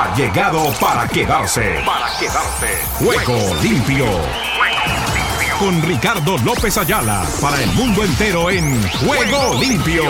ha 0.00 0.14
llegado 0.14 0.72
para 0.80 1.06
quedarse. 1.06 1.82
Para 1.84 2.18
quedarse. 2.18 2.68
Juego 2.94 3.54
limpio. 3.62 4.06
Con 5.58 5.82
Ricardo 5.82 6.38
López 6.38 6.78
Ayala 6.78 7.22
para 7.38 7.62
el 7.62 7.70
mundo 7.72 8.02
entero 8.02 8.48
en 8.48 8.82
Juego 9.04 9.60
limpio. 9.60 10.04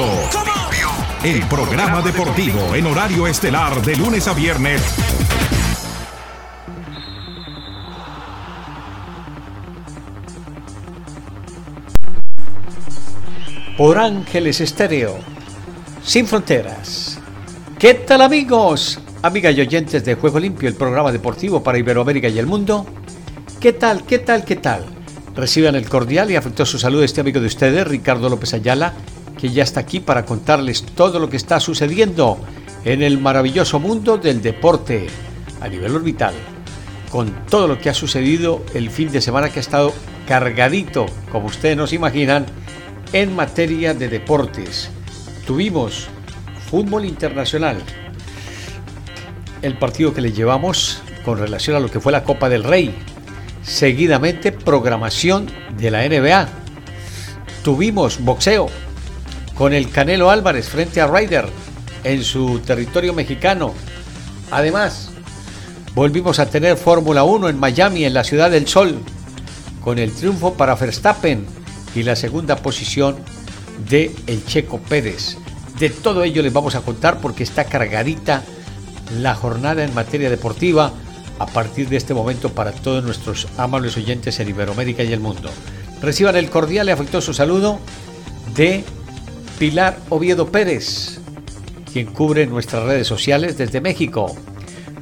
El 1.25 1.43
programa 1.49 2.03
deportivo 2.03 2.73
en 2.77 2.87
horario 2.87 3.27
estelar 3.27 3.83
de 3.83 3.97
lunes 3.97 4.29
a 4.29 4.33
viernes. 4.33 4.81
Por 13.77 13.99
Ángeles 13.99 14.61
Estéreo. 14.61 15.19
Sin 16.05 16.29
fronteras. 16.29 17.19
¿Qué 17.77 17.95
tal 17.95 18.23
amigos? 18.23 19.01
Amigas 19.23 19.55
y 19.55 19.61
oyentes 19.61 20.03
de 20.03 20.15
Juego 20.15 20.41
Limpio, 20.41 20.67
el 20.67 20.75
programa 20.75 21.13
deportivo 21.13 21.63
para 21.63 21.77
Iberoamérica 21.77 22.29
y 22.29 22.39
el 22.39 22.47
mundo. 22.47 22.87
¿Qué 23.61 23.75
tal? 23.75 24.07
¿Qué 24.07 24.19
tal? 24.19 24.47
¿Qué 24.47 24.57
tal? 24.57 24.87
Reciban 25.37 25.75
el 25.75 25.87
cordial 25.91 26.31
y 26.31 26.37
afectuoso 26.37 26.79
saludo 26.79 27.01
de 27.01 27.07
este 27.07 27.21
amigo 27.21 27.39
de 27.39 27.47
ustedes, 27.47 27.87
Ricardo 27.87 28.31
López 28.31 28.55
Ayala, 28.55 28.95
que 29.39 29.51
ya 29.51 29.63
está 29.63 29.81
aquí 29.81 30.01
para 30.01 30.25
contarles 30.25 30.85
todo 30.95 31.19
lo 31.19 31.29
que 31.29 31.37
está 31.37 31.61
sucediendo 31.61 32.39
en 32.87 33.03
el 33.03 33.19
maravilloso 33.19 33.79
mundo 33.79 34.17
del 34.17 34.41
deporte 34.41 35.09
a 35.61 35.69
nivel 35.69 35.97
orbital, 35.97 36.33
con 37.11 37.45
todo 37.45 37.69
lo 37.69 37.79
que 37.79 37.91
ha 37.91 37.95
sucedido 37.95 38.65
el 38.73 38.89
fin 38.89 39.13
de 39.13 39.21
semana 39.21 39.51
que 39.51 39.59
ha 39.59 39.61
estado 39.61 39.93
cargadito, 40.27 41.05
como 41.31 41.49
ustedes 41.49 41.77
nos 41.77 41.93
imaginan, 41.93 42.47
en 43.13 43.37
materia 43.37 43.93
de 43.93 44.09
deportes. 44.09 44.89
Tuvimos 45.47 46.09
fútbol 46.71 47.05
internacional, 47.05 47.83
el 49.63 49.77
partido 49.77 50.15
que 50.15 50.21
le 50.21 50.33
llevamos 50.33 51.03
con 51.25 51.39
relación 51.39 51.77
a 51.77 51.81
lo 51.81 51.91
que 51.91 52.01
fue 52.01 52.13
la 52.13 52.25
Copa 52.25 52.49
del 52.49 52.65
Rey, 52.65 52.95
seguidamente 53.63 54.53
programación 54.53 55.51
de 55.77 55.91
la 55.91 56.09
NBA. 56.09 56.49
Tuvimos 57.63 58.21
boxeo 58.21 58.69
con 59.55 59.75
el 59.75 59.91
Canelo 59.91 60.31
Álvarez 60.31 60.69
frente 60.69 61.01
a 61.01 61.07
Ryder 61.07 61.47
en 62.05 62.25
su 62.25 62.61
territorio 62.61 63.13
mexicano. 63.13 63.75
Además, 64.51 65.11
volvimos 65.95 66.39
a 66.39 66.47
tener 66.47 66.77
Fórmula 66.77 67.25
1 67.25 67.51
en 67.51 67.59
Miami, 67.59 68.05
en 68.05 68.15
la 68.15 68.25
Ciudad 68.25 68.51
del 68.51 68.67
Sol, 68.67 68.99
con 69.83 69.99
el 69.99 70.13
triunfo 70.13 70.55
para 70.55 70.75
Verstappen 70.75 71.47
y 71.95 72.03
la 72.03 72.17
segunda 72.17 72.57
posición 72.57 73.17
de 73.89 74.15
el 74.27 74.45
Checo 74.47 74.79
Pérez. 74.79 75.37
De 75.79 75.91
todo 75.91 76.25
ello 76.25 76.43
les 76.43 76.53
vamos 76.53 76.75
a 76.75 76.81
contar 76.81 77.21
porque 77.21 77.43
está 77.43 77.65
cargadita 77.65 78.43
la 79.19 79.35
jornada 79.35 79.85
en 79.85 79.95
materia 79.95 80.31
deportiva 80.31 80.93
a 81.39 81.47
partir 81.47 81.89
de 81.89 81.97
este 81.97 82.15
momento 82.15 82.51
para 82.51 82.73
todos 82.73 83.03
nuestros 83.03 83.49
amables 83.57 83.97
oyentes 83.97 84.39
en 84.41 84.49
Iberoamérica 84.49 85.03
y 85.03 85.13
el 85.13 85.21
mundo. 85.21 85.51
Reciban 86.03 86.37
el 86.37 86.51
cordial 86.51 86.89
y 86.89 86.93
afectuoso 86.93 87.33
saludo 87.33 87.79
de 88.55 88.85
Pilar 89.59 89.99
Oviedo 90.11 90.51
Pérez, 90.51 91.21
quien 91.93 92.07
cubre 92.07 92.47
nuestras 92.47 92.85
redes 92.85 93.07
sociales 93.07 93.57
desde 93.59 93.81
México. 93.81 94.35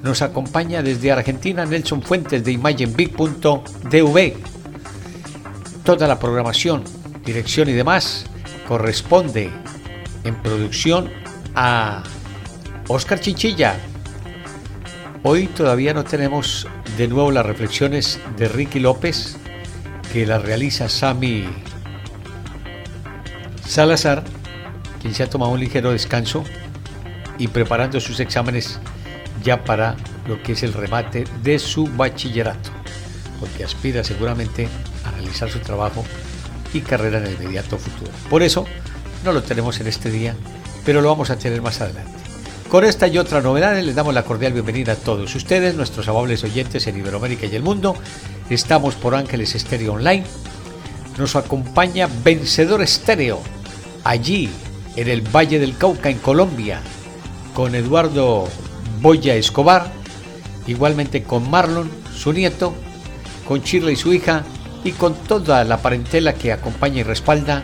Nos 0.03 0.23
acompaña 0.23 0.83
desde 0.83 1.11
Argentina 1.11 1.65
Nelson 1.67 2.03
Fuentes 2.03 2.45
de 2.45 2.53
imagenbig.dv. 2.53 4.37
Toda 5.85 6.07
la 6.07 6.19
programación, 6.19 6.85
dirección 7.25 7.69
y 7.69 7.73
demás 7.73 8.27
corresponde 8.69 9.51
en 10.25 10.35
producción 10.37 11.11
a 11.55 12.03
Oscar 12.89 13.21
Chichilla. 13.21 13.77
Hoy 15.31 15.47
todavía 15.47 15.93
no 15.93 16.05
tenemos 16.05 16.67
de 16.97 17.07
nuevo 17.07 17.31
las 17.31 17.45
reflexiones 17.45 18.19
de 18.39 18.49
Ricky 18.49 18.81
López, 18.81 19.37
que 20.11 20.25
las 20.25 20.41
realiza 20.41 20.89
Sami 20.89 21.47
Salazar, 23.63 24.25
quien 25.03 25.15
se 25.15 25.25
ha 25.25 25.29
tomado 25.29 25.53
un 25.53 25.61
ligero 25.61 25.93
descanso 25.93 26.45
y 27.37 27.49
preparando 27.49 28.01
sus 28.01 28.21
exámenes 28.21 28.81
ya 29.45 29.65
para 29.65 29.97
lo 30.27 30.43
que 30.43 30.53
es 30.53 30.63
el 30.63 30.73
remate 30.73 31.25
de 31.43 31.59
su 31.59 31.85
bachillerato, 31.89 32.71
porque 33.39 33.65
aspira 33.65 34.03
seguramente 34.05 34.67
a 35.05 35.11
realizar 35.11 35.51
su 35.51 35.59
trabajo 35.59 36.07
y 36.73 36.81
carrera 36.81 37.19
en 37.19 37.27
el 37.27 37.35
inmediato 37.35 37.77
futuro. 37.77 38.11
Por 38.31 38.43
eso 38.43 38.65
no 39.27 39.33
lo 39.33 39.43
tenemos 39.43 39.79
en 39.79 39.89
este 39.89 40.11
día, 40.11 40.35
pero 40.87 41.03
lo 41.03 41.11
vamos 41.11 41.29
a 41.29 41.37
tener 41.37 41.61
más 41.61 41.83
adelante. 41.83 42.28
Con 42.69 42.85
esta 42.85 43.09
y 43.09 43.17
otra 43.17 43.41
novedades 43.41 43.83
les 43.83 43.95
damos 43.95 44.13
la 44.13 44.25
cordial 44.25 44.53
bienvenida 44.53 44.93
a 44.93 44.97
todos 44.97 45.35
ustedes, 45.35 45.75
nuestros 45.75 46.07
amables 46.07 46.45
oyentes 46.45 46.87
en 46.87 46.99
Iberoamérica 46.99 47.47
y 47.47 47.57
el 47.57 47.63
mundo. 47.63 47.97
Estamos 48.51 48.95
por 48.95 49.15
Ángeles 49.15 49.55
Estéreo 49.55 49.95
Online. 49.95 50.23
Nos 51.17 51.35
acompaña 51.35 52.11
Vencedor 52.23 52.83
Estéreo, 52.83 53.41
allí 54.05 54.51
en 54.97 55.09
el 55.09 55.23
Valle 55.23 55.59
del 55.59 55.79
Cauca, 55.79 56.11
en 56.11 56.19
Colombia, 56.19 56.83
con 57.55 57.75
Eduardo 57.75 58.47
Boya 59.01 59.35
Escobar, 59.35 59.91
igualmente 60.67 61.23
con 61.23 61.51
Marlon, 61.51 61.91
su 62.15 62.35
nieto, 62.35 62.75
con 63.47 63.61
Shirley, 63.61 63.97
su 63.97 64.13
hija, 64.13 64.45
y 64.85 64.93
con 64.93 65.15
toda 65.15 65.65
la 65.65 65.79
parentela 65.79 66.35
que 66.35 66.53
acompaña 66.53 66.99
y 67.01 67.03
respalda 67.03 67.63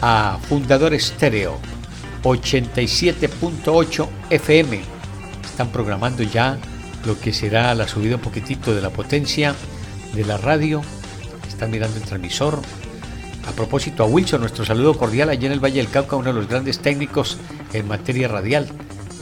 a 0.00 0.38
Fundador 0.48 0.94
Estéreo 0.94 1.58
87.8 2.26 4.08
FM. 4.30 4.80
Están 5.44 5.68
programando 5.68 6.22
ya 6.22 6.58
lo 7.04 7.18
que 7.20 7.32
será 7.32 7.74
la 7.74 7.86
subida 7.86 8.16
un 8.16 8.20
poquitito 8.20 8.74
de 8.74 8.80
la 8.80 8.90
potencia 8.90 9.54
de 10.12 10.24
la 10.24 10.36
radio. 10.36 10.82
Están 11.46 11.70
mirando 11.70 11.96
el 11.96 12.02
transmisor. 12.02 12.60
A 13.46 13.52
propósito, 13.52 14.02
a 14.02 14.06
Wilson, 14.06 14.40
nuestro 14.40 14.64
saludo 14.64 14.98
cordial 14.98 15.28
allí 15.28 15.46
en 15.46 15.52
el 15.52 15.62
Valle 15.62 15.76
del 15.76 15.88
Cauca, 15.88 16.16
uno 16.16 16.32
de 16.32 16.40
los 16.40 16.48
grandes 16.48 16.80
técnicos 16.80 17.38
en 17.72 17.86
materia 17.86 18.26
radial. 18.26 18.66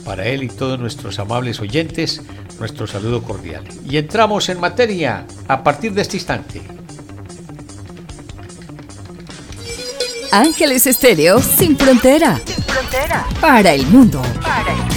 Para 0.03 0.25
él 0.25 0.43
y 0.43 0.47
todos 0.47 0.79
nuestros 0.79 1.19
amables 1.19 1.59
oyentes, 1.59 2.21
nuestro 2.59 2.87
saludo 2.87 3.21
cordial. 3.23 3.63
Y 3.87 3.97
entramos 3.97 4.49
en 4.49 4.59
materia 4.59 5.25
a 5.47 5.63
partir 5.63 5.93
de 5.93 6.01
este 6.01 6.17
instante. 6.17 6.61
Ángeles 10.31 10.85
Estéreo 10.87 11.39
sin 11.39 11.77
frontera. 11.77 12.41
Para 13.39 13.71
el 13.71 13.87
mundo. 13.87 14.21
Para 14.41 14.71
el 14.73 14.77
mundo. 14.77 14.95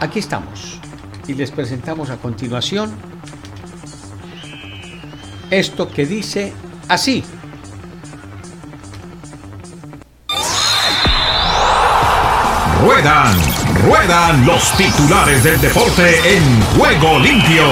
Aquí 0.00 0.18
estamos 0.18 0.80
y 1.28 1.34
les 1.34 1.52
presentamos 1.52 2.10
a 2.10 2.16
continuación 2.16 2.90
esto 5.50 5.88
que 5.88 6.04
dice 6.04 6.52
así. 6.88 7.22
Ruedan, 12.82 13.36
ruedan 13.78 14.46
los 14.46 14.76
titulares 14.76 15.44
del 15.44 15.60
deporte 15.60 16.36
en 16.36 16.60
juego 16.76 17.18
limpio. 17.18 17.64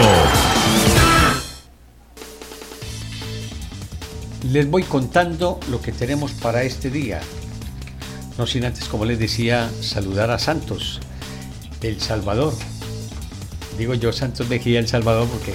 Les 4.50 4.70
voy 4.70 4.82
contando 4.82 5.58
lo 5.70 5.80
que 5.80 5.92
tenemos 5.92 6.32
para 6.32 6.62
este 6.62 6.90
día. 6.90 7.20
No 8.38 8.46
sin 8.46 8.64
antes, 8.64 8.84
como 8.84 9.04
les 9.04 9.18
decía, 9.18 9.70
saludar 9.80 10.30
a 10.30 10.38
Santos, 10.38 11.00
El 11.80 12.00
Salvador. 12.00 12.54
Digo 13.78 13.94
yo 13.94 14.12
Santos 14.12 14.48
Mejía 14.48 14.78
El 14.80 14.88
Salvador 14.88 15.28
porque 15.28 15.54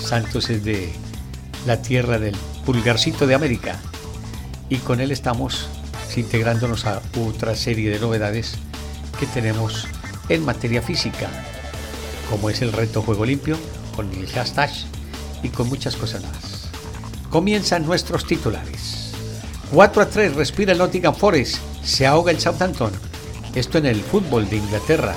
Santos 0.00 0.50
es 0.50 0.64
de 0.64 0.92
la 1.66 1.82
tierra 1.82 2.18
del 2.18 2.36
pulgarcito 2.64 3.26
de 3.26 3.34
América. 3.34 3.80
Y 4.68 4.76
con 4.76 5.00
él 5.00 5.10
estamos 5.10 5.68
integrándonos 6.16 6.86
a 6.86 7.02
otra 7.18 7.54
serie 7.54 7.90
de 7.90 8.00
novedades 8.00 8.56
que 9.18 9.26
tenemos 9.26 9.86
en 10.28 10.44
materia 10.44 10.82
física, 10.82 11.28
como 12.30 12.50
es 12.50 12.62
el 12.62 12.72
reto 12.72 13.02
Juego 13.02 13.24
Limpio, 13.24 13.56
con 13.94 14.12
el 14.12 14.26
hashtag 14.28 14.70
y 15.42 15.48
con 15.48 15.68
muchas 15.68 15.96
cosas 15.96 16.22
más. 16.22 16.70
Comienzan 17.30 17.86
nuestros 17.86 18.26
titulares. 18.26 19.12
4 19.72 20.02
a 20.02 20.08
3 20.08 20.34
respira 20.34 20.72
el 20.72 20.78
Nottingham 20.78 21.14
Forest, 21.14 21.58
se 21.82 22.06
ahoga 22.06 22.30
el 22.30 22.40
Southampton. 22.40 22.92
Esto 23.54 23.78
en 23.78 23.86
el 23.86 24.02
fútbol 24.02 24.48
de 24.48 24.56
Inglaterra. 24.56 25.14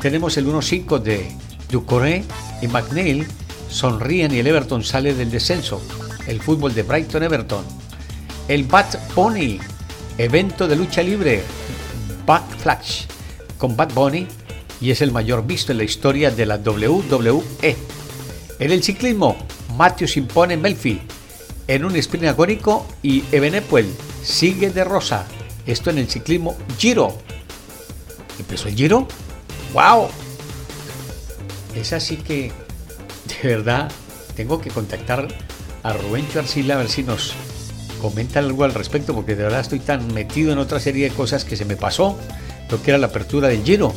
Tenemos 0.00 0.36
el 0.36 0.46
1-5 0.46 0.98
de 0.98 1.30
Ducoré 1.70 2.24
y 2.60 2.66
McNeil 2.66 3.26
sonríen 3.68 4.34
y 4.34 4.38
el 4.38 4.46
Everton 4.46 4.82
sale 4.82 5.14
del 5.14 5.30
descenso. 5.30 5.80
El 6.26 6.40
fútbol 6.40 6.74
de 6.74 6.82
Brighton 6.82 7.22
Everton. 7.22 7.64
El 8.48 8.64
Bat 8.64 8.96
Pony, 9.14 9.58
evento 10.18 10.66
de 10.66 10.76
lucha 10.76 11.02
libre. 11.02 11.42
Backflash 12.26 13.06
con 13.58 13.76
Bad 13.76 13.92
Bunny 13.94 14.26
y 14.80 14.90
es 14.90 15.00
el 15.00 15.12
mayor 15.12 15.46
visto 15.46 15.72
en 15.72 15.78
la 15.78 15.84
historia 15.84 16.30
de 16.30 16.46
la 16.46 16.56
WWE. 16.56 17.76
En 18.58 18.72
el 18.72 18.82
ciclismo, 18.82 19.36
Matthew 19.76 20.08
se 20.08 20.20
impone 20.20 20.56
Melfi. 20.56 21.00
en 21.68 21.84
un 21.84 21.94
sprint 21.96 22.26
agónico 22.26 22.86
y 23.02 23.22
Ebenepuel 23.30 23.86
sigue 24.22 24.70
de 24.70 24.84
rosa. 24.84 25.26
Esto 25.66 25.90
en 25.90 25.98
el 25.98 26.08
ciclismo 26.08 26.56
Giro. 26.78 27.16
¿Empezó 28.38 28.68
el 28.68 28.74
Giro? 28.74 29.06
¡Wow! 29.72 30.08
Es 31.76 31.92
así 31.92 32.16
que, 32.16 32.52
de 33.42 33.48
verdad, 33.48 33.90
tengo 34.34 34.60
que 34.60 34.70
contactar 34.70 35.28
a 35.82 35.92
Rubén 35.92 36.26
Arcila 36.36 36.74
a 36.74 36.78
ver 36.78 36.88
si 36.88 37.02
nos 37.02 37.34
comenta 38.02 38.40
algo 38.40 38.64
al 38.64 38.74
respecto, 38.74 39.14
porque 39.14 39.36
de 39.36 39.44
verdad 39.44 39.60
estoy 39.60 39.78
tan 39.78 40.12
metido 40.12 40.52
en 40.52 40.58
otra 40.58 40.80
serie 40.80 41.08
de 41.08 41.14
cosas 41.14 41.44
que 41.44 41.56
se 41.56 41.64
me 41.64 41.76
pasó 41.76 42.18
lo 42.68 42.82
que 42.82 42.90
era 42.90 42.98
la 42.98 43.06
apertura 43.06 43.48
del 43.48 43.62
Giro. 43.62 43.94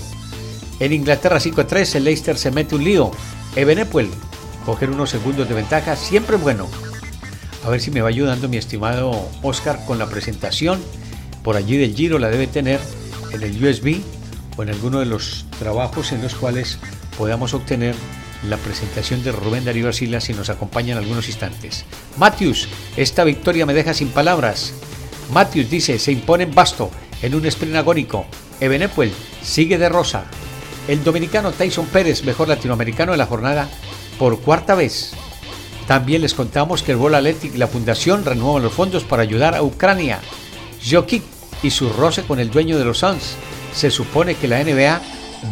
En 0.79 0.93
Inglaterra 0.93 1.39
5 1.39 1.61
a 1.61 1.67
3, 1.67 1.95
el 1.95 2.03
Leicester 2.03 2.37
se 2.37 2.51
mete 2.51 2.75
un 2.75 2.83
lío. 2.83 3.11
Ebenepuel, 3.55 4.09
coger 4.65 4.89
unos 4.89 5.09
segundos 5.09 5.47
de 5.47 5.55
ventaja, 5.55 5.95
siempre 5.95 6.35
bueno. 6.35 6.67
A 7.65 7.69
ver 7.69 7.81
si 7.81 7.89
me 7.89 8.01
va 8.01 8.09
ayudando 8.09 8.47
mi 8.47 8.57
estimado 8.57 9.27
Oscar 9.41 9.83
con 9.87 9.97
la 9.97 10.07
presentación. 10.07 10.79
Por 11.41 11.55
allí 11.55 11.77
del 11.77 11.95
Giro 11.95 12.19
la 12.19 12.29
debe 12.29 12.47
tener 12.47 12.79
en 13.31 13.41
el 13.41 13.63
USB 13.63 14.01
o 14.57 14.63
en 14.63 14.69
alguno 14.69 14.99
de 14.99 15.05
los 15.05 15.45
trabajos 15.57 16.11
en 16.11 16.21
los 16.21 16.35
cuales 16.35 16.77
podamos 17.17 17.53
obtener 17.53 17.95
la 18.49 18.57
presentación 18.57 19.23
de 19.23 19.31
Rubén 19.31 19.65
Darío 19.65 19.87
Arcila 19.87 20.21
si 20.21 20.33
nos 20.33 20.49
acompaña 20.49 20.93
en 20.93 20.99
algunos 20.99 21.27
instantes. 21.27 21.85
Matthews, 22.17 22.67
esta 22.97 23.23
victoria 23.23 23.65
me 23.65 23.73
deja 23.73 23.93
sin 23.93 24.09
palabras. 24.09 24.73
Matthews 25.33 25.69
dice, 25.69 25.99
se 25.99 26.11
impone 26.11 26.43
en 26.43 26.55
Basto 26.55 26.91
en 27.21 27.35
un 27.35 27.45
sprint 27.45 27.75
agónico. 27.75 28.25
Ebenepuel 28.59 29.11
sigue 29.41 29.77
de 29.77 29.89
rosa. 29.89 30.25
El 30.87 31.03
dominicano 31.03 31.51
Tyson 31.51 31.87
Pérez, 31.87 32.23
mejor 32.23 32.47
latinoamericano 32.47 33.11
de 33.11 33.17
la 33.17 33.25
jornada, 33.25 33.67
por 34.19 34.39
cuarta 34.39 34.75
vez. 34.75 35.13
También 35.87 36.21
les 36.21 36.33
contamos 36.33 36.83
que 36.83 36.91
el 36.91 36.97
World 36.97 37.17
Athletic 37.17 37.55
y 37.55 37.57
la 37.57 37.67
Fundación 37.67 38.25
renuevan 38.25 38.63
los 38.63 38.73
fondos 38.73 39.03
para 39.03 39.23
ayudar 39.23 39.55
a 39.55 39.63
Ucrania. 39.63 40.19
Jokic 40.87 41.23
y 41.63 41.71
su 41.71 41.89
roce 41.89 42.23
con 42.23 42.39
el 42.39 42.51
dueño 42.51 42.77
de 42.77 42.85
los 42.85 42.99
Suns. 42.99 43.35
Se 43.73 43.91
supone 43.91 44.35
que 44.35 44.47
la 44.47 44.63
NBA 44.63 45.01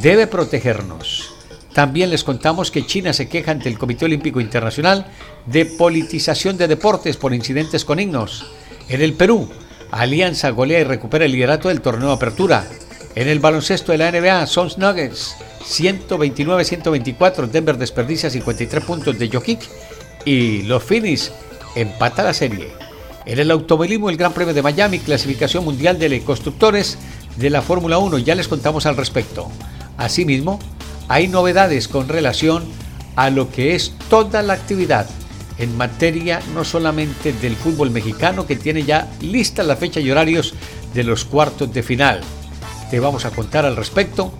debe 0.01 0.27
protegernos. 0.27 1.32
También 1.73 2.11
les 2.11 2.23
contamos 2.23 2.69
que 2.69 2.85
China 2.85 3.13
se 3.13 3.27
queja 3.27 3.51
ante 3.51 3.67
el 3.67 3.79
Comité 3.79 4.05
Olímpico 4.05 4.39
Internacional 4.39 5.07
de 5.47 5.65
politización 5.65 6.57
de 6.57 6.67
deportes 6.67 7.17
por 7.17 7.33
incidentes 7.33 7.83
con 7.83 7.99
himnos. 7.99 8.45
En 8.89 9.01
el 9.01 9.13
Perú, 9.13 9.49
Alianza 9.91 10.49
golea 10.51 10.79
y 10.79 10.83
recupera 10.83 11.25
el 11.25 11.31
liderato 11.31 11.69
del 11.69 11.81
torneo 11.81 12.11
apertura. 12.11 12.67
En 13.15 13.27
el 13.27 13.39
baloncesto 13.39 13.91
de 13.91 13.99
la 13.99 14.11
NBA, 14.11 14.47
Sons 14.47 14.77
Nuggets 14.77 15.35
129-124, 15.63 17.47
Denver 17.47 17.77
desperdicia 17.77 18.29
53 18.29 18.83
puntos 18.83 19.17
de 19.17 19.29
Jokic 19.29 19.61
y 20.25 20.63
los 20.63 20.83
Phoenix 20.83 21.31
empata 21.75 22.23
la 22.23 22.33
serie. 22.33 22.71
En 23.25 23.39
el 23.39 23.51
automovilismo, 23.51 24.09
el 24.09 24.17
Gran 24.17 24.33
Premio 24.33 24.53
de 24.53 24.61
Miami, 24.61 24.99
clasificación 24.99 25.63
mundial 25.63 25.97
de 25.97 26.21
constructores 26.23 26.97
de 27.37 27.49
la 27.49 27.61
Fórmula 27.61 27.97
1, 27.97 28.17
ya 28.19 28.35
les 28.35 28.47
contamos 28.47 28.85
al 28.85 28.97
respecto. 28.97 29.49
Asimismo, 29.97 30.59
hay 31.07 31.27
novedades 31.27 31.87
con 31.87 32.07
relación 32.07 32.63
a 33.15 33.29
lo 33.29 33.51
que 33.51 33.75
es 33.75 33.93
toda 34.09 34.41
la 34.41 34.53
actividad 34.53 35.07
en 35.57 35.77
materia 35.77 36.41
no 36.53 36.63
solamente 36.63 37.33
del 37.33 37.55
fútbol 37.55 37.91
mexicano 37.91 38.45
que 38.45 38.55
tiene 38.55 38.83
ya 38.83 39.07
lista 39.21 39.63
la 39.63 39.75
fecha 39.75 39.99
y 39.99 40.09
horarios 40.09 40.53
de 40.93 41.03
los 41.03 41.25
cuartos 41.25 41.73
de 41.73 41.83
final. 41.83 42.21
Te 42.89 42.99
vamos 42.99 43.25
a 43.25 43.31
contar 43.31 43.65
al 43.65 43.75
respecto 43.75 44.33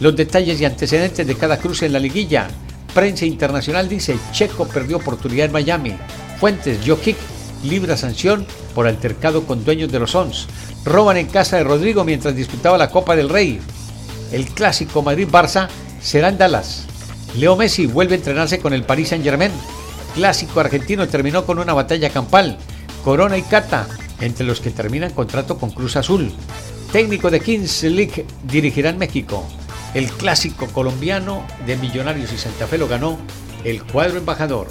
los 0.00 0.16
detalles 0.16 0.60
y 0.60 0.64
antecedentes 0.64 1.26
de 1.26 1.34
cada 1.34 1.58
cruce 1.58 1.86
en 1.86 1.92
la 1.92 1.98
liguilla. 1.98 2.48
Prensa 2.94 3.26
internacional 3.26 3.88
dice 3.88 4.18
Checo 4.32 4.66
perdió 4.66 4.96
oportunidad 4.96 5.46
en 5.46 5.52
Miami. 5.52 5.96
Fuentes, 6.38 6.78
Jokic 6.86 7.16
libra 7.64 7.96
sanción 7.96 8.46
por 8.74 8.86
altercado 8.86 9.44
con 9.44 9.64
dueños 9.64 9.92
de 9.92 9.98
los 9.98 10.12
Sons. 10.12 10.46
Roban 10.84 11.18
en 11.18 11.26
casa 11.26 11.58
de 11.58 11.64
Rodrigo 11.64 12.04
mientras 12.04 12.34
disputaba 12.34 12.78
la 12.78 12.90
Copa 12.90 13.14
del 13.14 13.28
Rey. 13.28 13.60
El 14.32 14.46
clásico 14.46 15.02
Madrid-Barça 15.02 15.68
será 16.00 16.28
en 16.28 16.38
Dallas. 16.38 16.86
Leo 17.36 17.56
Messi 17.56 17.86
vuelve 17.86 18.14
a 18.14 18.18
entrenarse 18.18 18.58
con 18.58 18.72
el 18.72 18.84
Paris 18.84 19.08
Saint-Germain. 19.08 19.52
Clásico 20.14 20.60
argentino 20.60 21.08
terminó 21.08 21.44
con 21.44 21.58
una 21.58 21.74
batalla 21.74 22.10
campal. 22.10 22.58
Corona 23.04 23.38
y 23.38 23.42
Cata, 23.42 23.86
entre 24.20 24.44
los 24.44 24.60
que 24.60 24.70
terminan 24.70 25.12
contrato 25.12 25.58
con 25.58 25.70
Cruz 25.70 25.96
Azul. 25.96 26.32
Técnico 26.92 27.30
de 27.30 27.40
Kings 27.40 27.84
League 27.84 28.26
dirigirá 28.44 28.90
en 28.90 28.98
México. 28.98 29.44
El 29.94 30.08
clásico 30.08 30.66
colombiano 30.66 31.44
de 31.66 31.76
Millonarios 31.76 32.32
y 32.32 32.38
Santa 32.38 32.66
Fe 32.66 32.78
lo 32.78 32.88
ganó 32.88 33.18
el 33.64 33.82
cuadro 33.84 34.18
embajador, 34.18 34.68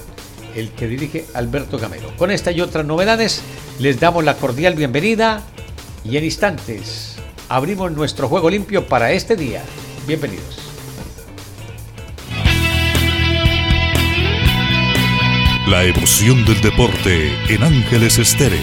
el 0.55 0.71
que 0.71 0.87
dirige 0.87 1.25
Alberto 1.33 1.77
Gamero. 1.77 2.15
Con 2.17 2.31
esta 2.31 2.51
y 2.51 2.61
otras 2.61 2.85
novedades 2.85 3.41
les 3.79 3.99
damos 3.99 4.23
la 4.23 4.35
cordial 4.35 4.75
bienvenida 4.75 5.41
y 6.03 6.17
en 6.17 6.25
instantes 6.25 7.15
abrimos 7.49 7.91
nuestro 7.91 8.27
juego 8.27 8.49
limpio 8.49 8.87
para 8.87 9.11
este 9.11 9.35
día. 9.35 9.61
Bienvenidos. 10.07 10.68
La 15.69 15.83
emoción 15.83 16.43
del 16.45 16.59
deporte 16.61 17.31
en 17.47 17.61
Ángeles 17.61 18.17
Estéreo. 18.17 18.57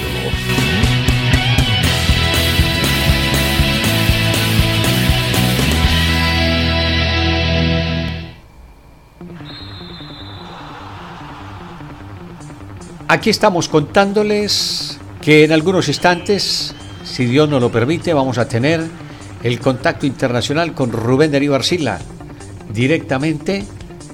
Aquí 13.06 13.31
estamos 13.31 13.69
contándoles 13.69 14.99
que 15.23 15.44
en 15.44 15.53
algunos 15.53 15.87
instantes, 15.87 16.75
si 17.05 17.26
Dios 17.26 17.49
nos 17.49 17.61
lo 17.61 17.70
permite, 17.70 18.14
vamos 18.14 18.37
a 18.38 18.49
tener 18.49 18.85
el 19.44 19.61
contacto 19.61 20.06
internacional 20.06 20.75
con 20.75 20.91
Rubén 20.91 21.31
Darío 21.31 21.55
Arcila, 21.55 22.00
directamente 22.75 23.64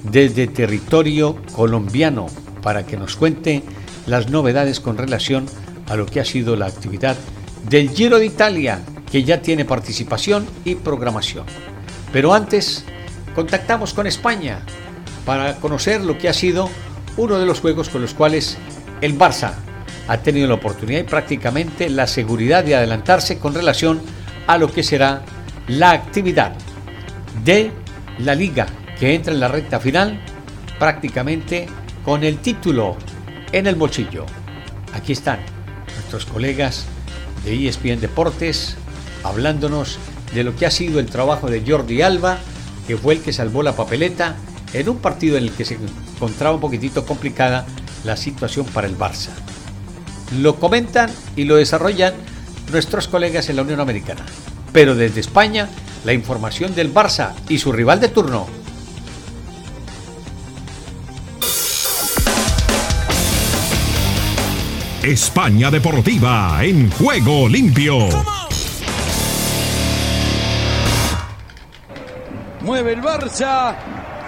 desde 0.03 0.45
territorio 0.45 1.41
colombiano 1.53 2.42
para 2.63 2.85
que 2.85 2.97
nos 2.97 3.15
cuente 3.15 3.61
las 4.07 4.29
novedades 4.29 4.79
con 4.79 4.97
relación 4.97 5.45
a 5.89 5.95
lo 5.95 6.05
que 6.05 6.19
ha 6.19 6.25
sido 6.25 6.55
la 6.55 6.65
actividad 6.65 7.15
del 7.69 7.89
Giro 7.91 8.17
de 8.17 8.25
Italia, 8.25 8.79
que 9.11 9.23
ya 9.23 9.41
tiene 9.41 9.65
participación 9.65 10.47
y 10.65 10.75
programación. 10.75 11.45
Pero 12.11 12.33
antes, 12.33 12.85
contactamos 13.35 13.93
con 13.93 14.07
España 14.07 14.61
para 15.25 15.55
conocer 15.57 16.01
lo 16.01 16.17
que 16.17 16.29
ha 16.29 16.33
sido 16.33 16.69
uno 17.17 17.37
de 17.37 17.45
los 17.45 17.59
juegos 17.59 17.89
con 17.89 18.01
los 18.01 18.13
cuales 18.13 18.57
el 19.01 19.17
Barça 19.17 19.53
ha 20.07 20.17
tenido 20.17 20.47
la 20.47 20.55
oportunidad 20.55 21.01
y 21.01 21.03
prácticamente 21.03 21.89
la 21.89 22.07
seguridad 22.07 22.63
de 22.63 22.75
adelantarse 22.75 23.37
con 23.37 23.53
relación 23.53 24.01
a 24.47 24.57
lo 24.57 24.71
que 24.71 24.83
será 24.83 25.21
la 25.67 25.91
actividad 25.91 26.53
de 27.43 27.71
la 28.19 28.35
liga 28.35 28.67
que 28.99 29.15
entra 29.15 29.33
en 29.33 29.39
la 29.39 29.47
recta 29.47 29.79
final 29.79 30.19
prácticamente 30.77 31.67
con 32.03 32.23
el 32.23 32.39
título 32.39 32.97
en 33.51 33.67
el 33.67 33.75
bolsillo. 33.75 34.25
Aquí 34.93 35.13
están 35.13 35.39
nuestros 35.95 36.25
colegas 36.25 36.85
de 37.45 37.67
ESPN 37.67 37.99
Deportes 37.99 38.75
hablándonos 39.23 39.97
de 40.33 40.43
lo 40.43 40.55
que 40.55 40.65
ha 40.65 40.71
sido 40.71 40.99
el 40.99 41.05
trabajo 41.05 41.49
de 41.49 41.63
Jordi 41.65 42.01
Alba, 42.01 42.39
que 42.87 42.97
fue 42.97 43.15
el 43.15 43.21
que 43.21 43.31
salvó 43.31 43.63
la 43.63 43.75
papeleta 43.75 44.35
en 44.73 44.89
un 44.89 44.97
partido 44.97 45.37
en 45.37 45.43
el 45.43 45.51
que 45.51 45.65
se 45.65 45.77
encontraba 46.15 46.55
un 46.55 46.61
poquitito 46.61 47.05
complicada 47.05 47.65
la 48.03 48.17
situación 48.17 48.65
para 48.65 48.87
el 48.87 48.97
Barça. 48.97 49.29
Lo 50.41 50.59
comentan 50.59 51.09
y 51.35 51.45
lo 51.45 51.55
desarrollan 51.55 52.13
nuestros 52.71 53.07
colegas 53.07 53.49
en 53.49 53.55
la 53.55 53.61
Unión 53.61 53.79
Americana. 53.79 54.25
Pero 54.73 54.95
desde 54.95 55.19
España, 55.19 55.69
la 56.03 56.13
información 56.13 56.73
del 56.75 56.93
Barça 56.93 57.33
y 57.47 57.59
su 57.59 57.71
rival 57.71 57.99
de 57.99 58.09
turno, 58.09 58.47
España 65.03 65.69
Deportiva 65.69 66.63
en 66.63 66.89
juego 66.91 67.49
limpio. 67.49 68.07
Mueve 72.61 72.93
el 72.93 73.01
Barça, 73.01 73.75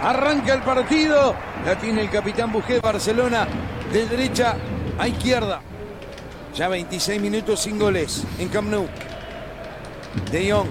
arranca 0.03 0.53
el 0.53 0.61
partido, 0.63 1.33
la 1.65 1.79
tiene 1.79 2.01
el 2.01 2.09
capitán 2.09 2.51
Bujé 2.51 2.81
Barcelona 2.81 3.47
de 3.93 4.05
derecha 4.05 4.57
a 4.99 5.07
izquierda. 5.07 5.61
Ya 6.53 6.67
26 6.67 7.21
minutos 7.21 7.61
sin 7.61 7.79
goles 7.79 8.25
en 8.37 8.49
Camp 8.49 8.69
Nou. 8.69 8.85
De 10.29 10.51
Jong, 10.51 10.67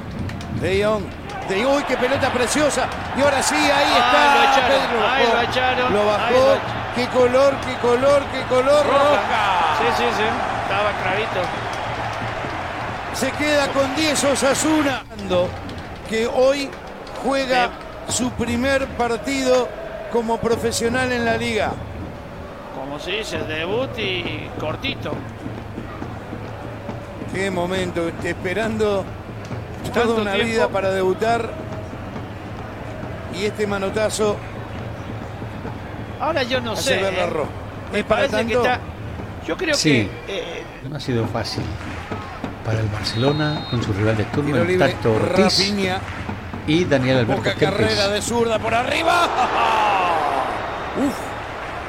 De 0.60 0.84
Jong, 0.84 1.04
De 1.48 1.64
Jong, 1.64 1.82
qué 1.88 1.96
pelota 1.96 2.30
preciosa. 2.30 2.90
Y 3.16 3.22
ahora 3.22 3.42
sí, 3.42 3.54
ahí 3.54 3.92
está. 3.96 5.34
lo 5.34 5.50
echaron, 5.50 5.92
lo 5.94 6.06
bajó. 6.06 6.73
Qué 6.94 7.08
color, 7.08 7.54
qué 7.66 7.74
color, 7.82 8.22
qué 8.32 8.42
color. 8.48 8.86
Roja. 8.86 9.76
Sí, 9.78 9.86
sí, 9.96 10.04
sí. 10.16 10.22
Estaba 10.62 10.92
clarito. 11.02 11.40
Se 13.14 13.32
queda 13.32 13.68
con 13.68 13.94
10 13.96 14.24
Osasuna. 14.24 15.02
Que 16.08 16.26
hoy 16.26 16.70
juega 17.24 17.70
su 18.08 18.30
primer 18.32 18.86
partido 18.88 19.68
como 20.12 20.38
profesional 20.38 21.10
en 21.12 21.24
la 21.24 21.36
liga. 21.36 21.72
como 22.78 22.98
se 23.00 23.10
dice, 23.12 23.38
debut 23.38 23.90
y 23.98 24.48
cortito. 24.60 25.12
Qué 27.32 27.50
momento, 27.50 28.08
esperando 28.22 29.04
toda 29.92 30.22
una 30.22 30.34
vida 30.34 30.68
para 30.68 30.90
debutar. 30.90 31.50
Y 33.34 33.46
este 33.46 33.66
manotazo. 33.66 34.36
Ahora 36.24 36.42
yo 36.42 36.58
no 36.58 36.74
sé. 36.74 37.00
¿eh? 37.02 37.28
Me 37.92 38.02
parece 38.02 38.46
que 38.46 38.54
está. 38.54 38.80
Yo 39.46 39.56
creo 39.58 39.76
que. 39.76 40.08
Eh, 40.26 40.64
no 40.88 40.96
ha 40.96 41.00
sido 41.00 41.26
fácil 41.26 41.62
para 42.64 42.80
el 42.80 42.88
Barcelona 42.88 43.66
con 43.70 43.82
su 43.82 43.92
rival 43.92 44.16
de 44.16 44.24
turno, 44.24 44.56
el 44.56 44.78
Tacto 44.78 45.12
Ortiz 45.12 45.74
y 46.66 46.84
Daniel 46.86 47.18
Alberto 47.18 47.42
Poca 47.42 47.54
carrera 47.54 48.08
de 48.08 48.22
zurda 48.22 48.58
por 48.58 48.74
arriba. 48.74 49.28
Uf, 50.96 51.14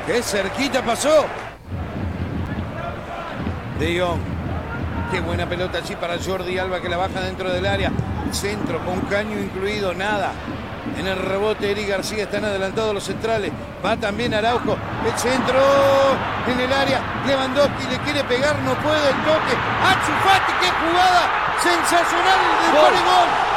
qué 0.06 0.22
cerquita 0.22 0.84
pasó. 0.84 1.27
De 3.80 4.00
Jong. 4.01 4.20
Qué 5.13 5.22
buena 5.22 5.48
pelota 5.48 5.77
allí 5.77 5.96
para 5.96 6.18
Jordi 6.22 6.58
Alba 6.58 6.82
que 6.82 6.89
la 6.89 6.98
baja 6.98 7.22
dentro 7.22 7.54
del 7.54 7.65
área. 7.65 7.89
Centro 8.32 8.84
con 8.84 9.00
caño 9.01 9.39
incluido, 9.39 9.94
nada. 9.94 10.34
En 10.98 11.08
el 11.08 11.18
rebote, 11.18 11.72
Eric 11.72 11.90
García 11.90 12.24
están 12.24 12.46
adelantados 12.46 12.94
los 12.94 13.04
centrales. 13.04 13.52
Va 13.84 13.98
también 13.98 14.34
Araujo. 14.34 14.78
El 15.06 15.18
centro 15.20 15.60
en 16.48 16.60
el 16.60 16.72
área. 16.72 17.02
Lewandowski 17.28 17.88
le 17.90 17.98
quiere 18.00 18.24
pegar, 18.24 18.58
no 18.60 18.74
puede 18.75 19.10
el 19.10 19.16
toque. 19.24 19.54
¡Achufati! 19.84 20.54
¡Qué 20.62 20.72
jugada! 20.72 21.22
¡Sensacional! 21.62 22.40
¡De 22.64 22.80
gol! 22.80 23.56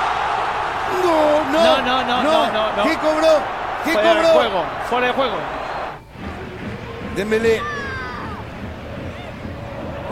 No, 1.05 1.53
no, 1.53 1.83
no, 1.83 2.05
no, 2.05 2.23
no, 2.23 2.73
no, 2.77 2.83
¿Qué 2.83 2.97
cobró? 2.97 3.41
¿Qué 3.85 3.93
fuera 3.93 4.15
cobró? 4.15 4.29
De 4.29 4.35
juego, 4.35 4.65
fuera 4.89 5.07
de 5.07 5.13
juego. 5.13 5.37
Dembélé. 7.15 7.63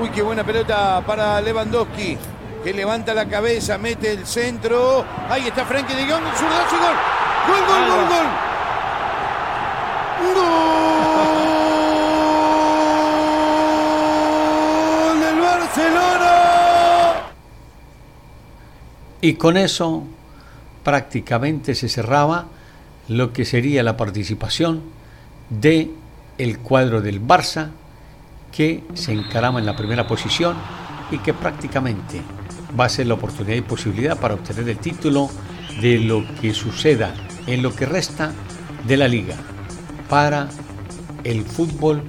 Uy, 0.00 0.11
qué 0.11 0.23
buena 0.23 0.45
pelota 0.45 1.02
para 1.06 1.40
Lewandowski 1.40 2.18
que 2.66 2.73
levanta 2.73 3.14
la 3.14 3.28
cabeza, 3.28 3.78
mete 3.78 4.11
el 4.11 4.26
centro. 4.26 5.04
Ahí 5.30 5.46
está 5.46 5.64
Frankie 5.64 5.94
de 5.94 6.02
Jong, 6.02 6.25
zurdazo 6.35 6.75
y 6.75 6.78
gol. 6.80 6.96
Gol, 7.46 7.61
gol, 7.68 7.82
gol, 7.87 8.04
gol. 8.08 8.26
Gol 15.06 15.20
del 15.20 15.38
Barcelona. 15.40 16.32
Y 19.20 19.35
con 19.35 19.56
eso 19.56 20.02
prácticamente 20.82 21.76
se 21.76 21.88
cerraba 21.88 22.46
lo 23.06 23.32
que 23.32 23.44
sería 23.44 23.85
la 23.85 23.96
participación 23.96 24.82
de 25.50 25.92
el 26.37 26.58
cuadro 26.58 27.00
del 27.00 27.25
Barça 27.25 27.70
que 28.50 28.82
se 28.94 29.12
encarama 29.12 29.61
en 29.61 29.66
la 29.66 29.76
primera 29.76 30.08
posición 30.08 30.56
y 31.12 31.18
que 31.18 31.32
prácticamente 31.32 32.23
va 32.78 32.87
a 32.87 32.88
ser 32.88 33.06
la 33.06 33.14
oportunidad 33.14 33.56
y 33.56 33.62
posibilidad 33.62 34.18
para 34.18 34.35
obtener 34.35 34.68
el 34.68 34.78
título 34.78 35.30
de 35.80 35.99
lo 35.99 36.25
que 36.40 36.54
suceda 36.54 37.14
en 37.46 37.62
lo 37.62 37.75
que 37.75 37.87
resta 37.87 38.32
de 38.87 38.96
la 38.96 39.08
liga 39.08 39.37
para 40.08 40.49
el 41.25 41.44
fútbol 41.44 42.02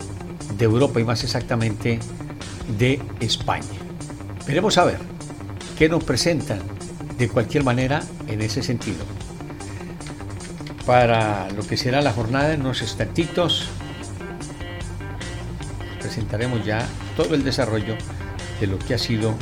de 0.58 0.66
Europa 0.66 1.00
y 1.00 1.04
más 1.04 1.24
exactamente 1.24 2.00
de 2.78 3.02
España. 3.20 3.66
Veremos 4.46 4.78
a 4.78 4.86
ver 4.86 5.00
qué 5.78 5.90
nos 5.90 6.04
presentan 6.04 6.60
de 7.18 7.28
cualquier 7.28 7.64
manera 7.64 8.04
en 8.28 8.42
ese 8.42 8.64
sentido. 8.64 9.04
Para 10.86 11.50
lo 11.52 11.66
que 11.68 11.76
será 11.76 12.02
la 12.02 12.14
jornada 12.14 12.54
en 12.54 12.62
unos 12.62 12.82
instantitos 12.82 13.70
presentaremos 16.00 16.66
ya 16.66 16.88
todo 17.18 17.36
el 17.36 17.44
desarrollo 17.44 17.96
de 18.62 18.68
lo 18.68 18.80
que 18.80 18.94
ha 18.94 18.98
sido 18.98 19.36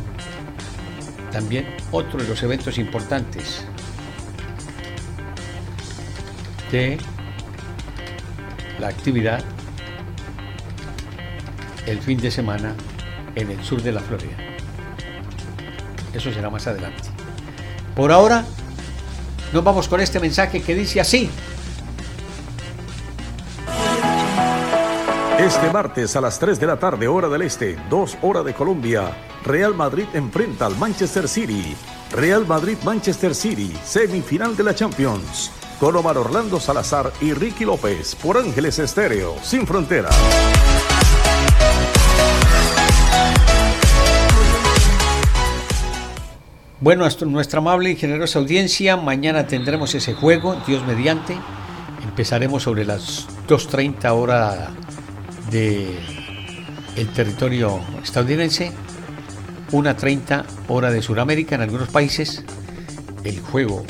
también 1.35 1.67
otro 1.91 2.17
de 2.17 2.29
los 2.29 2.41
eventos 2.43 2.77
importantes 2.77 3.65
de 6.71 6.97
la 8.79 8.87
actividad 8.87 9.43
el 11.85 11.99
fin 11.99 12.21
de 12.21 12.31
semana 12.31 12.73
en 13.35 13.51
el 13.51 13.61
sur 13.65 13.81
de 13.81 13.91
la 13.91 13.99
Florida. 13.99 14.37
Eso 16.13 16.31
será 16.31 16.49
más 16.49 16.67
adelante. 16.67 17.03
Por 17.97 18.13
ahora, 18.13 18.45
nos 19.51 19.61
vamos 19.61 19.89
con 19.89 19.99
este 19.99 20.21
mensaje 20.21 20.61
que 20.61 20.73
dice 20.73 21.01
así. 21.01 21.29
Este 25.45 25.69
martes 25.69 26.15
a 26.15 26.21
las 26.21 26.39
3 26.39 26.59
de 26.59 26.65
la 26.65 26.79
tarde, 26.79 27.07
hora 27.07 27.29
del 27.29 27.43
este, 27.43 27.77
2 27.87 28.17
hora 28.23 28.41
de 28.41 28.55
Colombia, 28.55 29.15
Real 29.43 29.75
Madrid 29.75 30.07
enfrenta 30.15 30.65
al 30.65 30.75
Manchester 30.75 31.27
City. 31.27 31.75
Real 32.11 32.47
Madrid-Manchester 32.47 33.35
City, 33.35 33.71
semifinal 33.83 34.57
de 34.57 34.63
la 34.63 34.73
Champions. 34.73 35.51
Con 35.79 35.95
Omar 35.97 36.17
Orlando 36.17 36.59
Salazar 36.59 37.13
y 37.21 37.33
Ricky 37.33 37.63
López 37.63 38.15
por 38.15 38.39
Ángeles 38.39 38.79
Estéreo, 38.79 39.35
sin 39.43 39.67
frontera. 39.67 40.09
Bueno, 46.79 47.07
nuestra 47.27 47.59
amable 47.59 47.91
y 47.91 47.95
generosa 47.95 48.39
audiencia, 48.39 48.97
mañana 48.97 49.45
tendremos 49.45 49.93
ese 49.93 50.15
juego, 50.15 50.55
Dios 50.65 50.83
mediante. 50.87 51.37
Empezaremos 52.03 52.63
sobre 52.63 52.83
las 52.83 53.27
2.30 53.47 54.09
horas 54.09 54.84
el 55.55 57.07
territorio 57.13 57.79
estadounidense, 58.03 58.71
1.30 59.71 60.43
hora 60.67 60.91
de 60.91 61.01
Sudamérica 61.01 61.55
en 61.55 61.61
algunos 61.61 61.89
países, 61.89 62.43
el 63.23 63.39
juego 63.39 63.85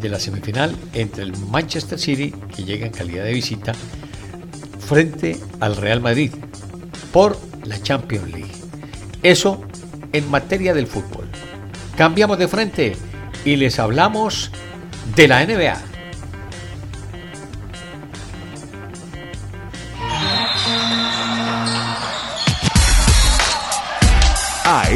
de 0.00 0.08
la 0.08 0.18
semifinal 0.18 0.74
entre 0.92 1.24
el 1.24 1.36
Manchester 1.36 1.98
City, 1.98 2.34
que 2.54 2.64
llega 2.64 2.86
en 2.86 2.92
calidad 2.92 3.24
de 3.24 3.32
visita, 3.32 3.72
frente 4.86 5.38
al 5.60 5.76
Real 5.76 6.00
Madrid 6.00 6.32
por 7.12 7.38
la 7.64 7.80
Champions 7.82 8.30
League. 8.30 8.52
Eso 9.22 9.62
en 10.12 10.30
materia 10.30 10.74
del 10.74 10.86
fútbol. 10.86 11.28
Cambiamos 11.96 12.38
de 12.38 12.48
frente 12.48 12.96
y 13.44 13.56
les 13.56 13.78
hablamos 13.78 14.50
de 15.14 15.28
la 15.28 15.44
NBA. 15.44 15.89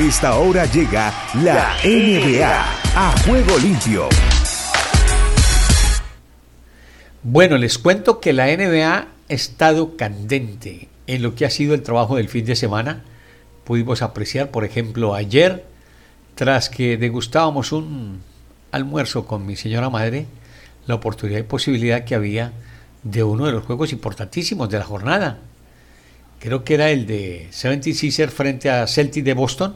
Esta 0.08 0.36
hora 0.36 0.66
llega 0.66 1.14
la 1.42 1.76
NBA 1.82 2.46
a 2.94 3.14
juego 3.24 3.56
limpio. 3.58 4.08
Bueno, 7.22 7.56
les 7.56 7.78
cuento 7.78 8.20
que 8.20 8.34
la 8.34 8.54
NBA 8.54 8.94
ha 8.94 9.06
estado 9.28 9.96
candente 9.96 10.88
en 11.06 11.22
lo 11.22 11.34
que 11.34 11.46
ha 11.46 11.50
sido 11.50 11.72
el 11.72 11.82
trabajo 11.82 12.16
del 12.16 12.28
fin 12.28 12.44
de 12.44 12.54
semana. 12.54 13.02
Pudimos 13.64 14.02
apreciar, 14.02 14.50
por 14.50 14.66
ejemplo, 14.66 15.14
ayer, 15.14 15.64
tras 16.34 16.68
que 16.68 16.98
degustábamos 16.98 17.72
un 17.72 18.20
almuerzo 18.72 19.26
con 19.26 19.46
mi 19.46 19.56
señora 19.56 19.88
madre, 19.88 20.26
la 20.86 20.96
oportunidad 20.96 21.38
y 21.38 21.44
posibilidad 21.44 22.04
que 22.04 22.14
había 22.14 22.52
de 23.04 23.22
uno 23.22 23.46
de 23.46 23.52
los 23.52 23.64
juegos 23.64 23.90
importantísimos 23.90 24.68
de 24.68 24.78
la 24.78 24.84
jornada, 24.84 25.38
creo 26.40 26.62
que 26.62 26.74
era 26.74 26.90
el 26.90 27.06
de 27.06 27.48
76ers 27.52 28.28
frente 28.28 28.68
a 28.68 28.86
Celtic 28.86 29.24
de 29.24 29.32
Boston, 29.32 29.74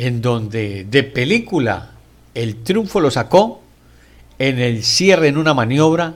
en 0.00 0.22
donde 0.22 0.84
de 0.84 1.02
película 1.02 1.90
el 2.32 2.62
triunfo 2.62 3.00
lo 3.00 3.10
sacó 3.10 3.60
en 4.38 4.58
el 4.58 4.82
cierre 4.82 5.28
en 5.28 5.36
una 5.36 5.52
maniobra 5.52 6.14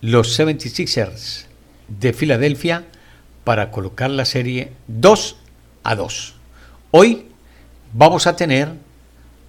los 0.00 0.40
76ers 0.40 1.44
de 1.86 2.12
Filadelfia 2.12 2.84
para 3.44 3.70
colocar 3.70 4.10
la 4.10 4.24
serie 4.24 4.72
2 4.88 5.36
a 5.84 5.94
2. 5.94 6.34
Hoy 6.90 7.26
vamos 7.92 8.26
a 8.26 8.34
tener 8.34 8.72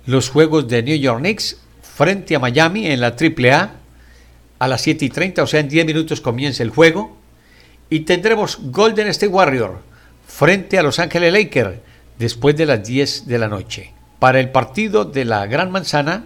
los 0.06 0.30
juegos 0.30 0.68
de 0.68 0.84
New 0.84 0.98
York 0.98 1.18
Knicks 1.18 1.58
frente 1.82 2.36
a 2.36 2.40
Miami 2.40 2.86
en 2.86 3.02
la 3.02 3.16
AAA 3.20 3.74
a. 4.60 4.68
Las 4.68 4.82
7 4.84 5.06
y 5.06 5.10
30, 5.10 5.42
o 5.42 5.48
sea, 5.48 5.62
en 5.62 5.68
10 5.68 5.88
minutos 5.88 6.22
comienza 6.22 6.62
el 6.62 6.70
juego. 6.70 7.18
Y 7.90 8.02
tendremos 8.02 8.60
Golden 8.62 9.08
State 9.08 9.34
Warrior 9.34 9.82
frente 10.28 10.78
a 10.78 10.84
Los 10.84 11.00
Ángeles 11.00 11.34
Lakers 11.34 11.80
después 12.24 12.56
de 12.56 12.66
las 12.66 12.88
10 12.88 13.28
de 13.28 13.38
la 13.38 13.50
noche. 13.50 13.92
Para 14.20 14.40
el 14.40 14.50
partido 14.50 15.04
de 15.04 15.26
la 15.26 15.46
Gran 15.46 15.72
Manzana 15.72 16.24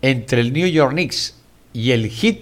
entre 0.00 0.40
el 0.40 0.54
New 0.54 0.66
York 0.66 0.92
Knicks 0.92 1.34
y 1.74 1.90
el 1.90 2.08
Heat 2.08 2.38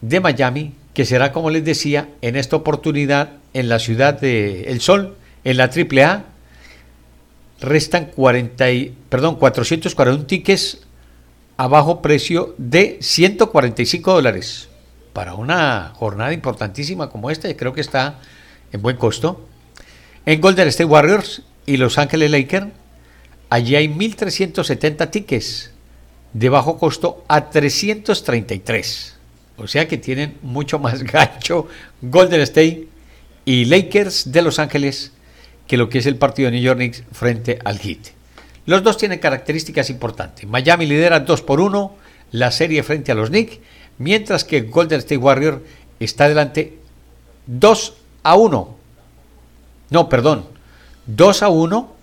de 0.00 0.18
Miami, 0.18 0.74
que 0.92 1.04
será, 1.04 1.30
como 1.30 1.50
les 1.50 1.64
decía, 1.64 2.08
en 2.20 2.34
esta 2.34 2.56
oportunidad 2.56 3.34
en 3.54 3.68
la 3.68 3.78
ciudad 3.78 4.20
de 4.20 4.64
El 4.64 4.80
Sol, 4.80 5.16
en 5.44 5.56
la 5.56 5.70
AAA, 5.70 6.24
restan 7.60 8.06
40 8.06 8.64
perdón, 9.08 9.36
441 9.36 10.26
tickets 10.26 10.80
a 11.56 11.68
bajo 11.68 12.02
precio 12.02 12.56
de 12.58 12.98
145 13.00 14.12
dólares. 14.12 14.66
para 15.12 15.34
una 15.34 15.92
jornada 15.94 16.32
importantísima 16.32 17.08
como 17.08 17.30
esta, 17.30 17.48
y 17.48 17.54
creo 17.54 17.72
que 17.72 17.80
está 17.80 18.18
en 18.72 18.80
buen 18.80 18.96
costo. 18.96 19.49
En 20.26 20.40
Golden 20.40 20.68
State 20.68 20.84
Warriors 20.84 21.42
y 21.66 21.76
Los 21.76 21.98
Ángeles 21.98 22.30
Lakers, 22.30 22.66
allí 23.48 23.76
hay 23.76 23.88
1.370 23.88 25.10
tickets 25.10 25.70
de 26.32 26.48
bajo 26.48 26.78
costo 26.78 27.24
a 27.28 27.50
333. 27.50 29.16
O 29.56 29.66
sea 29.66 29.88
que 29.88 29.98
tienen 29.98 30.36
mucho 30.42 30.78
más 30.78 31.02
gancho 31.04 31.68
Golden 32.02 32.40
State 32.42 32.86
y 33.44 33.64
Lakers 33.64 34.30
de 34.32 34.42
Los 34.42 34.58
Ángeles 34.58 35.12
que 35.66 35.76
lo 35.76 35.88
que 35.88 35.98
es 35.98 36.06
el 36.06 36.16
partido 36.16 36.50
de 36.50 36.56
New 36.56 36.64
York 36.64 36.78
Knicks 36.78 37.04
frente 37.12 37.58
al 37.64 37.78
Heat. 37.78 38.08
Los 38.66 38.82
dos 38.82 38.96
tienen 38.96 39.20
características 39.20 39.88
importantes. 39.88 40.46
Miami 40.46 40.86
lidera 40.86 41.20
2 41.20 41.42
por 41.42 41.60
1 41.60 41.96
la 42.32 42.50
serie 42.50 42.82
frente 42.82 43.12
a 43.12 43.14
los 43.14 43.30
Knicks, 43.30 43.58
mientras 43.98 44.44
que 44.44 44.62
Golden 44.62 44.98
State 44.98 45.16
Warrior 45.16 45.64
está 45.98 46.28
delante 46.28 46.78
2 47.46 47.94
a 48.22 48.34
1. 48.34 48.79
No, 49.90 50.08
perdón. 50.08 50.46
2 51.06 51.42
a 51.42 51.48
1 51.48 51.94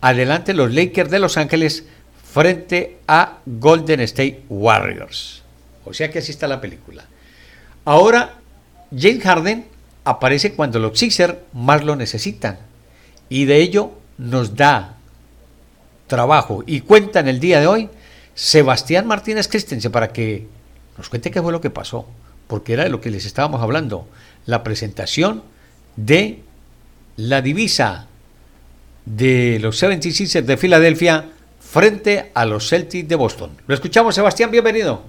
adelante 0.00 0.54
los 0.54 0.72
Lakers 0.72 1.10
de 1.10 1.18
Los 1.18 1.36
Ángeles 1.36 1.84
frente 2.32 2.98
a 3.06 3.38
Golden 3.44 4.00
State 4.00 4.44
Warriors. 4.48 5.42
O 5.84 5.92
sea 5.92 6.10
que 6.10 6.20
así 6.20 6.30
está 6.30 6.46
la 6.46 6.60
película. 6.60 7.04
Ahora, 7.84 8.36
James 8.96 9.22
Harden 9.22 9.66
aparece 10.04 10.52
cuando 10.52 10.78
los 10.78 10.98
Sixers 10.98 11.34
más 11.52 11.84
lo 11.84 11.96
necesitan. 11.96 12.58
Y 13.28 13.44
de 13.44 13.58
ello 13.58 13.92
nos 14.18 14.56
da 14.56 14.96
trabajo 16.06 16.64
y 16.66 16.80
cuenta 16.80 17.20
en 17.20 17.28
el 17.28 17.38
día 17.38 17.60
de 17.60 17.68
hoy 17.68 17.88
Sebastián 18.34 19.06
Martínez 19.06 19.48
Christensen 19.48 19.92
para 19.92 20.12
que 20.12 20.48
nos 20.98 21.08
cuente 21.08 21.30
qué 21.30 21.40
fue 21.40 21.52
lo 21.52 21.60
que 21.60 21.70
pasó. 21.70 22.06
Porque 22.46 22.72
era 22.72 22.84
de 22.84 22.90
lo 22.90 23.00
que 23.00 23.10
les 23.10 23.24
estábamos 23.24 23.62
hablando. 23.62 24.08
La 24.46 24.62
presentación 24.62 25.42
de 25.96 26.42
la 27.28 27.42
divisa 27.42 28.06
de 29.04 29.58
los 29.60 29.82
76ers 29.82 30.42
de 30.42 30.56
Filadelfia 30.56 31.26
frente 31.58 32.30
a 32.32 32.46
los 32.46 32.68
Celtics 32.68 33.08
de 33.08 33.14
Boston. 33.14 33.50
Lo 33.66 33.74
escuchamos, 33.74 34.14
Sebastián, 34.14 34.50
bienvenido. 34.50 35.02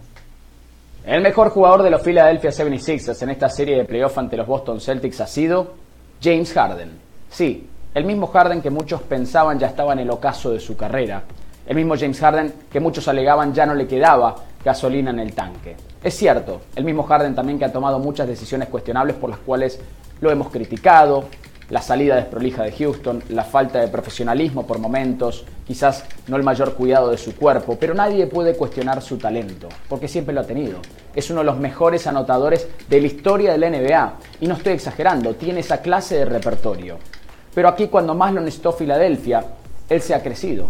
El 1.05 1.21
mejor 1.21 1.49
jugador 1.49 1.83
de 1.83 1.89
los 1.89 2.01
Philadelphia 2.01 2.51
76ers 2.51 3.21
en 3.21 3.29
esta 3.29 3.49
serie 3.49 3.77
de 3.77 3.85
playoff 3.85 4.17
ante 4.17 4.35
los 4.35 4.45
Boston 4.45 4.81
Celtics 4.81 5.21
ha 5.21 5.27
sido 5.27 5.75
James 6.21 6.51
Harden. 6.51 6.91
Sí, 7.29 7.67
el 7.95 8.03
mismo 8.03 8.27
Harden 8.27 8.61
que 8.61 8.69
muchos 8.69 9.01
pensaban 9.03 9.57
ya 9.57 9.67
estaba 9.67 9.93
en 9.93 9.99
el 9.99 10.09
ocaso 10.09 10.51
de 10.51 10.59
su 10.59 10.75
carrera. 10.75 11.23
El 11.65 11.77
mismo 11.77 11.95
James 11.97 12.19
Harden 12.19 12.53
que 12.69 12.81
muchos 12.81 13.07
alegaban 13.07 13.53
ya 13.53 13.65
no 13.65 13.73
le 13.73 13.87
quedaba 13.87 14.35
gasolina 14.65 15.11
en 15.11 15.19
el 15.19 15.33
tanque. 15.33 15.77
Es 16.03 16.15
cierto, 16.15 16.61
el 16.75 16.83
mismo 16.83 17.03
Harden 17.03 17.35
también 17.35 17.57
que 17.57 17.65
ha 17.65 17.71
tomado 17.71 17.99
muchas 17.99 18.27
decisiones 18.27 18.67
cuestionables 18.67 19.15
por 19.15 19.29
las 19.29 19.39
cuales 19.39 19.79
lo 20.19 20.29
hemos 20.29 20.49
criticado, 20.49 21.25
la 21.71 21.81
salida 21.81 22.17
desprolija 22.17 22.63
de 22.63 22.73
Houston, 22.73 23.23
la 23.29 23.45
falta 23.45 23.79
de 23.79 23.87
profesionalismo 23.87 24.67
por 24.67 24.77
momentos, 24.77 25.45
quizás 25.65 26.03
no 26.27 26.35
el 26.35 26.43
mayor 26.43 26.73
cuidado 26.73 27.09
de 27.09 27.17
su 27.17 27.33
cuerpo, 27.33 27.77
pero 27.79 27.93
nadie 27.93 28.27
puede 28.27 28.57
cuestionar 28.57 29.01
su 29.01 29.17
talento, 29.17 29.69
porque 29.87 30.09
siempre 30.09 30.35
lo 30.35 30.41
ha 30.41 30.45
tenido. 30.45 30.79
Es 31.15 31.29
uno 31.29 31.39
de 31.39 31.45
los 31.45 31.57
mejores 31.57 32.07
anotadores 32.07 32.67
de 32.89 32.99
la 32.99 33.07
historia 33.07 33.53
de 33.53 33.57
la 33.57 33.69
NBA, 33.69 34.13
y 34.41 34.47
no 34.47 34.55
estoy 34.55 34.73
exagerando, 34.73 35.33
tiene 35.35 35.61
esa 35.61 35.81
clase 35.81 36.17
de 36.17 36.25
repertorio. 36.25 36.97
Pero 37.55 37.69
aquí 37.69 37.87
cuando 37.87 38.15
más 38.15 38.33
lo 38.33 38.41
necesitó 38.41 38.73
Filadelfia, 38.73 39.41
él 39.87 40.01
se 40.01 40.13
ha 40.13 40.21
crecido. 40.21 40.67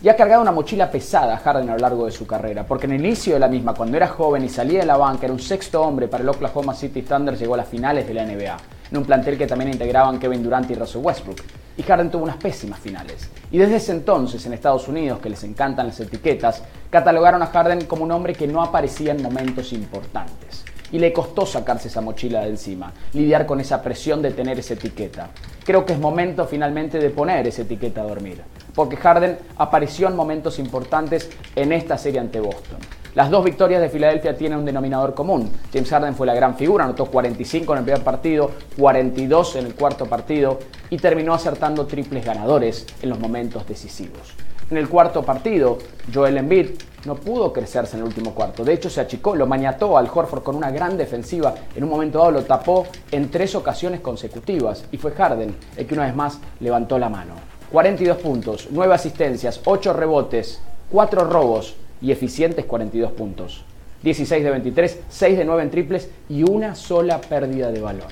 Y 0.00 0.08
ha 0.08 0.14
cargado 0.14 0.42
una 0.42 0.52
mochila 0.52 0.88
pesada 0.88 1.36
Harden 1.38 1.70
a 1.70 1.72
lo 1.72 1.78
largo 1.78 2.06
de 2.06 2.12
su 2.12 2.28
carrera, 2.28 2.64
porque 2.64 2.86
en 2.86 2.92
el 2.92 3.04
inicio 3.04 3.34
de 3.34 3.40
la 3.40 3.48
misma, 3.48 3.74
cuando 3.74 3.96
era 3.96 4.06
joven 4.06 4.44
y 4.44 4.48
salía 4.48 4.78
de 4.78 4.86
la 4.86 4.96
banca, 4.96 5.26
era 5.26 5.32
un 5.32 5.40
sexto 5.40 5.82
hombre 5.82 6.06
para 6.06 6.22
el 6.22 6.28
Oklahoma 6.28 6.74
City 6.74 7.02
Thunder, 7.02 7.36
llegó 7.36 7.54
a 7.54 7.56
las 7.56 7.68
finales 7.68 8.06
de 8.06 8.14
la 8.14 8.24
NBA 8.24 8.56
en 8.90 8.96
un 8.96 9.04
plantel 9.04 9.36
que 9.36 9.46
también 9.46 9.70
integraban 9.70 10.18
Kevin 10.18 10.42
Durant 10.42 10.70
y 10.70 10.74
Russell 10.74 11.02
Westbrook. 11.02 11.42
Y 11.76 11.82
Harden 11.82 12.10
tuvo 12.10 12.24
unas 12.24 12.36
pésimas 12.36 12.80
finales. 12.80 13.30
Y 13.52 13.58
desde 13.58 13.76
ese 13.76 13.92
entonces, 13.92 14.44
en 14.46 14.52
Estados 14.52 14.88
Unidos, 14.88 15.20
que 15.20 15.30
les 15.30 15.44
encantan 15.44 15.86
las 15.86 16.00
etiquetas, 16.00 16.62
catalogaron 16.90 17.42
a 17.42 17.46
Harden 17.46 17.84
como 17.84 18.04
un 18.04 18.10
hombre 18.10 18.34
que 18.34 18.48
no 18.48 18.62
aparecía 18.62 19.12
en 19.12 19.22
momentos 19.22 19.72
importantes. 19.72 20.64
Y 20.90 20.98
le 20.98 21.12
costó 21.12 21.44
sacarse 21.46 21.88
esa 21.88 22.00
mochila 22.00 22.40
de 22.40 22.48
encima, 22.48 22.92
lidiar 23.12 23.46
con 23.46 23.60
esa 23.60 23.82
presión 23.82 24.22
de 24.22 24.32
tener 24.32 24.58
esa 24.58 24.74
etiqueta. 24.74 25.30
Creo 25.64 25.84
que 25.84 25.92
es 25.92 25.98
momento 25.98 26.46
finalmente 26.46 26.98
de 26.98 27.10
poner 27.10 27.46
esa 27.46 27.62
etiqueta 27.62 28.00
a 28.00 28.04
dormir, 28.04 28.42
porque 28.74 28.96
Harden 28.96 29.38
apareció 29.58 30.08
en 30.08 30.16
momentos 30.16 30.58
importantes 30.58 31.28
en 31.54 31.72
esta 31.72 31.98
serie 31.98 32.20
ante 32.20 32.40
Boston. 32.40 32.78
Las 33.18 33.30
dos 33.30 33.42
victorias 33.42 33.82
de 33.82 33.88
Filadelfia 33.88 34.36
tienen 34.36 34.60
un 34.60 34.64
denominador 34.64 35.12
común. 35.12 35.50
James 35.72 35.90
Harden 35.90 36.14
fue 36.14 36.24
la 36.24 36.36
gran 36.36 36.54
figura, 36.54 36.84
anotó 36.84 37.06
45 37.06 37.72
en 37.72 37.78
el 37.80 37.84
primer 37.84 38.04
partido, 38.04 38.52
42 38.78 39.56
en 39.56 39.66
el 39.66 39.74
cuarto 39.74 40.06
partido 40.06 40.60
y 40.88 40.98
terminó 40.98 41.34
acertando 41.34 41.84
triples 41.84 42.24
ganadores 42.24 42.86
en 43.02 43.08
los 43.08 43.18
momentos 43.18 43.66
decisivos. 43.66 44.34
En 44.70 44.76
el 44.76 44.88
cuarto 44.88 45.24
partido, 45.24 45.78
Joel 46.14 46.38
Embiid 46.38 46.68
no 47.06 47.16
pudo 47.16 47.52
crecerse 47.52 47.96
en 47.96 48.02
el 48.02 48.06
último 48.06 48.36
cuarto. 48.36 48.62
De 48.64 48.74
hecho, 48.74 48.88
se 48.88 49.00
achicó, 49.00 49.34
lo 49.34 49.48
mañató 49.48 49.98
al 49.98 50.08
Horford 50.14 50.44
con 50.44 50.54
una 50.54 50.70
gran 50.70 50.96
defensiva. 50.96 51.56
En 51.74 51.82
un 51.82 51.90
momento 51.90 52.18
dado 52.20 52.30
lo 52.30 52.44
tapó 52.44 52.86
en 53.10 53.32
tres 53.32 53.56
ocasiones 53.56 53.98
consecutivas. 53.98 54.84
Y 54.92 54.96
fue 54.96 55.10
Harden 55.10 55.56
el 55.76 55.88
que 55.88 55.94
una 55.94 56.04
vez 56.04 56.14
más 56.14 56.38
levantó 56.60 57.00
la 57.00 57.08
mano. 57.08 57.34
42 57.72 58.18
puntos, 58.18 58.68
9 58.70 58.94
asistencias, 58.94 59.60
8 59.64 59.92
rebotes, 59.92 60.60
4 60.92 61.24
robos, 61.24 61.74
y 62.00 62.12
eficientes 62.12 62.64
42 62.64 63.12
puntos. 63.12 63.64
16 64.02 64.44
de 64.44 64.50
23, 64.50 64.98
6 65.08 65.38
de 65.38 65.44
9 65.44 65.62
en 65.62 65.70
triples 65.70 66.08
y 66.28 66.42
una 66.48 66.74
sola 66.74 67.20
pérdida 67.20 67.72
de 67.72 67.80
valor. 67.80 68.06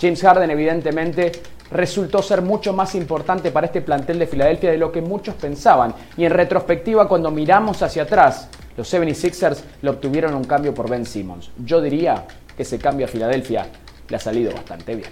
James 0.00 0.20
Harden 0.22 0.50
evidentemente 0.50 1.32
resultó 1.70 2.22
ser 2.22 2.40
mucho 2.42 2.72
más 2.72 2.94
importante 2.94 3.50
para 3.50 3.66
este 3.66 3.82
plantel 3.82 4.18
de 4.18 4.26
Filadelfia 4.26 4.70
de 4.70 4.78
lo 4.78 4.90
que 4.90 5.02
muchos 5.02 5.34
pensaban. 5.34 5.94
Y 6.16 6.24
en 6.24 6.32
retrospectiva, 6.32 7.08
cuando 7.08 7.30
miramos 7.30 7.82
hacia 7.82 8.04
atrás, 8.04 8.48
los 8.76 8.92
76ers 8.92 9.58
lo 9.82 9.90
obtuvieron 9.92 10.34
un 10.34 10.44
cambio 10.44 10.72
por 10.72 10.88
Ben 10.88 11.04
Simmons. 11.04 11.50
Yo 11.58 11.80
diría 11.80 12.24
que 12.56 12.62
ese 12.62 12.78
cambio 12.78 13.06
a 13.06 13.08
Filadelfia 13.08 13.66
le 14.08 14.16
ha 14.16 14.20
salido 14.20 14.52
bastante 14.52 14.94
bien. 14.94 15.10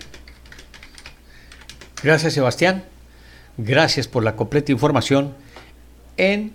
Gracias 2.03 2.33
Sebastián. 2.33 2.85
Gracias 3.59 4.07
por 4.07 4.23
la 4.23 4.37
completa 4.37 4.71
información 4.71 5.35
en 6.17 6.53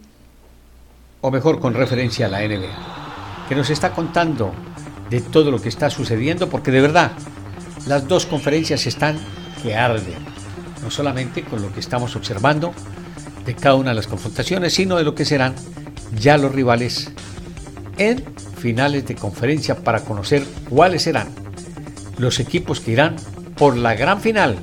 o 1.22 1.32
mejor 1.32 1.60
con 1.60 1.74
referencia 1.74 2.26
a 2.26 2.30
la 2.30 2.40
NBA, 2.40 3.46
que 3.48 3.56
nos 3.56 3.70
está 3.70 3.92
contando 3.92 4.52
de 5.10 5.22
todo 5.22 5.52
lo 5.52 5.62
que 5.62 5.70
está 5.70 5.90
sucediendo, 5.90 6.50
porque 6.50 6.72
de 6.72 6.82
verdad 6.82 7.12
las 7.88 8.08
dos 8.08 8.26
conferencias 8.26 8.86
están 8.88 9.20
que 9.62 9.76
arden, 9.76 10.16
no 10.82 10.90
solamente 10.90 11.44
con 11.44 11.62
lo 11.62 11.72
que 11.72 11.80
estamos 11.80 12.16
observando 12.16 12.74
de 13.46 13.56
cada 13.56 13.76
una 13.76 13.90
de 13.90 13.96
las 13.96 14.08
confrontaciones, 14.08 14.74
sino 14.74 14.98
de 14.98 15.04
lo 15.04 15.16
que 15.16 15.26
serán 15.26 15.54
ya 16.18 16.38
los 16.38 16.54
rivales 16.54 17.12
en 17.98 18.24
finales 18.58 19.06
de 19.08 19.16
conferencia 19.16 19.76
para 19.76 20.02
conocer 20.02 20.44
cuáles 20.70 21.04
serán 21.04 21.30
los 22.18 22.40
equipos 22.40 22.80
que 22.80 22.92
irán 22.92 23.18
por 23.58 23.76
la 23.76 23.96
gran 23.96 24.22
final 24.22 24.58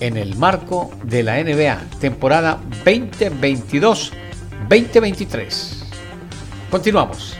en 0.00 0.16
el 0.16 0.34
marco 0.36 0.90
de 1.04 1.22
la 1.22 1.40
NBA 1.42 1.78
temporada 2.00 2.58
2022-2023. 2.84 5.75
Continuamos. 6.70 7.36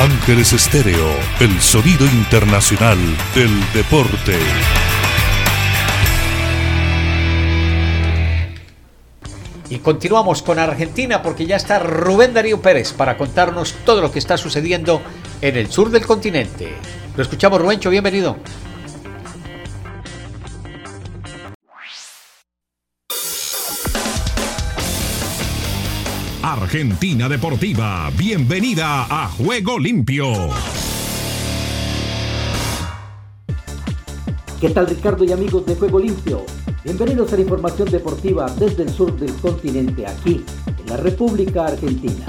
Ángeles 0.00 0.52
Estéreo, 0.52 1.08
el 1.40 1.60
sonido 1.60 2.06
internacional 2.06 2.98
del 3.34 3.50
deporte. 3.72 4.38
Y 9.70 9.78
continuamos 9.78 10.42
con 10.42 10.58
Argentina 10.58 11.20
porque 11.20 11.46
ya 11.46 11.56
está 11.56 11.78
Rubén 11.78 12.32
Darío 12.32 12.62
Pérez 12.62 12.92
para 12.92 13.16
contarnos 13.16 13.74
todo 13.84 14.00
lo 14.00 14.12
que 14.12 14.20
está 14.20 14.36
sucediendo 14.36 15.02
en 15.40 15.56
el 15.56 15.70
sur 15.70 15.90
del 15.90 16.06
continente. 16.06 16.74
Lo 17.16 17.22
escuchamos, 17.22 17.60
Rubencho, 17.60 17.90
bienvenido. 17.90 18.36
Argentina 26.52 27.28
Deportiva, 27.28 28.10
bienvenida 28.16 29.04
a 29.04 29.28
Juego 29.28 29.78
Limpio. 29.78 30.32
¿Qué 34.58 34.70
tal 34.70 34.86
Ricardo 34.86 35.24
y 35.24 35.32
amigos 35.32 35.66
de 35.66 35.76
Juego 35.76 35.98
Limpio? 35.98 36.46
Bienvenidos 36.82 37.34
a 37.34 37.36
la 37.36 37.42
información 37.42 37.90
deportiva 37.90 38.46
desde 38.58 38.84
el 38.84 38.88
sur 38.88 39.14
del 39.18 39.34
continente, 39.34 40.06
aquí, 40.06 40.42
en 40.66 40.86
la 40.86 40.96
República 40.96 41.66
Argentina. 41.66 42.24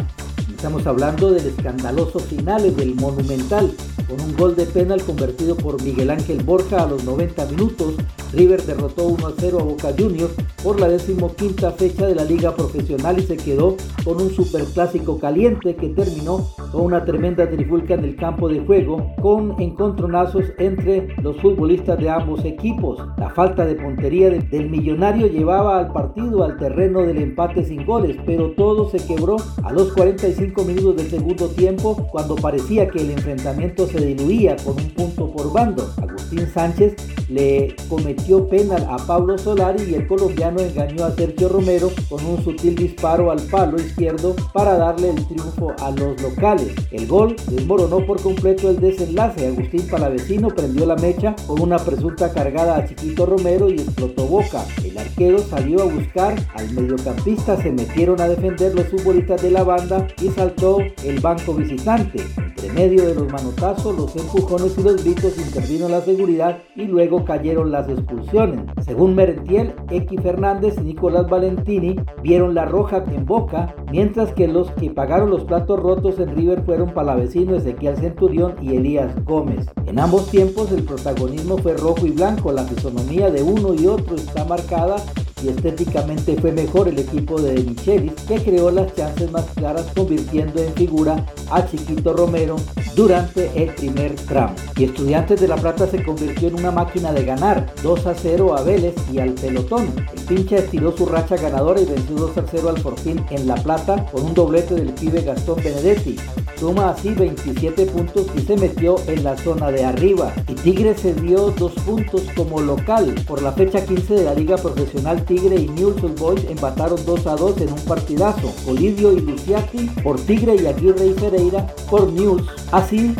Estamos 0.49 0.85
hablando 0.85 1.31
del 1.31 1.45
escandaloso 1.45 2.19
finales 2.19 2.75
del 2.75 2.95
Monumental, 2.95 3.73
con 4.09 4.19
un 4.19 4.35
gol 4.35 4.53
de 4.53 4.65
penal 4.65 5.01
convertido 5.01 5.55
por 5.55 5.81
Miguel 5.81 6.09
Ángel 6.09 6.43
Borja 6.43 6.83
a 6.83 6.87
los 6.87 7.05
90 7.05 7.45
minutos 7.45 7.93
River 8.33 8.61
derrotó 8.63 9.07
1 9.07 9.27
a 9.27 9.33
0 9.37 9.57
a 9.59 9.63
Boca 9.63 9.89
Juniors 9.97 10.33
por 10.63 10.79
la 10.79 10.87
decimoquinta 10.87 11.71
fecha 11.71 12.07
de 12.07 12.15
la 12.15 12.23
liga 12.23 12.55
profesional 12.55 13.19
y 13.19 13.23
se 13.23 13.37
quedó 13.37 13.75
con 14.03 14.21
un 14.21 14.29
superclásico 14.29 15.19
caliente 15.19 15.75
que 15.75 15.89
terminó 15.89 16.47
con 16.71 16.81
una 16.81 17.05
tremenda 17.05 17.49
trifulca 17.49 17.95
en 17.95 18.03
el 18.03 18.15
campo 18.15 18.49
de 18.49 18.59
juego 18.59 19.13
con 19.21 19.59
encontronazos 19.59 20.45
entre 20.57 21.15
los 21.21 21.37
futbolistas 21.37 21.97
de 21.99 22.09
ambos 22.09 22.43
equipos. 22.45 22.99
La 23.17 23.29
falta 23.29 23.65
de 23.65 23.75
puntería 23.75 24.29
del 24.29 24.69
millonario 24.69 25.27
llevaba 25.27 25.79
al 25.79 25.91
partido 25.91 26.43
al 26.43 26.57
terreno 26.57 27.01
del 27.01 27.17
empate 27.17 27.63
sin 27.63 27.85
goles, 27.85 28.17
pero 28.25 28.51
todo 28.51 28.89
se 28.89 29.05
quebró 29.05 29.37
a 29.63 29.71
los 29.71 29.93
45 29.93 30.63
minutos 30.63 30.97
del 30.97 31.09
segundo 31.09 31.47
tiempo 31.47 32.07
cuando 32.11 32.35
parecía 32.35 32.89
que 32.89 33.01
el 33.01 33.11
enfrentamiento 33.11 33.87
se 33.87 34.05
diluía 34.05 34.55
con 34.57 34.75
un 34.75 34.89
punto 34.89 35.31
por 35.31 35.51
bando. 35.51 35.89
Agustín 36.01 36.47
Sánchez 36.53 36.95
le 37.29 37.75
cometió 37.87 38.47
penal 38.47 38.85
a 38.89 38.97
Pablo 38.97 39.37
Solari 39.37 39.83
y 39.83 39.93
el 39.93 40.07
colombiano 40.07 40.59
engañó 40.59 41.05
a 41.05 41.11
Sergio 41.11 41.49
Romero 41.49 41.91
con 42.09 42.25
un 42.25 42.43
sutil 42.43 42.75
disparo 42.75 43.31
al 43.31 43.41
palo 43.43 43.79
izquierdo 43.79 44.35
para 44.53 44.77
darle 44.77 45.11
el 45.11 45.27
triunfo 45.27 45.73
a 45.79 45.91
los 45.91 46.21
locales. 46.21 46.73
El 46.91 47.07
gol 47.07 47.35
desmoronó 47.49 48.05
por 48.05 48.21
completo 48.21 48.69
el 48.69 48.79
desenlace. 48.79 49.47
Agustín 49.47 49.87
Palavecino 49.87 50.49
prendió 50.49 50.85
la 50.85 50.95
mecha 50.95 51.35
con 51.47 51.61
una 51.61 51.77
presunta 51.77 52.31
cargada 52.31 52.77
a 52.77 52.87
Chiquito 52.87 53.25
Romero 53.25 53.69
y 53.69 53.73
explotó 53.73 54.25
boca. 54.25 54.65
El 54.83 54.97
arquero 54.97 55.39
salió 55.39 55.83
a 55.83 55.85
buscar 55.85 56.35
al 56.55 56.71
mediocampista, 56.71 57.61
se 57.61 57.71
metieron 57.71 58.19
a 58.21 58.27
defender 58.27 58.73
los 58.73 58.87
futbolistas 58.87 59.41
de 59.41 59.51
la 59.51 59.63
banda 59.63 60.07
y 60.21 60.29
saltó 60.29 60.79
el 61.03 61.19
banco 61.19 61.53
visitante. 61.53 62.23
Entre 62.61 62.73
medio 62.73 63.07
de 63.07 63.15
los 63.15 63.31
manotazos, 63.31 63.95
los 63.95 64.13
empujones 64.17 64.77
y 64.77 64.83
los 64.83 65.01
gritos 65.01 65.37
intervino 65.37 65.87
la 65.87 66.01
seguridad 66.01 66.57
y 66.75 66.87
luego 66.87 67.23
cayeron 67.23 67.71
las 67.71 67.87
expulsiones. 67.87 68.65
Según 68.83 69.15
Merentiel, 69.15 69.73
X 69.89 70.19
Fernández 70.21 70.75
y 70.77 70.81
Nicolás 70.81 71.29
Valentini 71.29 71.95
vieron 72.21 72.53
la 72.53 72.65
roja 72.65 73.01
en 73.13 73.25
boca, 73.25 73.73
mientras 73.89 74.33
que 74.33 74.49
los 74.49 74.71
que 74.71 74.89
pagaron 74.89 75.29
los 75.29 75.45
platos 75.45 75.79
rotos 75.79 76.19
en 76.19 76.35
River 76.35 76.61
fueron 76.65 76.93
Palavecino, 76.93 77.55
Ezequiel 77.55 77.95
Centurión 77.95 78.55
y 78.61 78.75
Elías 78.75 79.23
Gómez. 79.23 79.65
En 79.85 79.97
ambos 79.97 80.29
tiempos 80.29 80.69
el 80.73 80.83
protagonismo 80.83 81.59
fue 81.59 81.77
rojo 81.77 82.05
y 82.05 82.11
blanco, 82.11 82.51
la 82.51 82.65
fisonomía 82.65 83.31
de 83.31 83.41
uno 83.41 83.73
y 83.73 83.87
otro 83.87 84.17
está 84.17 84.43
marcada 84.43 84.97
y 85.43 85.49
estéticamente 85.49 86.35
fue 86.39 86.51
mejor 86.51 86.87
el 86.87 86.99
equipo 86.99 87.39
de 87.41 87.63
Michelis 87.63 88.13
que 88.27 88.41
creó 88.41 88.71
las 88.71 88.93
chances 88.95 89.31
más 89.31 89.45
claras 89.55 89.87
convirtiendo 89.95 90.61
en 90.61 90.73
figura 90.73 91.25
a 91.51 91.65
Chiquito 91.65 92.13
Romero 92.13 92.55
durante 92.95 93.51
el 93.61 93.73
primer 93.75 94.15
tramo. 94.15 94.55
Y 94.75 94.85
Estudiantes 94.85 95.39
de 95.39 95.47
La 95.47 95.55
Plata 95.55 95.87
se 95.87 96.03
convirtió 96.03 96.49
en 96.49 96.55
una 96.55 96.71
máquina 96.71 97.11
de 97.11 97.23
ganar 97.23 97.73
2 97.83 98.05
a 98.07 98.15
0 98.15 98.57
a 98.57 98.63
Vélez 98.63 98.95
y 99.11 99.19
al 99.19 99.33
pelotón. 99.33 99.87
El 100.13 100.21
pinche 100.25 100.57
estiró 100.57 100.95
su 100.95 101.05
racha 101.05 101.37
ganadora 101.37 101.79
y 101.81 101.85
venció 101.85 102.15
2 102.15 102.37
a 102.37 102.43
0 102.49 102.69
al 102.69 102.79
Fortín 102.79 103.23
en 103.29 103.47
La 103.47 103.55
Plata 103.55 104.05
con 104.11 104.23
un 104.25 104.33
doblete 104.33 104.75
del 104.75 104.93
pibe 104.93 105.21
Gastón 105.21 105.57
Benedetti. 105.63 106.17
Suma 106.59 106.89
así 106.89 107.09
27 107.11 107.85
puntos 107.85 108.27
y 108.35 108.41
se 108.41 108.57
metió 108.57 108.97
en 109.07 109.23
la 109.23 109.37
zona 109.37 109.71
de 109.71 109.85
arriba. 109.85 110.33
Y 110.47 110.55
Tigre 110.55 110.93
se 110.93 111.13
dio 111.13 111.51
dos 111.51 111.71
puntos 111.85 112.23
como 112.35 112.59
local 112.59 113.15
por 113.25 113.41
la 113.41 113.53
fecha 113.53 113.85
15 113.85 114.13
de 114.13 114.23
la 114.25 114.33
Liga 114.33 114.57
Profesional 114.57 115.23
Tigre 115.29 115.61
y 115.61 115.67
Newell's 115.69 116.19
Boys 116.19 116.43
empataron 116.49 116.99
2 117.05 117.27
a 117.27 117.35
2 117.35 117.61
en 117.61 117.73
un 117.73 117.81
partidazo. 117.81 118.51
Olivio 118.67 119.13
y 119.13 119.19
Luciati 119.21 119.85
por 120.01 120.19
Tigre 120.19 120.55
y 120.55 120.65
Aguirre 120.65 121.05
y 121.05 121.13
Pereira 121.13 121.67
por 121.87 122.11
Newell's. 122.11 122.49
Así 122.71 123.13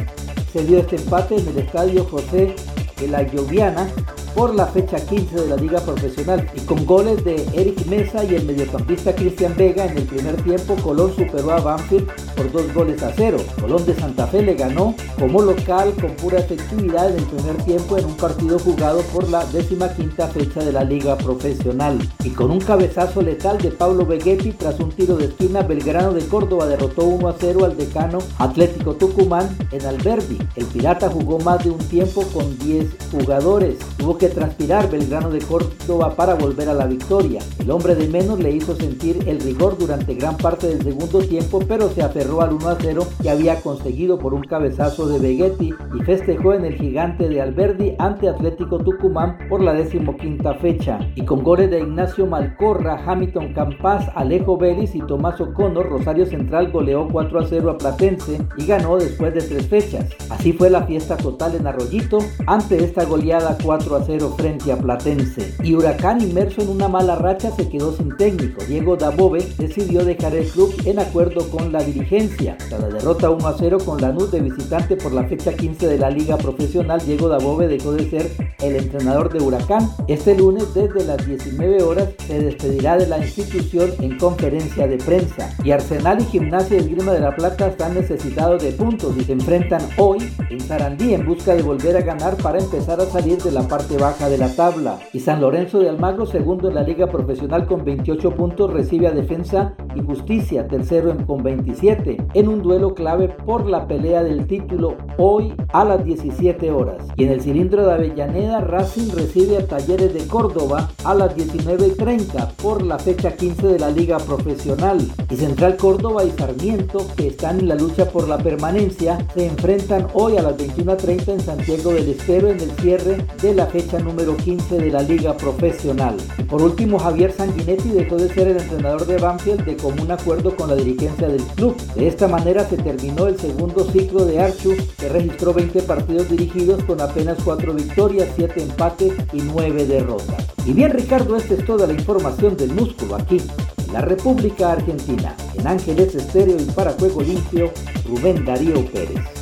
se 0.51 0.65
dio 0.65 0.79
este 0.79 0.95
empate 0.95 1.35
en 1.35 1.47
el 1.49 1.59
estadio 1.59 2.03
José 2.05 2.55
de 2.99 3.07
la 3.07 3.21
Lloviana 3.21 3.87
por 4.35 4.55
la 4.55 4.67
fecha 4.67 4.97
15 4.97 5.35
de 5.41 5.47
la 5.47 5.55
Liga 5.55 5.79
Profesional 5.81 6.49
y 6.55 6.61
con 6.61 6.85
goles 6.85 7.23
de 7.23 7.35
Eric 7.53 7.85
Mesa 7.87 8.23
y 8.23 8.35
el 8.35 8.45
mediocampista 8.45 9.15
Cristian 9.15 9.55
Vega 9.57 9.85
en 9.85 9.97
el 9.97 10.03
primer 10.03 10.41
tiempo 10.43 10.75
Colón 10.83 11.13
superó 11.15 11.51
a 11.51 11.59
Banfield 11.59 12.07
por 12.35 12.51
dos 12.51 12.73
goles 12.73 13.01
a 13.03 13.11
cero. 13.15 13.37
Colón 13.59 13.85
de 13.85 13.95
Santa 13.95 14.27
Fe 14.27 14.41
le 14.41 14.55
ganó 14.55 14.95
como 15.17 15.41
local 15.41 15.93
con 15.99 16.11
pura 16.15 16.39
efectividad 16.39 17.09
en 17.09 17.17
el 17.19 17.25
primer 17.25 17.57
tiempo 17.63 17.97
en 17.97 18.05
un 18.05 18.15
partido 18.15 18.59
jugado 18.59 19.01
por 19.13 19.29
la 19.29 19.45
décima 19.45 19.93
quinta 19.93 20.27
fecha 20.27 20.63
de 20.63 20.71
la 20.71 20.83
Liga 20.83 21.17
Profesional 21.17 21.99
y 22.23 22.29
con 22.29 22.51
un 22.51 22.59
cabezazo 22.59 23.21
letal 23.21 23.57
de 23.57 23.71
Pablo 23.71 24.05
Vegetti 24.05 24.51
tras 24.51 24.79
un 24.79 24.91
tiro 24.91 25.17
de 25.17 25.25
esquina 25.25 25.61
Belgrano 25.61 26.13
de 26.13 26.25
Córdoba 26.27 26.67
derrotó 26.67 27.05
1 27.05 27.27
a 27.27 27.35
0 27.39 27.65
al 27.65 27.77
decano 27.77 28.19
Atlético 28.37 28.95
Tucumán 28.95 29.57
en 29.71 29.85
Alberdi. 29.85 30.37
El 30.55 30.65
Pirata 30.65 31.09
jugó 31.09 31.39
más 31.39 31.63
de 31.63 31.71
un 31.71 31.79
tiempo 31.79 32.23
con 32.33 32.57
10 32.59 32.85
jugadores. 33.11 33.77
Tuvo 33.97 34.17
que 34.19 34.27
transpirar 34.27 34.91
Belgrano 34.91 35.29
de 35.31 35.39
Córdoba 35.39 36.13
para 36.15 36.35
volver 36.35 36.67
a 36.67 36.73
la 36.73 36.85
victoria. 36.85 37.41
El 37.57 37.71
hombre 37.71 37.95
de 37.95 38.07
menos 38.07 38.37
le 38.37 38.51
hizo 38.51 38.75
sentir 38.75 39.17
el 39.25 39.39
rigor 39.39 39.77
durante 39.77 40.13
gran 40.13 40.35
parte 40.35 40.67
del 40.67 40.83
segundo 40.83 41.19
tiempo, 41.19 41.61
pero 41.65 41.89
se 41.89 42.03
aferró 42.03 42.41
al 42.41 42.53
1 42.53 42.67
a 42.67 42.77
0 42.79 43.07
que 43.21 43.29
había 43.29 43.61
conseguido 43.61 44.19
por 44.19 44.33
un 44.33 44.43
cabezazo 44.43 45.07
de 45.07 45.19
Vegetti 45.19 45.73
y 45.95 46.03
festejó 46.03 46.53
en 46.53 46.65
el 46.65 46.75
gigante 46.75 47.29
de 47.29 47.41
Alberdi 47.41 47.95
ante 47.97 48.27
Atlético 48.27 48.79
Tucumán 48.79 49.37
por 49.47 49.63
la 49.63 49.73
decimoquinta 49.73 50.55
fecha. 50.55 50.99
Y 51.15 51.23
con 51.23 51.41
goles 51.41 51.71
de 51.71 51.79
Ignacio 51.79 52.25
Malcorra, 52.25 53.01
Hamilton 53.05 53.53
Campas, 53.53 54.05
Alejo 54.15 54.57
Vélez 54.57 54.95
y 54.95 54.99
Tomás 54.99 55.39
O'Connor, 55.39 55.89
Rosario 55.89 56.25
Central 56.25 56.71
goleó 56.71 57.07
4 57.09 57.39
a 57.39 57.45
0 57.47 57.71
a 57.71 57.77
Platense 57.77 58.41
y 58.57 58.65
ganó 58.65 58.97
después 58.97 59.33
de 59.33 59.41
tres 59.41 59.67
fechas. 59.67 60.05
Así 60.29 60.51
fue 60.51 60.69
la 60.69 60.83
fiesta 60.83 61.15
total 61.15 61.55
en 61.55 61.67
Arroyito 61.67 62.17
ante 62.47 62.83
esta 62.83 63.05
goleada 63.05 63.57
4 63.63 63.95
a 63.95 64.03
0 64.03 64.08
frente 64.17 64.71
a 64.71 64.77
Platense. 64.77 65.53
Y 65.63 65.75
Huracán, 65.75 66.21
inmerso 66.21 66.61
en 66.61 66.69
una 66.69 66.87
mala 66.87 67.15
racha, 67.15 67.51
se 67.51 67.69
quedó 67.69 67.95
sin 67.95 68.15
técnico. 68.17 68.63
Diego 68.65 68.95
Dabove 68.95 69.45
decidió 69.57 70.03
dejar 70.03 70.35
el 70.35 70.47
club 70.47 70.73
en 70.85 70.97
acuerdo 70.97 71.47
con 71.49 71.71
la 71.71 71.83
dirigencia. 71.83 72.57
Tras 72.69 72.81
la 72.81 72.89
derrota 72.89 73.29
1 73.29 73.47
a 73.47 73.55
0 73.57 73.77
con 73.85 74.01
la 74.01 74.11
NUS 74.11 74.31
de 74.31 74.41
visitante 74.41 74.95
por 74.95 75.13
la 75.13 75.25
fecha 75.25 75.53
15 75.53 75.87
de 75.87 75.97
la 75.99 76.09
Liga 76.09 76.37
Profesional, 76.37 76.99
Diego 77.05 77.29
Dabove 77.29 77.67
dejó 77.67 77.91
de 77.91 78.09
ser 78.09 78.31
el 78.61 78.75
entrenador 78.75 79.31
de 79.31 79.43
Huracán. 79.43 79.91
Este 80.07 80.35
lunes, 80.35 80.73
desde 80.73 81.05
las 81.05 81.25
19 81.25 81.83
horas, 81.83 82.09
se 82.25 82.41
despedirá 82.41 82.97
de 82.97 83.07
la 83.07 83.19
institución 83.19 83.91
en 83.99 84.17
conferencia 84.17 84.87
de 84.87 84.97
prensa. 84.97 85.53
Y 85.63 85.71
Arsenal 85.71 86.19
y 86.21 86.25
Gimnasia 86.25 86.77
y 86.77 86.79
Esgrima 86.79 87.13
de 87.13 87.19
la 87.19 87.35
Plata 87.35 87.67
están 87.67 87.93
necesitados 87.93 88.63
de 88.63 88.71
puntos 88.71 89.15
y 89.17 89.23
se 89.23 89.33
enfrentan 89.33 89.81
hoy 89.97 90.17
en 90.49 90.59
Sarandí 90.59 91.13
en 91.13 91.25
busca 91.25 91.53
de 91.53 91.61
volver 91.61 91.95
a 91.95 92.01
ganar 92.01 92.35
para 92.37 92.59
empezar 92.59 92.99
a 92.99 93.05
salir 93.05 93.37
de 93.41 93.51
la 93.51 93.67
parte 93.67 93.98
baja 93.99 94.29
de 94.29 94.37
la 94.37 94.55
tabla. 94.55 94.99
Y 95.13 95.19
San 95.19 95.41
Lorenzo 95.41 95.79
de 95.79 95.89
Almagro, 95.89 96.25
segundo 96.25 96.69
en 96.69 96.75
la 96.75 96.83
liga 96.83 97.07
profesional 97.07 97.67
con 97.67 97.83
28 97.83 98.31
puntos, 98.31 98.71
recibe 98.71 99.07
a 99.07 99.11
Defensa 99.11 99.73
y 99.95 100.01
Justicia, 100.01 100.67
tercero 100.67 101.15
con 101.27 101.43
27, 101.43 102.17
en 102.33 102.47
un 102.47 102.61
duelo 102.61 102.93
clave 102.93 103.29
por 103.29 103.65
la 103.65 103.87
pelea 103.87 104.23
del 104.23 104.47
título 104.47 104.95
hoy 105.17 105.53
a 105.73 105.83
las 105.83 106.03
17 106.05 106.71
horas. 106.71 107.03
Y 107.15 107.25
en 107.25 107.31
el 107.31 107.41
cilindro 107.41 107.85
de 107.85 107.93
Avellaneda, 107.93 108.61
Racing 108.61 109.11
recibe 109.13 109.57
a 109.57 109.67
Talleres 109.67 110.13
de 110.13 110.25
Córdoba 110.27 110.89
a 111.03 111.13
las 111.13 111.35
19.30 111.35 112.53
por 112.61 112.81
la 112.81 112.97
fecha 112.97 113.35
15 113.35 113.67
de 113.67 113.79
la 113.79 113.89
liga 113.89 114.17
profesional. 114.19 114.99
Y 115.29 115.35
Central 115.35 115.75
Córdoba 115.77 116.23
y 116.23 116.31
Sarmiento, 116.31 117.05
que 117.17 117.27
están 117.27 117.59
en 117.59 117.67
la 117.67 117.75
lucha 117.75 118.05
por 118.05 118.27
la 118.27 118.37
permanencia, 118.37 119.17
se 119.33 119.47
enfrentan 119.47 120.07
hoy 120.13 120.37
a 120.37 120.41
las 120.41 120.57
21.30 120.57 121.33
en 121.33 121.39
Santiago 121.41 121.91
del 121.91 122.09
Estero 122.09 122.49
en 122.49 122.59
el 122.59 122.71
cierre 122.71 123.25
de 123.41 123.53
la 123.53 123.65
fecha 123.65 123.88
número 123.97 124.37
15 124.37 124.77
de 124.77 124.91
la 124.91 125.01
liga 125.01 125.35
profesional. 125.35 126.15
Por 126.47 126.61
último, 126.61 126.99
Javier 126.99 127.31
Sanguinetti 127.31 127.89
dejó 127.89 128.17
de 128.17 128.31
ser 128.31 128.49
el 128.49 128.57
entrenador 128.57 129.07
de 129.07 129.17
Banfield 129.17 129.65
de 129.65 129.75
común 129.75 130.11
acuerdo 130.11 130.55
con 130.55 130.69
la 130.69 130.75
dirigencia 130.75 131.27
del 131.27 131.41
club. 131.41 131.75
De 131.95 132.07
esta 132.07 132.27
manera 132.27 132.69
se 132.69 132.77
terminó 132.77 133.25
el 133.25 133.39
segundo 133.39 133.83
ciclo 133.85 134.25
de 134.25 134.39
Archu, 134.39 134.75
que 134.99 135.09
registró 135.09 135.53
20 135.53 135.81
partidos 135.81 136.29
dirigidos 136.29 136.83
con 136.83 137.01
apenas 137.01 137.39
4 137.43 137.73
victorias, 137.73 138.29
7 138.35 138.61
empates 138.61 139.13
y 139.33 139.41
9 139.41 139.87
derrotas. 139.87 140.45
Y 140.65 140.73
bien 140.73 140.91
Ricardo, 140.91 141.35
esta 141.35 141.55
es 141.55 141.65
toda 141.65 141.87
la 141.87 141.93
información 141.93 142.55
del 142.55 142.73
músculo 142.73 143.15
aquí, 143.15 143.41
en 143.87 143.93
la 143.93 144.01
República 144.01 144.73
Argentina. 144.73 145.35
En 145.57 145.65
Ángeles 145.65 146.13
Estéreo 146.13 146.57
y 146.59 146.65
para 146.65 146.91
Juego 146.91 147.21
Limpio, 147.21 147.71
Rubén 148.07 148.45
Darío 148.45 148.85
Pérez. 148.91 149.38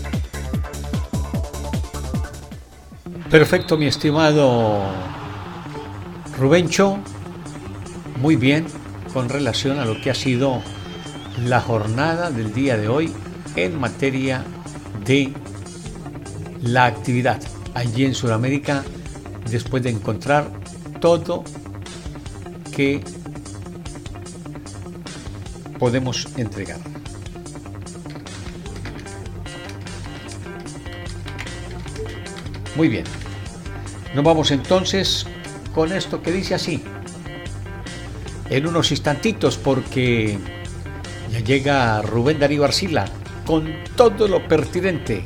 Perfecto, 3.29 3.77
mi 3.77 3.87
estimado 3.87 4.79
Rubencho. 6.37 6.97
Muy 8.21 8.37
bien 8.37 8.65
con 9.11 9.27
relación 9.27 9.79
a 9.79 9.85
lo 9.85 9.99
que 9.99 10.09
ha 10.09 10.15
sido 10.15 10.61
la 11.43 11.59
jornada 11.59 12.31
del 12.31 12.53
día 12.53 12.77
de 12.77 12.87
hoy 12.87 13.11
en 13.57 13.77
materia 13.77 14.45
de 15.03 15.33
la 16.61 16.85
actividad 16.85 17.41
allí 17.73 18.05
en 18.05 18.15
Sudamérica 18.15 18.85
después 19.51 19.83
de 19.83 19.89
encontrar 19.89 20.49
todo 21.01 21.43
que 22.73 23.03
podemos 25.77 26.29
entregar. 26.37 26.79
Muy 32.77 32.87
bien. 32.87 33.16
Nos 34.13 34.23
vamos 34.23 34.51
entonces 34.51 35.25
con 35.73 35.91
esto 35.91 36.21
que 36.21 36.31
dice 36.31 36.55
así. 36.55 36.83
En 38.49 38.65
unos 38.67 38.91
instantitos 38.91 39.57
porque 39.57 40.37
ya 41.31 41.39
llega 41.39 42.01
Rubén 42.01 42.39
Darío 42.39 42.63
Arcila 42.63 43.05
con 43.45 43.73
todo 43.95 44.27
lo 44.27 44.47
pertinente 44.47 45.23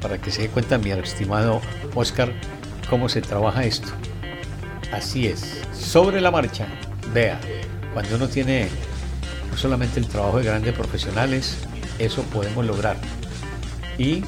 para 0.00 0.18
que 0.18 0.30
se 0.30 0.42
dé 0.42 0.48
cuenta 0.48 0.78
mi 0.78 0.90
estimado 0.90 1.60
Oscar 1.94 2.32
cómo 2.88 3.08
se 3.08 3.20
trabaja 3.20 3.64
esto. 3.64 3.88
Así 4.92 5.26
es, 5.26 5.60
sobre 5.72 6.20
la 6.20 6.30
marcha. 6.30 6.66
Vea, 7.12 7.40
cuando 7.92 8.16
uno 8.16 8.28
tiene 8.28 8.68
no 9.50 9.56
solamente 9.56 10.00
el 10.00 10.06
trabajo 10.06 10.38
de 10.38 10.44
grandes 10.44 10.74
profesionales, 10.74 11.56
eso 11.98 12.22
podemos 12.24 12.64
lograr. 12.64 12.96
Y 13.98 14.24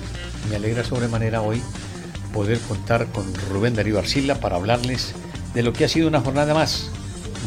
me 0.48 0.56
alegra 0.56 0.84
sobremanera 0.84 1.40
hoy 1.40 1.62
poder 2.36 2.58
contar 2.60 3.06
con 3.06 3.24
Rubén 3.48 3.74
Darío 3.74 3.98
Arcila 3.98 4.34
para 4.34 4.56
hablarles 4.56 5.14
de 5.54 5.62
lo 5.62 5.72
que 5.72 5.86
ha 5.86 5.88
sido 5.88 6.06
una 6.06 6.20
jornada 6.20 6.52
más 6.52 6.90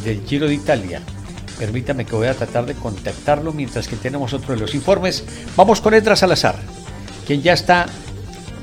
del 0.03 0.25
Giro 0.25 0.47
de 0.47 0.55
Italia. 0.55 1.03
Permítame 1.59 2.05
que 2.05 2.15
voy 2.15 2.25
a 2.25 2.33
tratar 2.33 2.65
de 2.65 2.73
contactarlo 2.73 3.53
mientras 3.53 3.87
que 3.87 3.97
tenemos 3.97 4.33
otro 4.33 4.55
de 4.55 4.59
los 4.59 4.73
informes. 4.73 5.23
Vamos 5.55 5.79
con 5.79 5.93
Edra 5.93 6.15
Salazar, 6.15 6.55
quien 7.27 7.43
ya 7.43 7.53
está 7.53 7.85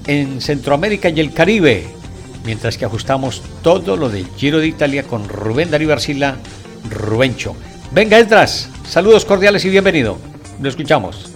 en 0.09 0.41
Centroamérica 0.41 1.11
y 1.11 1.21
el 1.21 1.33
Caribe, 1.33 1.87
mientras 2.45 2.77
que 2.77 2.87
ajustamos 2.87 3.41
todo 3.63 3.97
lo 3.97 4.09
del 4.09 4.27
Giro 4.37 4.59
de 4.59 4.67
Italia 4.67 5.05
con 5.05 5.29
Rubén 5.29 5.71
Darío 5.71 5.93
Arcila, 5.93 6.39
Rubencho. 6.91 7.55
Venga, 7.93 8.19
Edras, 8.19 8.69
saludos 8.89 9.25
cordiales 9.25 9.65
y 9.65 9.71
bienvenido. 9.71 10.19
Lo 10.61 10.69
escuchamos. 10.69 11.36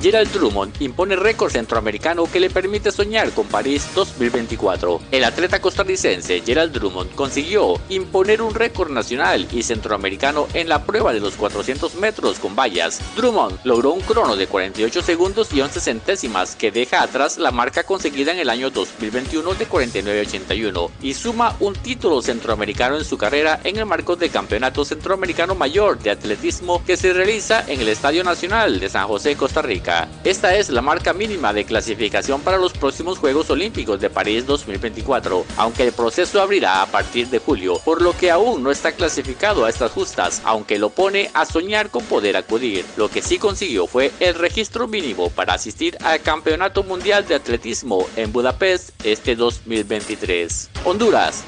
Gerald 0.00 0.30
Drummond 0.30 0.74
impone 0.80 1.16
récord 1.16 1.50
centroamericano 1.50 2.24
que 2.30 2.38
le 2.38 2.50
permite 2.50 2.92
soñar 2.92 3.30
con 3.32 3.46
París 3.46 3.88
2024. 3.94 5.00
El 5.10 5.24
atleta 5.24 5.60
costarricense 5.60 6.42
Gerald 6.44 6.72
Drummond 6.72 7.14
consiguió 7.14 7.80
imponer 7.88 8.42
un 8.42 8.54
récord 8.54 8.90
nacional 8.90 9.48
y 9.50 9.62
centroamericano 9.62 10.48
en 10.52 10.68
la 10.68 10.84
prueba 10.84 11.12
de 11.12 11.20
los 11.20 11.34
400 11.34 11.94
metros 11.96 12.38
con 12.38 12.54
vallas. 12.54 13.00
Drummond 13.16 13.60
logró 13.64 13.92
un 13.92 14.00
crono 14.02 14.36
de 14.36 14.46
48 14.46 15.02
segundos 15.02 15.52
y 15.52 15.60
11 15.60 15.80
centésimas 15.80 16.56
que 16.56 16.70
deja 16.70 17.02
atrás 17.02 17.38
la 17.38 17.50
marca 17.50 17.84
conseguida 17.84 18.32
en 18.32 18.38
el 18.38 18.50
año 18.50 18.70
2021 18.70 19.54
de 19.54 19.68
49.81 19.68 20.90
y 21.00 21.14
suma 21.14 21.56
un 21.60 21.74
título 21.74 22.20
centroamericano 22.20 22.98
en 22.98 23.04
su 23.04 23.16
carrera 23.16 23.60
en 23.64 23.76
el 23.76 23.86
marco 23.86 24.16
del 24.16 24.30
Campeonato 24.30 24.84
Centroamericano 24.84 25.54
Mayor 25.54 25.98
de 25.98 26.10
Atletismo 26.10 26.84
que 26.84 26.96
se 26.96 27.12
realiza 27.12 27.64
en 27.66 27.80
el 27.80 27.88
Estadio 27.88 28.24
Nacional 28.24 28.78
de 28.78 28.88
San 28.88 29.06
José, 29.06 29.36
Costa 29.36 29.62
Rica. 29.62 29.85
Esta 30.24 30.56
es 30.56 30.68
la 30.70 30.82
marca 30.82 31.12
mínima 31.12 31.52
de 31.52 31.64
clasificación 31.64 32.40
para 32.40 32.58
los 32.58 32.72
próximos 32.72 33.18
Juegos 33.18 33.50
Olímpicos 33.50 34.00
de 34.00 34.10
París 34.10 34.44
2024, 34.44 35.46
aunque 35.56 35.84
el 35.84 35.92
proceso 35.92 36.40
abrirá 36.42 36.82
a 36.82 36.86
partir 36.86 37.28
de 37.28 37.38
julio, 37.38 37.80
por 37.84 38.02
lo 38.02 38.16
que 38.16 38.32
aún 38.32 38.64
no 38.64 38.72
está 38.72 38.92
clasificado 38.92 39.64
a 39.64 39.68
estas 39.68 39.92
justas, 39.92 40.42
aunque 40.44 40.80
lo 40.80 40.90
pone 40.90 41.30
a 41.34 41.44
soñar 41.44 41.90
con 41.90 42.04
poder 42.04 42.36
acudir. 42.36 42.84
Lo 42.96 43.08
que 43.08 43.22
sí 43.22 43.38
consiguió 43.38 43.86
fue 43.86 44.10
el 44.18 44.34
registro 44.34 44.88
mínimo 44.88 45.30
para 45.30 45.54
asistir 45.54 45.96
al 46.02 46.20
Campeonato 46.20 46.82
Mundial 46.82 47.26
de 47.28 47.36
Atletismo 47.36 48.08
en 48.16 48.32
Budapest 48.32 48.90
este 49.04 49.36
2023. 49.36 50.70
Honduras. 50.84 51.44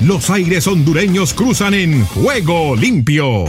Los 0.00 0.28
aires 0.30 0.66
hondureños 0.66 1.32
cruzan 1.32 1.74
en 1.74 2.04
juego 2.06 2.74
limpio. 2.74 3.44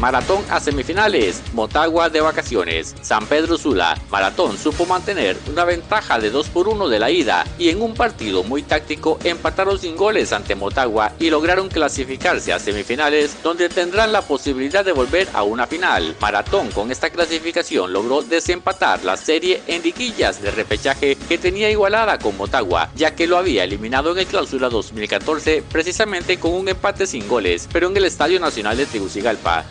Maratón 0.00 0.42
a 0.48 0.60
semifinales, 0.60 1.42
Motagua 1.52 2.08
de 2.08 2.22
vacaciones, 2.22 2.96
San 3.02 3.26
Pedro 3.26 3.58
Sula, 3.58 4.00
Maratón 4.10 4.56
supo 4.56 4.86
mantener 4.86 5.36
una 5.46 5.66
ventaja 5.66 6.18
de 6.18 6.30
2 6.30 6.48
por 6.48 6.68
1 6.68 6.88
de 6.88 6.98
la 6.98 7.10
ida 7.10 7.44
y 7.58 7.68
en 7.68 7.82
un 7.82 7.92
partido 7.92 8.42
muy 8.42 8.62
táctico 8.62 9.18
empataron 9.24 9.78
sin 9.78 9.96
goles 9.96 10.32
ante 10.32 10.54
Motagua 10.54 11.12
y 11.18 11.28
lograron 11.28 11.68
clasificarse 11.68 12.50
a 12.50 12.58
semifinales 12.58 13.42
donde 13.42 13.68
tendrán 13.68 14.10
la 14.10 14.22
posibilidad 14.22 14.86
de 14.86 14.92
volver 14.92 15.28
a 15.34 15.42
una 15.42 15.66
final. 15.66 16.16
Maratón 16.18 16.70
con 16.70 16.90
esta 16.90 17.10
clasificación 17.10 17.92
logró 17.92 18.22
desempatar 18.22 19.04
la 19.04 19.18
serie 19.18 19.60
en 19.66 19.82
liguillas 19.82 20.40
de 20.40 20.50
repechaje 20.50 21.18
que 21.28 21.36
tenía 21.36 21.70
igualada 21.70 22.18
con 22.18 22.38
Motagua, 22.38 22.90
ya 22.96 23.14
que 23.14 23.26
lo 23.26 23.36
había 23.36 23.64
eliminado 23.64 24.12
en 24.12 24.18
el 24.20 24.26
clausura 24.26 24.70
2014 24.70 25.62
precisamente 25.70 26.38
con 26.38 26.54
un 26.54 26.68
empate 26.70 27.06
sin 27.06 27.28
goles, 27.28 27.68
pero 27.70 27.88
en 27.88 27.96
el 27.98 28.06
Estadio 28.06 28.40
Nacional 28.40 28.78
de 28.78 28.86
Tegucigalpa. 28.86 29.66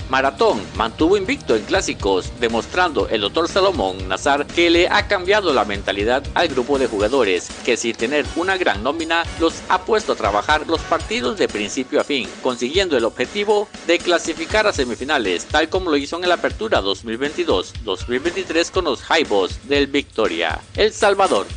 Mantuvo 0.75 1.17
invicto 1.17 1.55
en 1.55 1.63
clásicos, 1.63 2.31
demostrando 2.39 3.07
el 3.09 3.21
doctor 3.21 3.47
Salomón 3.47 4.07
Nazar 4.07 4.45
que 4.45 4.69
le 4.69 4.89
ha 4.89 5.07
cambiado 5.07 5.53
la 5.53 5.65
mentalidad 5.65 6.23
al 6.33 6.49
grupo 6.49 6.77
de 6.77 6.87
jugadores, 6.87 7.49
que 7.63 7.77
sin 7.77 7.95
tener 7.95 8.25
una 8.35 8.57
gran 8.57 8.83
nómina 8.83 9.23
los 9.39 9.61
ha 9.69 9.85
puesto 9.85 10.13
a 10.13 10.15
trabajar 10.15 10.67
los 10.67 10.81
partidos 10.81 11.37
de 11.37 11.47
principio 11.47 12.01
a 12.01 12.03
fin, 12.03 12.27
consiguiendo 12.43 12.97
el 12.97 13.05
objetivo 13.05 13.69
de 13.87 13.99
clasificar 13.99 14.67
a 14.67 14.73
semifinales, 14.73 15.45
tal 15.45 15.69
como 15.69 15.89
lo 15.89 15.97
hizo 15.97 16.21
en 16.21 16.27
la 16.27 16.35
apertura 16.35 16.81
2022-2023 16.81 18.71
con 18.71 18.85
los 18.85 19.01
Jaibos 19.01 19.67
del 19.67 19.87
Victoria. 19.87 20.59
El 20.75 20.91
Salvador. 20.91 21.47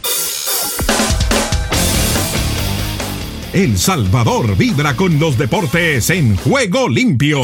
El 3.52 3.76
Salvador 3.76 4.56
vibra 4.56 4.96
con 4.96 5.18
los 5.18 5.36
deportes 5.36 6.08
en 6.08 6.36
juego 6.36 6.88
limpio. 6.88 7.42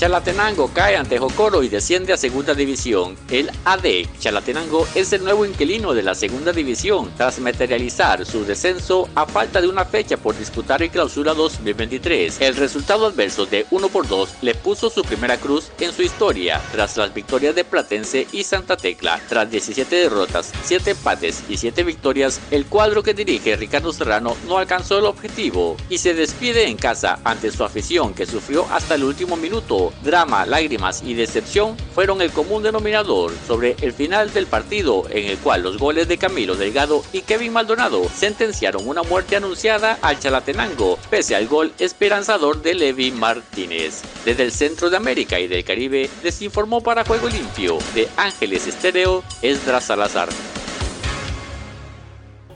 Chalatenango 0.00 0.68
cae 0.72 0.96
ante 0.96 1.18
Jocoro 1.18 1.62
y 1.62 1.68
desciende 1.68 2.14
a 2.14 2.16
segunda 2.16 2.54
división. 2.54 3.18
El 3.30 3.50
AD 3.66 4.06
Chalatenango 4.18 4.88
es 4.94 5.12
el 5.12 5.22
nuevo 5.22 5.44
inquilino 5.44 5.92
de 5.92 6.02
la 6.02 6.14
segunda 6.14 6.52
división 6.52 7.12
tras 7.18 7.38
materializar 7.38 8.24
su 8.24 8.46
descenso 8.46 9.10
a 9.14 9.26
falta 9.26 9.60
de 9.60 9.68
una 9.68 9.84
fecha 9.84 10.16
por 10.16 10.38
disputar 10.38 10.82
el 10.82 10.88
clausura 10.88 11.34
2023. 11.34 12.40
El 12.40 12.56
resultado 12.56 13.04
adverso 13.04 13.44
de 13.44 13.66
1 13.70 13.88
por 13.90 14.08
2 14.08 14.36
le 14.40 14.54
puso 14.54 14.88
su 14.88 15.02
primera 15.02 15.36
cruz 15.36 15.70
en 15.78 15.92
su 15.92 16.00
historia 16.00 16.62
tras 16.72 16.96
las 16.96 17.12
victorias 17.12 17.54
de 17.54 17.64
Platense 17.64 18.26
y 18.32 18.44
Santa 18.44 18.78
Tecla. 18.78 19.20
Tras 19.28 19.50
17 19.50 19.94
derrotas, 19.94 20.50
7 20.64 20.92
empates 20.92 21.44
y 21.46 21.58
7 21.58 21.84
victorias, 21.84 22.40
el 22.50 22.64
cuadro 22.64 23.02
que 23.02 23.12
dirige 23.12 23.54
Ricardo 23.54 23.92
Serrano 23.92 24.34
no 24.48 24.56
alcanzó 24.56 24.98
el 24.98 25.04
objetivo 25.04 25.76
y 25.90 25.98
se 25.98 26.14
despide 26.14 26.68
en 26.68 26.78
casa 26.78 27.18
ante 27.22 27.50
su 27.50 27.64
afición 27.64 28.14
que 28.14 28.24
sufrió 28.24 28.66
hasta 28.70 28.94
el 28.94 29.04
último 29.04 29.36
minuto 29.36 29.89
drama, 30.02 30.46
lágrimas 30.46 31.02
y 31.04 31.14
decepción 31.14 31.76
fueron 31.94 32.22
el 32.22 32.30
común 32.30 32.62
denominador 32.62 33.32
sobre 33.46 33.76
el 33.80 33.92
final 33.92 34.32
del 34.32 34.46
partido 34.46 35.04
en 35.10 35.26
el 35.26 35.38
cual 35.38 35.62
los 35.62 35.78
goles 35.78 36.08
de 36.08 36.18
Camilo 36.18 36.54
Delgado 36.54 37.02
y 37.12 37.22
Kevin 37.22 37.52
Maldonado 37.52 38.02
sentenciaron 38.14 38.86
una 38.86 39.02
muerte 39.02 39.36
anunciada 39.36 39.98
al 40.02 40.18
Chalatenango 40.18 40.98
pese 41.10 41.36
al 41.36 41.46
gol 41.46 41.72
esperanzador 41.78 42.62
de 42.62 42.74
Levi 42.74 43.10
Martínez. 43.10 44.02
Desde 44.24 44.44
el 44.44 44.52
centro 44.52 44.90
de 44.90 44.96
América 44.96 45.38
y 45.38 45.48
del 45.48 45.64
Caribe 45.64 46.10
les 46.22 46.42
informó 46.42 46.82
para 46.82 47.04
Juego 47.04 47.28
Limpio 47.28 47.78
de 47.94 48.08
Ángeles 48.16 48.66
Estéreo 48.66 49.22
Esdras 49.42 49.84
Salazar. 49.84 50.28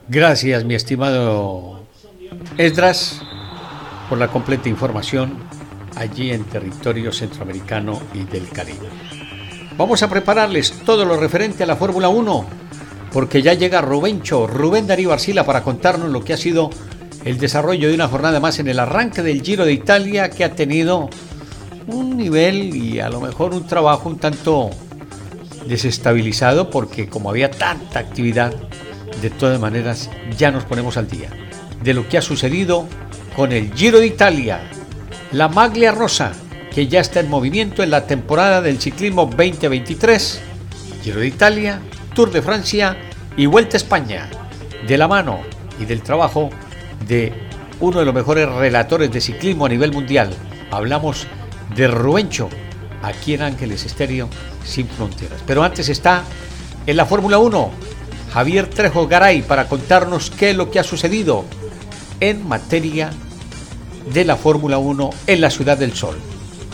Gracias 0.08 0.64
mi 0.64 0.74
estimado 0.74 1.86
Esdras 2.58 3.20
por 4.08 4.18
la 4.18 4.28
completa 4.28 4.68
información 4.68 5.38
allí 5.96 6.30
en 6.30 6.44
territorio 6.44 7.12
centroamericano 7.12 8.00
y 8.14 8.24
del 8.24 8.48
Caribe. 8.48 8.88
Vamos 9.76 10.02
a 10.02 10.08
prepararles 10.08 10.72
todo 10.84 11.04
lo 11.04 11.16
referente 11.16 11.64
a 11.64 11.66
la 11.66 11.76
Fórmula 11.76 12.08
1, 12.08 12.46
porque 13.12 13.42
ya 13.42 13.54
llega 13.54 13.80
Rubencho, 13.80 14.46
Rubén 14.46 14.86
Darío 14.86 15.12
Arcila, 15.12 15.44
para 15.44 15.62
contarnos 15.62 16.10
lo 16.10 16.24
que 16.24 16.32
ha 16.32 16.36
sido 16.36 16.70
el 17.24 17.38
desarrollo 17.38 17.88
de 17.88 17.94
una 17.94 18.08
jornada 18.08 18.38
más 18.40 18.58
en 18.58 18.68
el 18.68 18.78
arranque 18.78 19.22
del 19.22 19.42
Giro 19.42 19.64
de 19.64 19.72
Italia, 19.72 20.30
que 20.30 20.44
ha 20.44 20.54
tenido 20.54 21.08
un 21.86 22.16
nivel 22.16 22.74
y 22.74 23.00
a 23.00 23.08
lo 23.08 23.20
mejor 23.20 23.54
un 23.54 23.66
trabajo 23.66 24.08
un 24.08 24.18
tanto 24.18 24.70
desestabilizado, 25.66 26.70
porque 26.70 27.08
como 27.08 27.30
había 27.30 27.50
tanta 27.50 27.98
actividad, 27.98 28.54
de 29.20 29.30
todas 29.30 29.60
maneras 29.60 30.10
ya 30.36 30.50
nos 30.50 30.64
ponemos 30.64 30.96
al 30.96 31.08
día 31.08 31.30
de 31.82 31.94
lo 31.94 32.08
que 32.08 32.18
ha 32.18 32.22
sucedido 32.22 32.86
con 33.36 33.52
el 33.52 33.72
Giro 33.74 34.00
de 34.00 34.06
Italia, 34.06 34.68
la 35.34 35.48
Maglia 35.48 35.90
Rosa, 35.90 36.30
que 36.72 36.86
ya 36.86 37.00
está 37.00 37.18
en 37.18 37.28
movimiento 37.28 37.82
en 37.82 37.90
la 37.90 38.06
temporada 38.06 38.62
del 38.62 38.80
ciclismo 38.80 39.26
2023, 39.26 40.40
Giro 41.02 41.18
de 41.18 41.26
Italia, 41.26 41.80
Tour 42.14 42.30
de 42.30 42.40
Francia 42.40 42.96
y 43.36 43.46
Vuelta 43.46 43.76
a 43.76 43.78
España, 43.78 44.30
de 44.86 44.96
la 44.96 45.08
mano 45.08 45.40
y 45.80 45.86
del 45.86 46.02
trabajo 46.02 46.50
de 47.08 47.32
uno 47.80 47.98
de 47.98 48.04
los 48.04 48.14
mejores 48.14 48.48
relatores 48.48 49.10
de 49.10 49.20
ciclismo 49.20 49.66
a 49.66 49.70
nivel 49.70 49.90
mundial. 49.90 50.30
Hablamos 50.70 51.26
de 51.74 51.88
Rubencho, 51.88 52.48
aquí 53.02 53.34
en 53.34 53.42
Ángeles 53.42 53.84
Estéreo, 53.84 54.28
sin 54.64 54.86
fronteras. 54.86 55.42
Pero 55.44 55.64
antes 55.64 55.88
está 55.88 56.22
en 56.86 56.96
la 56.96 57.06
Fórmula 57.06 57.38
1, 57.38 57.70
Javier 58.32 58.68
Trejo 58.68 59.08
Garay, 59.08 59.42
para 59.42 59.66
contarnos 59.66 60.30
qué 60.30 60.50
es 60.50 60.56
lo 60.56 60.70
que 60.70 60.78
ha 60.78 60.84
sucedido 60.84 61.44
en 62.20 62.46
materia 62.46 63.10
de 64.12 64.24
la 64.24 64.36
Fórmula 64.36 64.78
1 64.78 65.10
en 65.26 65.40
la 65.40 65.50
Ciudad 65.50 65.78
del 65.78 65.94
Sol. 65.94 66.16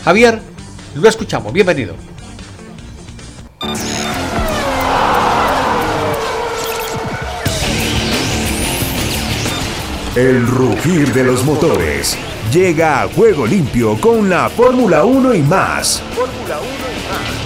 Javier, 0.03 0.39
lo 0.95 1.07
escuchamos, 1.07 1.53
bienvenido. 1.53 1.95
El 10.15 10.45
rugir 10.45 11.13
de 11.13 11.23
los 11.23 11.45
motores 11.45 12.17
llega 12.51 13.01
a 13.01 13.07
juego 13.07 13.47
limpio 13.47 13.99
con 14.01 14.29
la 14.29 14.49
Fórmula 14.49 15.05
1 15.05 15.33
y 15.35 15.41
más. 15.41 16.03
Fórmula 16.13 16.59
1 16.59 16.67
y 16.67 17.07
más. 17.09 17.41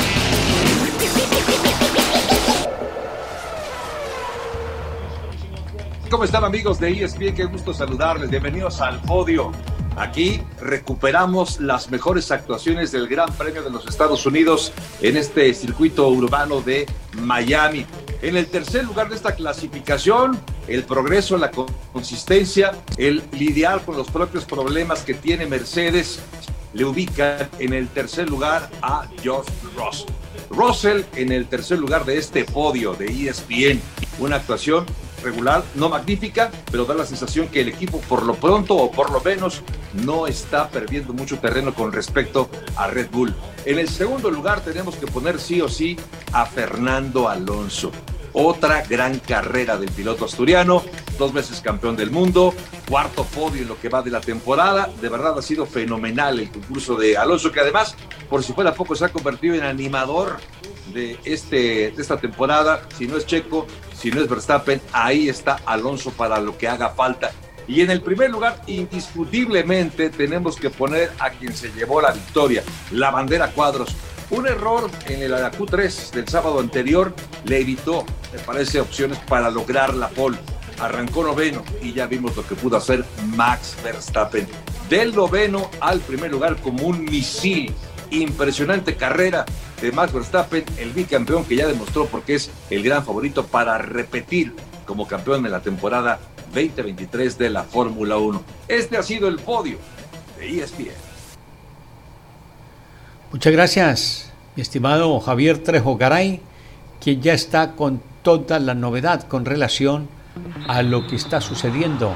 ¿Cómo 6.09 6.23
están 6.23 6.43
amigos 6.43 6.79
de 6.79 7.03
ESPN? 7.03 7.35
Qué 7.35 7.45
gusto 7.45 7.73
saludarles. 7.73 8.31
Bienvenidos 8.31 8.81
al 8.81 8.99
podio. 9.01 9.51
Aquí 9.95 10.41
recuperamos 10.59 11.61
las 11.61 11.89
mejores 11.89 12.29
actuaciones 12.29 12.91
del 12.91 13.07
Gran 13.07 13.31
Premio 13.33 13.63
de 13.63 13.69
los 13.69 13.87
Estados 13.87 14.25
Unidos 14.25 14.73
en 15.01 15.15
este 15.15 15.53
circuito 15.53 16.09
urbano 16.09 16.59
de 16.59 16.85
Miami. 17.21 17.85
En 18.21 18.35
el 18.35 18.47
tercer 18.47 18.83
lugar 18.83 19.07
de 19.07 19.15
esta 19.15 19.35
clasificación, 19.35 20.37
el 20.67 20.83
progreso, 20.83 21.37
la 21.37 21.49
consistencia, 21.93 22.73
el 22.97 23.23
lidiar 23.31 23.85
con 23.85 23.95
los 23.95 24.11
propios 24.11 24.43
problemas 24.43 25.03
que 25.03 25.13
tiene 25.13 25.45
Mercedes, 25.45 26.19
le 26.73 26.83
ubican 26.83 27.49
en 27.59 27.71
el 27.71 27.87
tercer 27.87 28.29
lugar 28.29 28.69
a 28.81 29.07
George 29.21 29.49
Russell. 29.77 30.09
Russell 30.49 31.01
en 31.15 31.31
el 31.31 31.47
tercer 31.47 31.79
lugar 31.79 32.03
de 32.03 32.17
este 32.17 32.43
podio 32.43 32.95
de 32.95 33.05
ESPN. 33.05 33.81
Una 34.19 34.37
actuación 34.37 34.85
regular, 35.25 35.63
no 35.75 35.89
magnífica, 35.89 36.51
pero 36.71 36.85
da 36.85 36.93
la 36.93 37.05
sensación 37.05 37.49
que 37.49 37.61
el 37.61 37.67
equipo 37.67 37.99
por 38.01 38.23
lo 38.23 38.35
pronto 38.35 38.75
o 38.77 38.91
por 38.91 39.11
lo 39.11 39.19
menos 39.19 39.61
no 40.05 40.27
está 40.27 40.69
perdiendo 40.69 41.11
mucho 41.13 41.39
terreno 41.39 41.73
con 41.73 41.91
respecto 41.91 42.49
a 42.77 42.87
Red 42.87 43.09
Bull. 43.11 43.35
En 43.65 43.79
el 43.79 43.89
segundo 43.89 44.31
lugar 44.31 44.61
tenemos 44.61 44.95
que 44.95 45.07
poner 45.07 45.39
sí 45.39 45.59
o 45.61 45.67
sí 45.67 45.97
a 46.31 46.45
Fernando 46.45 47.27
Alonso. 47.27 47.91
Otra 48.33 48.83
gran 48.83 49.19
carrera 49.19 49.77
del 49.77 49.89
piloto 49.91 50.25
asturiano, 50.25 50.83
dos 51.17 51.33
veces 51.33 51.61
campeón 51.61 51.95
del 51.95 52.11
mundo, 52.11 52.53
cuarto 52.89 53.23
podio 53.23 53.61
en 53.61 53.67
lo 53.67 53.79
que 53.79 53.89
va 53.89 54.01
de 54.01 54.11
la 54.11 54.21
temporada. 54.21 54.89
De 55.01 55.09
verdad 55.09 55.37
ha 55.37 55.41
sido 55.41 55.65
fenomenal 55.65 56.39
el 56.39 56.51
concurso 56.51 56.95
de 56.95 57.17
Alonso, 57.17 57.51
que 57.51 57.59
además, 57.59 57.95
por 58.29 58.43
si 58.43 58.53
fuera 58.53 58.73
poco, 58.73 58.95
se 58.95 59.05
ha 59.05 59.09
convertido 59.09 59.55
en 59.55 59.63
animador 59.63 60.37
de, 60.93 61.17
este, 61.25 61.91
de 61.91 62.01
esta 62.01 62.17
temporada. 62.17 62.81
Si 62.97 63.07
no 63.07 63.17
es 63.17 63.25
Checo, 63.25 63.67
si 63.97 64.11
no 64.11 64.21
es 64.21 64.29
Verstappen, 64.29 64.81
ahí 64.91 65.29
está 65.29 65.59
Alonso 65.65 66.11
para 66.11 66.39
lo 66.39 66.57
que 66.57 66.67
haga 66.67 66.89
falta. 66.89 67.31
Y 67.67 67.81
en 67.81 67.89
el 67.89 68.01
primer 68.01 68.29
lugar, 68.29 68.61
indiscutiblemente, 68.67 70.09
tenemos 70.09 70.55
que 70.55 70.69
poner 70.69 71.11
a 71.19 71.31
quien 71.31 71.55
se 71.55 71.71
llevó 71.71 71.99
la 72.01 72.11
victoria, 72.11 72.63
la 72.91 73.09
bandera 73.09 73.51
cuadros. 73.51 73.95
Un 74.29 74.47
error 74.47 74.89
en 75.07 75.21
el 75.21 75.31
Q3 75.33 76.11
del 76.11 76.27
sábado 76.27 76.59
anterior 76.59 77.13
le 77.45 77.59
evitó, 77.59 78.05
me 78.33 78.39
parece, 78.39 78.79
opciones 78.79 79.17
para 79.27 79.49
lograr 79.49 79.93
la 79.93 80.09
pole. 80.09 80.37
Arrancó 80.79 81.23
noveno 81.23 81.63
y 81.81 81.93
ya 81.93 82.07
vimos 82.07 82.35
lo 82.35 82.45
que 82.45 82.55
pudo 82.55 82.77
hacer 82.77 83.05
Max 83.35 83.75
Verstappen. 83.83 84.47
Del 84.89 85.15
noveno 85.15 85.69
al 85.79 85.99
primer 85.99 86.31
lugar 86.31 86.57
como 86.57 86.87
un 86.87 87.03
misil. 87.05 87.73
Impresionante 88.11 88.95
carrera 88.95 89.45
de 89.81 89.91
Max 89.91 90.13
Verstappen, 90.13 90.63
el 90.77 90.91
bicampeón 90.91 91.43
que 91.43 91.55
ya 91.55 91.67
demostró 91.67 92.05
porque 92.05 92.35
es 92.35 92.51
el 92.69 92.83
gran 92.83 93.03
favorito 93.03 93.45
para 93.47 93.77
repetir 93.77 94.53
como 94.85 95.07
campeón 95.07 95.43
de 95.43 95.49
la 95.49 95.61
temporada 95.61 96.19
2023 96.53 97.37
de 97.37 97.49
la 97.49 97.63
Fórmula 97.63 98.17
1. 98.17 98.43
Este 98.67 98.97
ha 98.97 99.03
sido 99.03 99.27
el 99.27 99.37
podio 99.37 99.77
de 100.37 100.61
ESPN. 100.61 100.91
Muchas 103.31 103.51
gracias, 103.51 104.31
mi 104.55 104.61
estimado 104.61 105.19
Javier 105.19 105.57
Trejo 105.57 105.97
Garay, 105.97 106.41
quien 107.01 107.21
ya 107.21 107.33
está 107.33 107.73
con 107.73 108.01
toda 108.23 108.59
la 108.59 108.73
novedad 108.73 109.27
con 109.27 109.45
relación 109.45 110.07
a 110.67 110.81
lo 110.81 111.07
que 111.07 111.15
está 111.15 111.41
sucediendo 111.41 112.13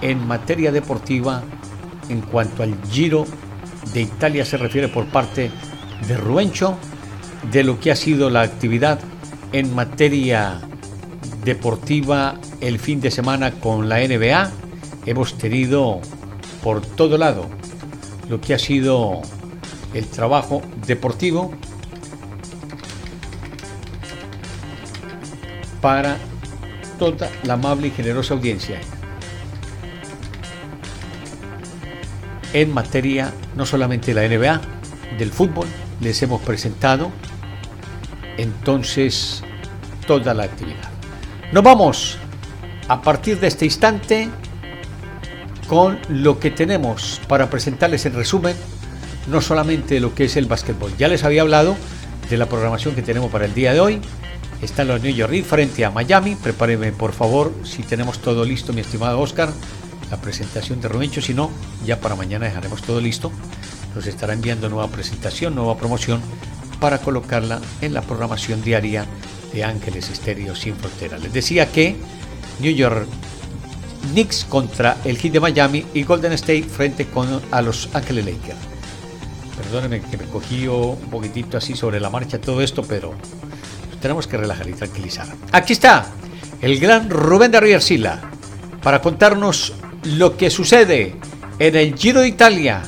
en 0.00 0.26
materia 0.26 0.72
deportiva 0.72 1.42
en 2.08 2.20
cuanto 2.20 2.62
al 2.62 2.76
Giro 2.90 3.24
de 3.92 4.02
Italia 4.02 4.44
se 4.44 4.56
refiere 4.56 4.88
por 4.88 5.06
parte 5.06 5.50
de 6.06 6.16
Ruencho, 6.16 6.76
de 7.50 7.64
lo 7.64 7.78
que 7.78 7.90
ha 7.90 7.96
sido 7.96 8.30
la 8.30 8.42
actividad 8.42 8.98
en 9.52 9.74
materia 9.74 10.60
deportiva 11.44 12.36
el 12.60 12.78
fin 12.78 13.00
de 13.00 13.10
semana 13.10 13.52
con 13.52 13.88
la 13.88 13.98
NBA. 13.98 14.50
Hemos 15.06 15.36
tenido 15.36 16.00
por 16.62 16.80
todo 16.80 17.18
lado 17.18 17.46
lo 18.28 18.40
que 18.40 18.54
ha 18.54 18.58
sido 18.58 19.20
el 19.94 20.06
trabajo 20.06 20.62
deportivo 20.86 21.52
para 25.80 26.16
toda 27.02 27.28
la 27.42 27.54
amable 27.54 27.88
y 27.88 27.90
generosa 27.90 28.34
audiencia. 28.34 28.78
En 32.52 32.72
materia 32.72 33.32
no 33.56 33.66
solamente 33.66 34.14
de 34.14 34.28
la 34.28 34.36
NBA, 34.36 34.60
del 35.18 35.32
fútbol, 35.32 35.66
les 36.00 36.22
hemos 36.22 36.40
presentado 36.42 37.10
entonces 38.36 39.42
toda 40.06 40.32
la 40.32 40.44
actividad. 40.44 40.90
Nos 41.50 41.64
vamos 41.64 42.18
a 42.86 43.02
partir 43.02 43.40
de 43.40 43.48
este 43.48 43.64
instante 43.64 44.28
con 45.66 45.98
lo 46.08 46.38
que 46.38 46.52
tenemos 46.52 47.20
para 47.26 47.50
presentarles 47.50 48.06
en 48.06 48.14
resumen, 48.14 48.54
no 49.26 49.40
solamente 49.40 49.98
lo 49.98 50.14
que 50.14 50.26
es 50.26 50.36
el 50.36 50.46
básquetbol. 50.46 50.92
Ya 50.98 51.08
les 51.08 51.24
había 51.24 51.42
hablado 51.42 51.74
de 52.30 52.36
la 52.36 52.46
programación 52.46 52.94
que 52.94 53.02
tenemos 53.02 53.32
para 53.32 53.46
el 53.46 53.54
día 53.54 53.72
de 53.72 53.80
hoy. 53.80 54.00
Están 54.62 54.86
los 54.86 55.02
New 55.02 55.12
York 55.12 55.30
Knicks 55.30 55.48
frente 55.48 55.84
a 55.84 55.90
Miami. 55.90 56.36
Prepáreme 56.36 56.92
por 56.92 57.12
favor, 57.12 57.52
si 57.64 57.82
tenemos 57.82 58.20
todo 58.20 58.44
listo, 58.44 58.72
mi 58.72 58.80
estimado 58.80 59.18
Oscar, 59.18 59.52
la 60.08 60.20
presentación 60.20 60.80
de 60.80 60.86
Rubencho. 60.86 61.20
Si 61.20 61.34
no, 61.34 61.50
ya 61.84 62.00
para 62.00 62.14
mañana 62.14 62.46
dejaremos 62.46 62.80
todo 62.80 63.00
listo. 63.00 63.32
Nos 63.96 64.06
estará 64.06 64.34
enviando 64.34 64.68
nueva 64.68 64.86
presentación, 64.86 65.56
nueva 65.56 65.76
promoción 65.76 66.22
para 66.78 66.98
colocarla 66.98 67.60
en 67.80 67.92
la 67.92 68.02
programación 68.02 68.62
diaria 68.62 69.04
de 69.52 69.64
Ángeles 69.64 70.08
Estéreo 70.10 70.54
Sin 70.54 70.76
Fronteras. 70.76 71.20
Les 71.20 71.32
decía 71.32 71.70
que 71.70 71.96
New 72.60 72.72
York 72.72 73.08
Knicks 74.12 74.44
contra 74.44 74.96
el 75.04 75.18
Heat 75.18 75.32
de 75.32 75.40
Miami 75.40 75.86
y 75.92 76.04
Golden 76.04 76.32
State 76.34 76.62
frente 76.62 77.06
con, 77.06 77.42
a 77.50 77.62
los 77.62 77.88
Ángeles 77.94 78.26
Lakers. 78.26 78.58
Perdónenme 79.56 80.02
que 80.08 80.16
me 80.16 80.24
cogí 80.26 80.68
un 80.68 81.10
poquitito 81.10 81.58
así 81.58 81.74
sobre 81.74 81.98
la 81.98 82.10
marcha 82.10 82.40
todo 82.40 82.62
esto, 82.62 82.84
pero 82.84 83.12
tenemos 84.02 84.26
que 84.26 84.36
relajar 84.36 84.68
y 84.68 84.74
tranquilizar. 84.74 85.26
Aquí 85.52 85.72
está 85.72 86.04
el 86.60 86.78
gran 86.78 87.08
Rubén 87.08 87.50
de 87.50 87.80
Sila 87.80 88.20
para 88.82 89.00
contarnos 89.00 89.72
lo 90.04 90.36
que 90.36 90.50
sucede 90.50 91.16
en 91.58 91.76
el 91.76 91.96
Giro 91.96 92.20
de 92.20 92.28
Italia. 92.28 92.82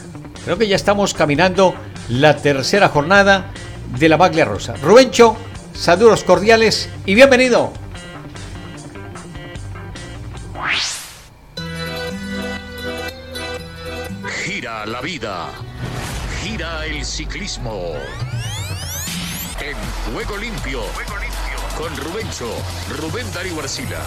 Creo 0.45 0.59
que 0.59 0.69
ya 0.69 0.77
estamos 0.77 1.15
caminando 1.15 1.75
la 2.11 2.37
tercera 2.37 2.91
jornada 2.91 3.51
de 3.99 4.09
la 4.11 4.19
Baglia 4.19 4.45
Rosa. 4.45 4.75
Rubencho, 4.83 5.37
Saludos 5.75 6.23
cordiales 6.23 6.89
y 7.05 7.15
bienvenido. 7.15 7.73
Gira 14.45 14.87
la 14.87 15.01
vida. 15.01 15.49
Gira 16.43 16.87
el 16.87 17.05
ciclismo. 17.05 17.95
En 19.65 20.13
Juego 20.13 20.37
Limpio. 20.37 20.81
Con 21.77 21.97
Rubencho, 21.97 22.49
Rubén 23.01 23.27
Darío 23.33 23.59
Arcila. 23.61 24.01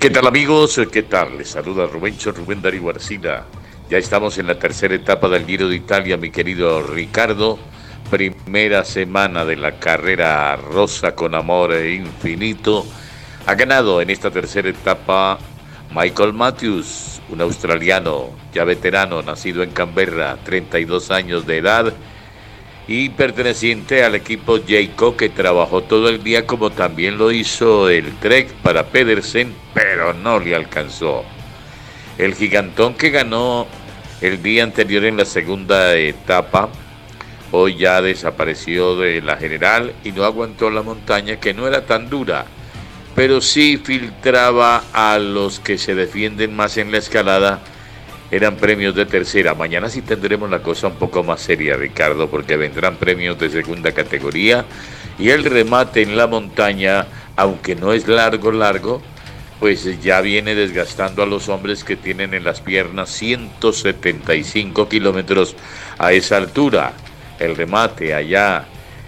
¿Qué 0.00 0.10
tal 0.10 0.26
amigos? 0.26 0.80
¿Qué 0.92 1.04
tal? 1.04 1.38
Les 1.38 1.50
saluda 1.50 1.86
Rubencho, 1.86 2.32
Rubén 2.32 2.60
Darío 2.60 2.90
Arcila 2.90 3.46
ya 3.92 3.98
estamos 3.98 4.38
en 4.38 4.46
la 4.46 4.58
tercera 4.58 4.94
etapa 4.94 5.28
del 5.28 5.44
Giro 5.44 5.68
de 5.68 5.76
Italia, 5.76 6.16
mi 6.16 6.30
querido 6.30 6.82
Ricardo. 6.82 7.58
Primera 8.10 8.86
semana 8.86 9.44
de 9.44 9.56
la 9.56 9.78
carrera 9.78 10.56
rosa 10.56 11.14
con 11.14 11.34
amor 11.34 11.74
e 11.74 11.96
infinito. 11.96 12.86
Ha 13.44 13.54
ganado 13.54 14.00
en 14.00 14.08
esta 14.08 14.30
tercera 14.30 14.70
etapa 14.70 15.38
Michael 15.94 16.32
Matthews, 16.32 17.20
un 17.32 17.40
australiano 17.40 18.30
ya 18.52 18.64
veterano, 18.64 19.22
nacido 19.22 19.62
en 19.62 19.70
Canberra, 19.70 20.36
32 20.44 21.10
años 21.10 21.46
de 21.46 21.56
edad. 21.58 21.92
y 22.88 23.10
perteneciente 23.10 24.02
al 24.02 24.16
equipo 24.16 24.58
Jayco 24.58 25.16
que 25.16 25.28
trabajó 25.28 25.82
todo 25.82 26.08
el 26.08 26.22
día 26.24 26.46
como 26.48 26.70
también 26.70 27.16
lo 27.16 27.30
hizo 27.30 27.88
el 27.88 28.12
Trek 28.18 28.52
para 28.54 28.86
Pedersen, 28.86 29.54
pero 29.72 30.12
no 30.12 30.40
le 30.40 30.56
alcanzó. 30.56 31.24
El 32.18 32.34
gigantón 32.34 32.94
que 32.94 33.10
ganó 33.10 33.68
el 34.20 34.42
día 34.42 34.64
anterior 34.64 35.04
en 35.04 35.16
la 35.16 35.24
segunda 35.24 35.94
etapa, 35.94 36.70
hoy 37.52 37.76
ya 37.76 38.02
desapareció 38.02 38.96
de 38.96 39.22
la 39.22 39.36
general 39.36 39.94
y 40.02 40.10
no 40.10 40.24
aguantó 40.24 40.68
la 40.68 40.82
montaña 40.82 41.36
que 41.36 41.54
no 41.54 41.68
era 41.68 41.86
tan 41.86 42.10
dura, 42.10 42.46
pero 43.14 43.40
sí 43.40 43.76
filtraba 43.76 44.84
a 44.92 45.18
los 45.18 45.60
que 45.60 45.78
se 45.78 45.94
defienden 45.94 46.56
más 46.56 46.76
en 46.76 46.92
la 46.92 46.98
escalada 46.98 47.62
eran 48.32 48.56
premios 48.56 48.94
de 48.94 49.04
tercera. 49.04 49.54
Mañana 49.54 49.90
sí 49.90 50.00
tendremos 50.00 50.48
la 50.48 50.62
cosa 50.62 50.88
un 50.88 50.94
poco 50.94 51.22
más 51.22 51.42
seria, 51.42 51.76
Ricardo, 51.76 52.30
porque 52.30 52.56
vendrán 52.56 52.96
premios 52.96 53.38
de 53.38 53.50
segunda 53.50 53.92
categoría 53.92 54.64
y 55.18 55.28
el 55.28 55.44
remate 55.44 56.00
en 56.00 56.16
la 56.16 56.26
montaña, 56.26 57.06
aunque 57.36 57.76
no 57.76 57.92
es 57.92 58.08
largo, 58.08 58.50
largo, 58.50 59.02
pues 59.60 60.00
ya 60.02 60.22
viene 60.22 60.54
desgastando 60.54 61.22
a 61.22 61.26
los 61.26 61.50
hombres 61.50 61.84
que 61.84 61.94
tienen 61.94 62.32
en 62.32 62.42
las 62.42 62.62
piernas 62.62 63.10
175 63.10 64.88
kilómetros 64.88 65.54
a 65.98 66.12
esa 66.12 66.38
altura. 66.38 66.94
El 67.38 67.54
remate 67.54 68.14
allá 68.14 68.64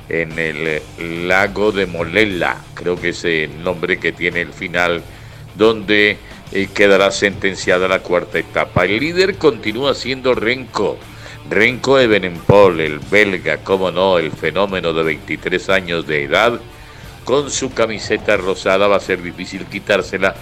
en 0.09 0.38
el 0.38 1.28
lago 1.28 1.72
de 1.72 1.86
Molela, 1.86 2.57
creo 2.74 3.00
que 3.00 3.11
es 3.11 3.24
el 3.24 3.62
nombre 3.62 3.98
que 3.98 4.12
tiene 4.12 4.42
el 4.42 4.52
final, 4.52 5.02
donde 5.57 6.18
y 6.52 6.68
quedará 6.68 7.11
sentenciada 7.11 7.88
la 7.88 8.00
cuarta 8.00 8.38
etapa. 8.38 8.84
El 8.84 9.00
líder 9.00 9.36
continúa 9.38 9.94
siendo 9.94 10.34
Renko. 10.34 10.98
Renko 11.50 11.98
Ebenempol, 11.98 12.80
el 12.80 13.00
belga, 13.00 13.59
como 13.59 13.90
no, 13.90 14.18
el 14.18 14.30
fenómeno 14.30 14.92
de 14.92 15.02
23 15.02 15.68
años 15.68 16.07
de 16.07 16.24
edad, 16.24 16.61
con 17.24 17.50
su 17.50 17.72
camiseta 17.74 18.36
rosada 18.36 18.86
va 18.86 18.96
a 18.96 19.00
ser 19.00 19.22
difícil 19.22 19.66
quitársela 19.66 20.34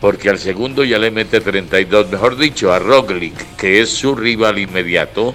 porque 0.00 0.28
al 0.28 0.38
segundo 0.38 0.84
ya 0.84 0.98
le 0.98 1.10
mete 1.10 1.40
32, 1.40 2.10
mejor 2.10 2.36
dicho, 2.36 2.74
a 2.74 2.78
Roglic, 2.78 3.56
que 3.56 3.80
es 3.80 3.88
su 3.88 4.14
rival 4.14 4.58
inmediato, 4.58 5.32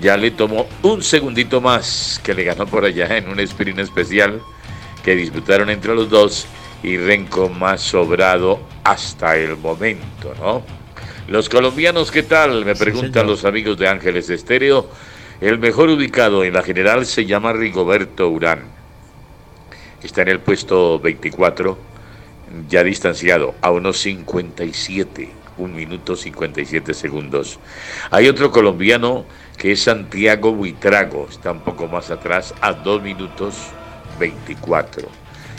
ya 0.00 0.16
le 0.16 0.30
tomó 0.30 0.66
un 0.82 1.02
segundito 1.02 1.60
más 1.60 2.20
que 2.22 2.34
le 2.34 2.44
ganó 2.44 2.66
por 2.66 2.84
allá 2.84 3.16
en 3.16 3.28
un 3.28 3.40
sprint 3.40 3.78
especial 3.78 4.40
que 5.04 5.16
disputaron 5.16 5.70
entre 5.70 5.94
los 5.94 6.10
dos 6.10 6.46
y 6.82 6.96
Renko 6.96 7.48
más 7.48 7.80
sobrado 7.80 8.60
hasta 8.84 9.36
el 9.36 9.56
momento, 9.56 10.34
¿no? 10.38 10.62
Los 11.28 11.48
colombianos, 11.48 12.10
¿qué 12.10 12.22
tal? 12.22 12.64
Me 12.64 12.76
preguntan 12.76 13.26
los 13.26 13.44
amigos 13.44 13.76
de 13.78 13.88
Ángeles 13.88 14.30
Estéreo. 14.30 14.88
El 15.40 15.58
mejor 15.58 15.88
ubicado 15.88 16.44
en 16.44 16.54
la 16.54 16.62
general 16.62 17.04
se 17.04 17.26
llama 17.26 17.52
Rigoberto 17.52 18.28
Urán. 18.28 18.62
Está 20.02 20.22
en 20.22 20.28
el 20.28 20.40
puesto 20.40 21.00
24, 21.00 21.76
ya 22.68 22.84
distanciado 22.84 23.54
a 23.60 23.72
unos 23.72 23.98
57, 23.98 25.28
un 25.58 25.74
minuto 25.74 26.14
57 26.14 26.94
segundos. 26.94 27.58
Hay 28.10 28.28
otro 28.28 28.52
colombiano 28.52 29.24
que 29.56 29.72
es 29.72 29.82
Santiago 29.82 30.52
Buitrago, 30.52 31.28
está 31.30 31.52
un 31.52 31.60
poco 31.60 31.86
más 31.86 32.10
atrás, 32.10 32.54
a 32.60 32.72
2 32.72 33.02
minutos 33.02 33.56
24. 34.18 35.08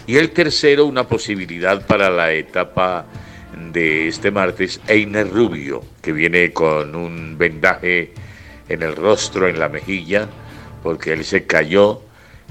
Y 0.06 0.18
el 0.18 0.32
tercero, 0.32 0.86
una 0.86 1.08
posibilidad 1.08 1.86
para 1.86 2.10
la 2.10 2.32
etapa 2.32 3.06
de 3.72 4.08
este 4.08 4.32
martes, 4.32 4.80
Einer 4.88 5.30
Rubio, 5.30 5.84
que 6.02 6.12
viene 6.12 6.54
con 6.54 6.96
un 6.96 7.38
vendaje 7.38 8.14
en 8.70 8.84
el 8.84 8.96
rostro, 8.96 9.48
en 9.48 9.60
la 9.60 9.70
mejilla, 9.70 10.28
porque 10.84 11.14
él 11.14 11.26
se 11.26 11.46
cayó 11.46 12.02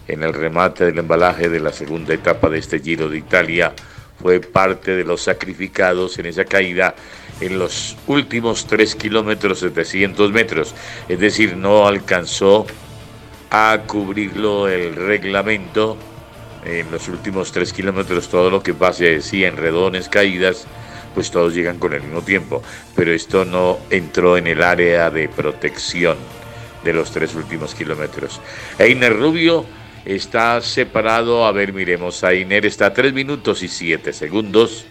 en 0.09 0.23
el 0.23 0.33
remate 0.35 0.85
del 0.85 0.99
embalaje 0.99 1.49
de 1.49 1.61
la 1.61 1.73
segunda 1.73 2.15
etapa 2.15 2.49
de 2.49 2.59
este 2.59 2.81
Giro 2.81 3.09
de 3.09 3.19
Italia. 3.19 3.73
Fue 4.21 4.41
parte 4.41 4.97
de 4.97 5.05
los 5.05 5.23
sacrificados 5.23 6.19
en 6.19 6.27
esa 6.27 6.45
caída 6.45 6.95
en 7.41 7.59
los 7.59 7.97
últimos 8.07 8.67
3 8.67 8.95
kilómetros 8.95 9.61
700 9.61 10.33
metros. 10.33 10.75
Es 11.09 11.19
decir, 11.19 11.57
no 11.57 11.87
alcanzó 11.87 12.67
a 13.51 13.83
cubrirlo 13.87 14.69
el 14.69 14.95
reglamento 14.97 15.97
en 16.67 16.91
los 16.91 17.09
últimos 17.09 17.53
tres 17.53 17.73
kilómetros 17.73 18.29
todo 18.29 18.51
lo 18.51 18.63
que 18.63 18.75
pase, 18.75 19.23
sí, 19.23 19.45
en 19.45 19.57
redones, 19.57 20.09
caídas, 20.09 20.67
pues 21.15 21.31
todos 21.31 21.55
llegan 21.55 21.79
con 21.79 21.95
el 21.95 22.03
mismo 22.03 22.23
tiempo. 22.23 22.63
Pero 22.95 23.13
esto 23.13 23.45
no 23.45 23.79
entró 23.91 24.37
en 24.37 24.47
el 24.49 24.63
área 24.63 25.11
de 25.11 25.29
protección 25.29 26.17
de 26.85 26.93
los 26.93 27.11
tres 27.13 27.35
últimos 27.35 27.75
kilómetros. 27.75 28.41
Einer 28.79 29.17
Rubio 29.17 29.65
está 30.05 30.61
separado, 30.61 31.47
a 31.47 31.53
ver, 31.53 31.73
miremos, 31.73 32.23
Einer 32.23 32.67
está 32.67 32.87
a 32.87 32.95
tres 32.95 33.13
minutos 33.13 33.63
y 33.63 33.69
siete 33.69 34.13
segundos, 34.13 34.87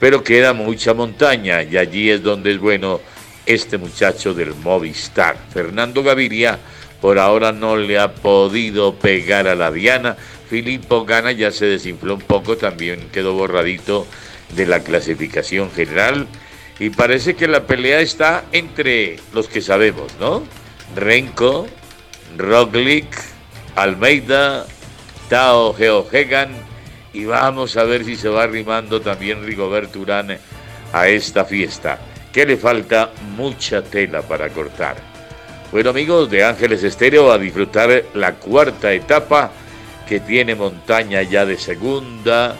pero 0.00 0.24
queda 0.24 0.52
mucha 0.52 0.94
montaña 0.94 1.62
y 1.62 1.76
allí 1.76 2.10
es 2.10 2.22
donde 2.24 2.50
es 2.50 2.58
bueno 2.58 3.00
este 3.46 3.78
muchacho 3.78 4.34
del 4.34 4.54
Movistar. 4.56 5.36
Fernando 5.52 6.02
Gaviria 6.02 6.58
por 7.00 7.18
ahora 7.18 7.52
no 7.52 7.76
le 7.76 7.98
ha 7.98 8.14
podido 8.14 8.94
pegar 8.94 9.46
a 9.48 9.54
la 9.54 9.70
Diana, 9.70 10.16
Filippo 10.48 11.04
Gana 11.04 11.32
ya 11.32 11.52
se 11.52 11.66
desinfló 11.66 12.14
un 12.14 12.20
poco, 12.20 12.56
también 12.56 13.08
quedó 13.12 13.34
borradito 13.34 14.06
de 14.54 14.66
la 14.66 14.80
clasificación 14.80 15.70
general. 15.70 16.26
Y 16.78 16.90
parece 16.90 17.36
que 17.36 17.46
la 17.46 17.66
pelea 17.66 18.00
está 18.00 18.44
entre 18.52 19.18
los 19.32 19.48
que 19.48 19.62
sabemos, 19.62 20.12
¿no? 20.18 20.42
Renko, 20.96 21.68
Roglic, 22.36 23.06
Almeida, 23.76 24.66
Tao 25.28 25.72
Geohegan. 25.74 26.69
Y 27.12 27.24
vamos 27.24 27.76
a 27.76 27.84
ver 27.84 28.04
si 28.04 28.16
se 28.16 28.28
va 28.28 28.44
arrimando 28.44 29.00
también 29.00 29.44
Rigoberto 29.44 30.00
Urán 30.00 30.38
a 30.92 31.08
esta 31.08 31.44
fiesta, 31.44 31.98
que 32.32 32.46
le 32.46 32.56
falta 32.56 33.10
mucha 33.36 33.82
tela 33.82 34.22
para 34.22 34.48
cortar. 34.48 34.96
Bueno 35.72 35.90
amigos 35.90 36.30
de 36.30 36.44
Ángeles 36.44 36.82
Estéreo, 36.82 37.30
a 37.30 37.38
disfrutar 37.38 38.04
la 38.14 38.34
cuarta 38.34 38.92
etapa 38.92 39.52
que 40.08 40.20
tiene 40.20 40.54
montaña 40.54 41.22
ya 41.22 41.46
de 41.46 41.56
segunda, 41.56 42.56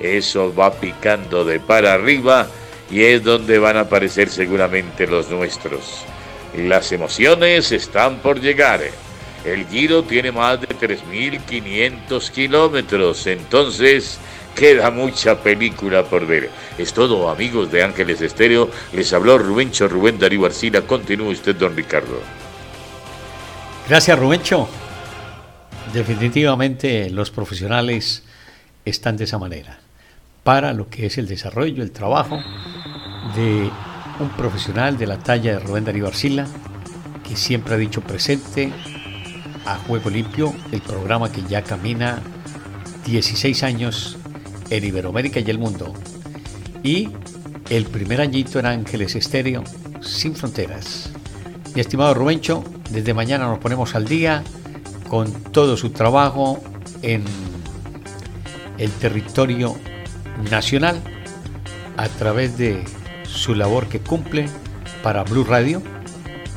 eso 0.00 0.54
va 0.54 0.72
picando 0.72 1.44
de 1.44 1.60
para 1.60 1.94
arriba 1.94 2.48
y 2.90 3.02
es 3.02 3.22
donde 3.22 3.58
van 3.58 3.76
a 3.76 3.80
aparecer 3.80 4.28
seguramente 4.28 5.06
los 5.06 5.28
nuestros. 5.30 6.04
Las 6.56 6.90
emociones 6.92 7.70
están 7.72 8.18
por 8.18 8.40
llegar. 8.40 8.80
El 9.44 9.66
Giro 9.66 10.02
tiene 10.02 10.32
más 10.32 10.60
de 10.60 10.68
3.500 10.68 12.30
kilómetros, 12.30 13.26
entonces 13.26 14.18
queda 14.54 14.90
mucha 14.90 15.40
película 15.40 16.02
por 16.02 16.26
ver. 16.26 16.50
Es 16.76 16.92
todo, 16.92 17.30
amigos 17.30 17.70
de 17.70 17.84
Ángeles 17.84 18.20
Estéreo. 18.20 18.68
Les 18.92 19.12
habló 19.12 19.38
Rubencho 19.38 19.86
Rubén 19.86 20.18
Darío 20.18 20.46
Arcila. 20.46 20.82
Continúe 20.82 21.30
usted, 21.30 21.54
don 21.54 21.76
Ricardo. 21.76 22.20
Gracias, 23.88 24.18
Rubencho. 24.18 24.68
Definitivamente 25.92 27.08
los 27.10 27.30
profesionales 27.30 28.24
están 28.84 29.16
de 29.16 29.24
esa 29.24 29.38
manera, 29.38 29.78
para 30.42 30.72
lo 30.72 30.88
que 30.88 31.06
es 31.06 31.16
el 31.18 31.26
desarrollo, 31.26 31.82
el 31.82 31.92
trabajo 31.92 32.42
de 33.36 33.70
un 34.18 34.28
profesional 34.36 34.98
de 34.98 35.06
la 35.06 35.18
talla 35.18 35.52
de 35.52 35.58
Rubén 35.60 35.84
Darío 35.84 36.06
Arcila, 36.06 36.46
que 37.26 37.36
siempre 37.36 37.74
ha 37.74 37.78
dicho 37.78 38.00
presente 38.00 38.72
a 39.64 39.76
Juego 39.76 40.10
Limpio, 40.10 40.54
el 40.72 40.80
programa 40.80 41.30
que 41.30 41.42
ya 41.42 41.62
camina 41.62 42.20
16 43.06 43.62
años 43.62 44.18
en 44.70 44.84
Iberoamérica 44.84 45.40
y 45.40 45.50
el 45.50 45.58
mundo. 45.58 45.92
Y 46.82 47.10
el 47.70 47.84
primer 47.86 48.20
añito 48.20 48.58
en 48.58 48.66
Ángeles 48.66 49.14
Estéreo, 49.14 49.64
sin 50.00 50.34
fronteras. 50.34 51.10
Mi 51.74 51.80
estimado 51.80 52.14
Rubencho, 52.14 52.64
desde 52.90 53.14
mañana 53.14 53.46
nos 53.46 53.58
ponemos 53.58 53.94
al 53.94 54.06
día 54.06 54.42
con 55.08 55.32
todo 55.32 55.76
su 55.76 55.90
trabajo 55.90 56.62
en 57.02 57.24
el 58.78 58.90
territorio 58.92 59.76
nacional 60.50 61.02
a 61.96 62.08
través 62.08 62.56
de 62.56 62.84
su 63.24 63.54
labor 63.54 63.88
que 63.88 64.00
cumple 64.00 64.48
para 65.02 65.24
Blue 65.24 65.44
Radio, 65.44 65.82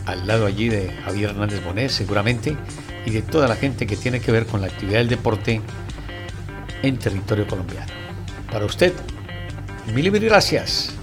al 0.06 0.28
lado 0.28 0.46
allí 0.46 0.70
de 0.70 0.92
Javier 1.04 1.32
Hernández 1.32 1.64
Bonet 1.64 1.90
seguramente, 1.90 2.56
y 3.06 3.12
de 3.12 3.22
toda 3.22 3.48
la 3.48 3.56
gente 3.56 3.88
que 3.88 3.96
tiene 3.96 4.20
que 4.20 4.32
ver 4.32 4.46
con 4.46 4.62
la 4.62 4.68
actividad 4.68 5.00
del 5.00 5.10
deporte 5.10 5.62
en 6.84 6.98
territorio 6.98 7.48
colombiano. 7.48 7.92
Para 8.52 8.66
usted, 8.66 8.94
mil 9.94 10.08
y 10.08 10.12
mil 10.12 10.26
gracias. 10.26 10.94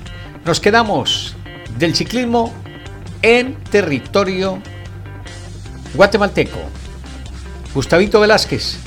Nos 0.45 0.61
quedamos 0.61 1.35
del 1.79 1.95
ciclismo 1.95 2.53
en 3.23 3.57
territorio 3.65 4.63
guatemalteco. 5.95 6.59
Gustavito 7.75 8.21
Velázquez, 8.21 8.79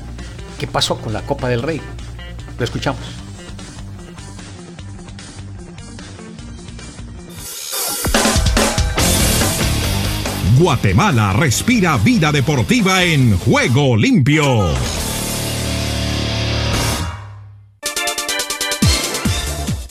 ¿qué 0.60 0.68
pasó 0.68 0.98
con 1.00 1.14
la 1.14 1.22
Copa 1.22 1.50
del 1.50 1.62
Rey? 1.62 1.82
Lo 2.58 2.64
escuchamos. 2.64 3.21
Guatemala 10.62 11.34
respira 11.34 11.98
vida 11.98 12.32
deportiva 12.32 13.04
en 13.04 13.36
juego 13.36 13.98
limpio. 13.98 14.70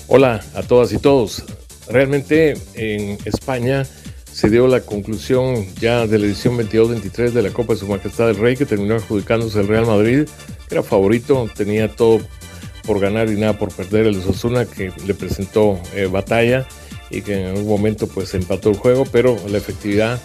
Hola 0.06 0.40
a 0.54 0.62
todas 0.62 0.92
y 0.92 0.98
todos. 0.98 1.42
Realmente 1.88 2.54
en 2.74 3.18
España 3.24 3.84
se 4.32 4.48
dio 4.48 4.68
la 4.68 4.82
conclusión 4.82 5.66
ya 5.80 6.06
de 6.06 6.20
la 6.20 6.26
edición 6.26 6.56
22-23 6.56 7.32
de 7.32 7.42
la 7.42 7.50
Copa 7.50 7.72
de 7.72 7.80
Su 7.80 7.88
Majestad 7.88 8.28
del 8.28 8.36
Rey 8.36 8.56
que 8.56 8.64
terminó 8.64 8.94
adjudicándose 8.94 9.58
el 9.58 9.66
Real 9.66 9.86
Madrid, 9.86 10.28
que 10.68 10.74
era 10.76 10.84
favorito, 10.84 11.50
tenía 11.52 11.88
todo 11.88 12.20
por 12.86 13.00
ganar 13.00 13.28
y 13.28 13.34
nada 13.34 13.58
por 13.58 13.74
perder 13.74 14.06
el 14.06 14.18
Osasuna 14.18 14.66
que 14.66 14.92
le 15.04 15.14
presentó 15.14 15.80
eh, 15.96 16.06
batalla 16.06 16.64
y 17.10 17.22
que 17.22 17.40
en 17.40 17.46
algún 17.48 17.66
momento 17.66 18.06
pues 18.06 18.32
empató 18.34 18.70
el 18.70 18.76
juego, 18.76 19.04
pero 19.10 19.36
la 19.48 19.58
efectividad 19.58 20.20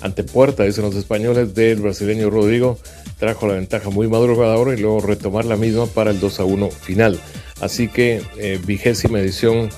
ante 0.00 0.24
puerta, 0.24 0.64
dicen 0.64 0.84
los 0.84 0.94
españoles, 0.94 1.54
del 1.54 1.80
brasileño 1.80 2.30
Rodrigo 2.30 2.78
trajo 3.18 3.46
la 3.48 3.54
ventaja 3.54 3.90
muy 3.90 4.08
madrugadora 4.08 4.74
y 4.74 4.80
luego 4.80 5.00
retomar 5.00 5.44
la 5.44 5.56
misma 5.56 5.86
para 5.86 6.10
el 6.10 6.20
2 6.20 6.40
a 6.40 6.44
1 6.44 6.70
final. 6.70 7.20
Así 7.60 7.88
que 7.88 8.22
eh, 8.38 8.60
vigésima 8.64 9.18
edición 9.18 9.70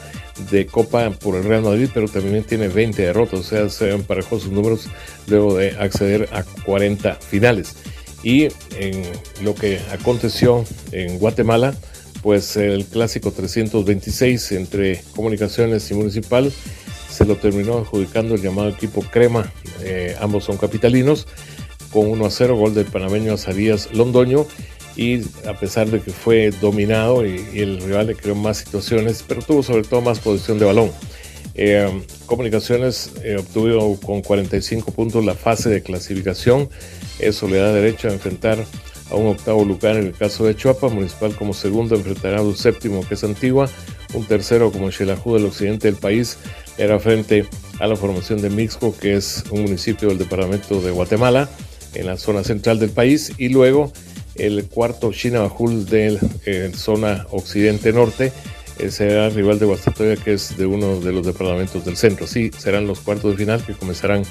de 0.50 0.66
Copa 0.66 1.10
por 1.10 1.36
el 1.36 1.44
Real 1.44 1.62
Madrid, 1.62 1.88
pero 1.92 2.08
también 2.08 2.44
tiene 2.44 2.68
20 2.68 3.02
derrotas, 3.02 3.40
o 3.40 3.42
sea, 3.42 3.68
se 3.68 3.90
emparejó 3.90 4.38
sus 4.38 4.52
números 4.52 4.88
luego 5.26 5.56
de 5.56 5.70
acceder 5.78 6.28
a 6.32 6.42
40 6.42 7.14
finales. 7.14 7.74
Y 8.22 8.44
en 8.78 9.02
lo 9.42 9.54
que 9.54 9.80
aconteció 9.90 10.64
en 10.92 11.18
Guatemala, 11.18 11.74
pues 12.22 12.56
el 12.56 12.84
clásico 12.84 13.32
326 13.32 14.52
entre 14.52 15.02
Comunicaciones 15.16 15.90
y 15.90 15.94
Municipal 15.94 16.52
se 17.10 17.24
lo 17.24 17.36
terminó 17.36 17.78
adjudicando 17.78 18.34
el 18.34 18.42
llamado 18.42 18.68
equipo 18.68 19.02
Crema, 19.02 19.52
eh, 19.82 20.16
ambos 20.20 20.44
son 20.44 20.56
capitalinos, 20.56 21.26
con 21.92 22.06
1 22.06 22.24
a 22.24 22.30
0, 22.30 22.56
gol 22.56 22.74
del 22.74 22.86
panameño 22.86 23.34
Azarías 23.34 23.92
Londoño. 23.92 24.46
Y 24.96 25.22
a 25.46 25.54
pesar 25.58 25.88
de 25.88 26.00
que 26.00 26.10
fue 26.10 26.50
dominado 26.60 27.24
y, 27.24 27.44
el 27.54 27.80
rival 27.80 28.08
le 28.08 28.16
creó 28.16 28.34
más 28.34 28.58
situaciones, 28.58 29.24
pero 29.26 29.40
tuvo 29.40 29.62
sobre 29.62 29.82
todo 29.82 30.00
más 30.00 30.18
posición 30.18 30.58
de 30.58 30.66
balón. 30.66 30.90
Eh, 31.54 32.04
Comunicaciones 32.26 33.12
eh, 33.22 33.36
obtuvo 33.38 33.98
con 34.00 34.20
45 34.20 34.92
puntos 34.92 35.24
la 35.24 35.34
fase 35.34 35.68
de 35.68 35.82
clasificación, 35.82 36.68
eso 37.18 37.48
le 37.48 37.58
da 37.58 37.72
derecho 37.72 38.08
a 38.08 38.12
enfrentar 38.12 38.64
a 39.10 39.14
un 39.16 39.26
octavo 39.26 39.64
lugar 39.64 39.96
en 39.96 40.06
el 40.06 40.12
caso 40.12 40.44
de 40.44 40.54
Chuapa, 40.54 40.88
Municipal 40.88 41.34
como 41.34 41.52
segundo 41.54 41.96
enfrentará 41.96 42.38
a 42.38 42.42
un 42.42 42.56
séptimo 42.56 43.06
que 43.06 43.14
es 43.14 43.24
Antigua, 43.24 43.68
un 44.14 44.24
tercero 44.24 44.70
como 44.70 44.90
Xelajú 44.90 45.34
del 45.34 45.46
occidente 45.46 45.88
del 45.90 45.96
país 45.96 46.38
era 46.78 46.98
frente 46.98 47.46
a 47.78 47.86
la 47.86 47.96
formación 47.96 48.40
de 48.42 48.50
Mixco, 48.50 48.94
que 48.96 49.14
es 49.14 49.44
un 49.50 49.62
municipio 49.62 50.08
del 50.08 50.18
departamento 50.18 50.80
de 50.80 50.90
Guatemala, 50.90 51.48
en 51.94 52.06
la 52.06 52.16
zona 52.16 52.44
central 52.44 52.78
del 52.78 52.90
país, 52.90 53.32
y 53.38 53.48
luego 53.48 53.92
el 54.36 54.64
cuarto 54.66 55.12
Chinabajul 55.12 55.86
de 55.86 56.18
eh, 56.46 56.70
zona 56.74 57.26
occidente-norte 57.30 58.32
eh, 58.78 58.90
será 58.90 59.28
rival 59.28 59.58
de 59.58 59.66
Guastatoya, 59.66 60.16
que 60.16 60.34
es 60.34 60.56
de 60.56 60.66
uno 60.66 61.00
de 61.00 61.12
los 61.12 61.26
departamentos 61.26 61.84
del 61.84 61.96
centro. 61.96 62.26
Sí, 62.26 62.50
serán 62.56 62.86
los 62.86 63.00
cuartos 63.00 63.32
de 63.32 63.36
final 63.36 63.64
que 63.64 63.74
comenzarán 63.74 64.22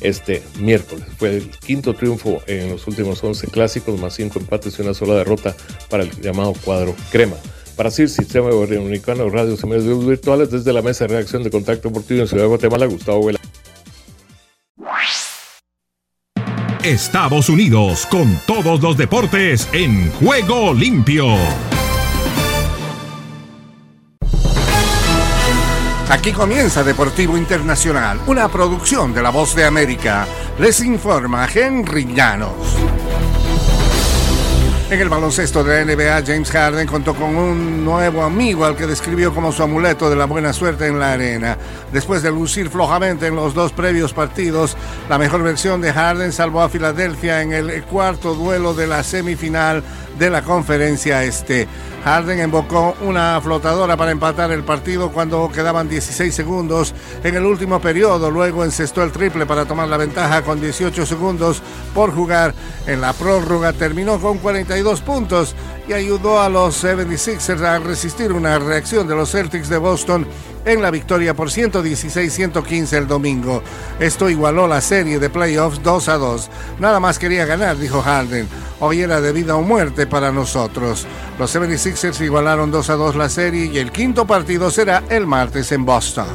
este 0.00 0.42
miércoles. 0.58 1.04
Fue 1.16 1.36
el 1.36 1.50
quinto 1.50 1.94
triunfo 1.94 2.42
en 2.46 2.70
los 2.70 2.86
últimos 2.86 3.22
11 3.24 3.46
clásicos, 3.48 3.98
más 3.98 4.14
cinco 4.14 4.38
empates 4.38 4.78
y 4.78 4.82
una 4.82 4.92
sola 4.92 5.14
derrota 5.14 5.56
para 5.88 6.02
el 6.02 6.10
llamado 6.20 6.52
cuadro 6.64 6.94
crema. 7.10 7.36
Para 7.76 7.90
CIR, 7.90 8.08
Sistema 8.08 8.50
Unicano, 8.50 9.28
Radio 9.28 9.56
y 9.60 9.66
Medios 9.66 10.06
Virtuales, 10.06 10.50
desde 10.50 10.72
la 10.72 10.82
Mesa 10.82 11.06
de 11.06 11.14
Reacción 11.14 11.42
de 11.42 11.50
Contacto 11.50 11.88
Deportivo 11.88 12.20
en 12.20 12.28
Ciudad 12.28 12.44
de 12.44 12.48
Guatemala, 12.48 12.86
Gustavo 12.86 13.26
Vela. 13.26 13.40
Estados 16.84 17.48
Unidos 17.48 18.06
con 18.10 18.38
todos 18.46 18.82
los 18.82 18.96
deportes 18.98 19.68
en 19.72 20.10
juego 20.12 20.74
limpio. 20.74 21.34
Aquí 26.10 26.30
comienza 26.30 26.84
Deportivo 26.84 27.38
Internacional, 27.38 28.20
una 28.26 28.48
producción 28.48 29.14
de 29.14 29.22
La 29.22 29.30
Voz 29.30 29.56
de 29.56 29.64
América. 29.64 30.26
Les 30.58 30.80
informa 30.80 31.48
Henry 31.52 32.04
Llanos. 32.14 32.52
En 34.90 35.00
el 35.00 35.08
baloncesto 35.08 35.64
de 35.64 35.82
la 35.82 35.94
NBA, 35.94 36.26
James 36.26 36.50
Harden 36.50 36.86
contó 36.86 37.14
con 37.14 37.34
un 37.36 37.84
nuevo 37.84 38.22
amigo 38.22 38.66
al 38.66 38.76
que 38.76 38.86
describió 38.86 39.34
como 39.34 39.50
su 39.50 39.62
amuleto 39.62 40.10
de 40.10 40.14
la 40.14 40.26
buena 40.26 40.52
suerte 40.52 40.86
en 40.86 40.98
la 40.98 41.14
arena. 41.14 41.56
Después 41.90 42.22
de 42.22 42.30
lucir 42.30 42.68
flojamente 42.68 43.26
en 43.26 43.34
los 43.34 43.54
dos 43.54 43.72
previos 43.72 44.12
partidos, 44.12 44.76
la 45.08 45.16
mejor 45.16 45.42
versión 45.42 45.80
de 45.80 45.90
Harden 45.90 46.32
salvó 46.32 46.60
a 46.60 46.68
Filadelfia 46.68 47.40
en 47.40 47.54
el 47.54 47.82
cuarto 47.84 48.34
duelo 48.34 48.74
de 48.74 48.86
la 48.86 49.02
semifinal 49.02 49.82
de 50.18 50.30
la 50.30 50.42
conferencia 50.42 51.24
este. 51.24 51.66
Harden 52.04 52.44
invocó 52.44 52.94
una 53.00 53.40
flotadora 53.40 53.96
para 53.96 54.10
empatar 54.10 54.50
el 54.52 54.62
partido 54.62 55.10
cuando 55.10 55.50
quedaban 55.50 55.88
16 55.88 56.34
segundos 56.34 56.94
en 57.22 57.34
el 57.34 57.46
último 57.46 57.80
periodo. 57.80 58.30
Luego 58.30 58.62
encestó 58.62 59.02
el 59.02 59.10
triple 59.10 59.46
para 59.46 59.64
tomar 59.64 59.88
la 59.88 59.96
ventaja 59.96 60.42
con 60.42 60.60
18 60.60 61.06
segundos 61.06 61.62
por 61.94 62.14
jugar. 62.14 62.54
En 62.86 63.00
la 63.00 63.14
prórroga 63.14 63.72
terminó 63.72 64.20
con 64.20 64.38
42 64.38 65.00
puntos 65.00 65.54
y 65.88 65.94
ayudó 65.94 66.40
a 66.40 66.50
los 66.50 66.84
76ers 66.84 67.62
a 67.62 67.78
resistir 67.78 68.32
una 68.32 68.58
reacción 68.58 69.06
de 69.06 69.14
los 69.14 69.30
Celtics 69.30 69.70
de 69.70 69.78
Boston 69.78 70.26
en 70.64 70.82
la 70.82 70.90
victoria 70.90 71.34
por 71.34 71.48
116-115 71.50 72.92
el 72.96 73.06
domingo. 73.06 73.62
Esto 73.98 74.28
igualó 74.28 74.66
la 74.66 74.80
serie 74.80 75.18
de 75.18 75.30
playoffs 75.30 75.82
2 75.82 76.08
a 76.08 76.18
2. 76.18 76.50
Nada 76.80 77.00
más 77.00 77.18
quería 77.18 77.46
ganar, 77.46 77.78
dijo 77.78 78.02
Harden. 78.02 78.48
Hoy 78.80 79.00
era 79.00 79.20
de 79.20 79.32
vida 79.32 79.56
o 79.56 79.62
muerte 79.62 80.06
para 80.06 80.32
nosotros. 80.32 81.06
Los 81.38 81.54
76ers 81.54 82.20
igualaron 82.20 82.70
2 82.70 82.90
a 82.90 82.94
2 82.94 83.16
la 83.16 83.28
serie 83.28 83.66
y 83.66 83.78
el 83.78 83.92
quinto 83.92 84.26
partido 84.26 84.70
será 84.70 85.02
el 85.08 85.26
martes 85.26 85.72
en 85.72 85.84
Boston. 85.84 86.26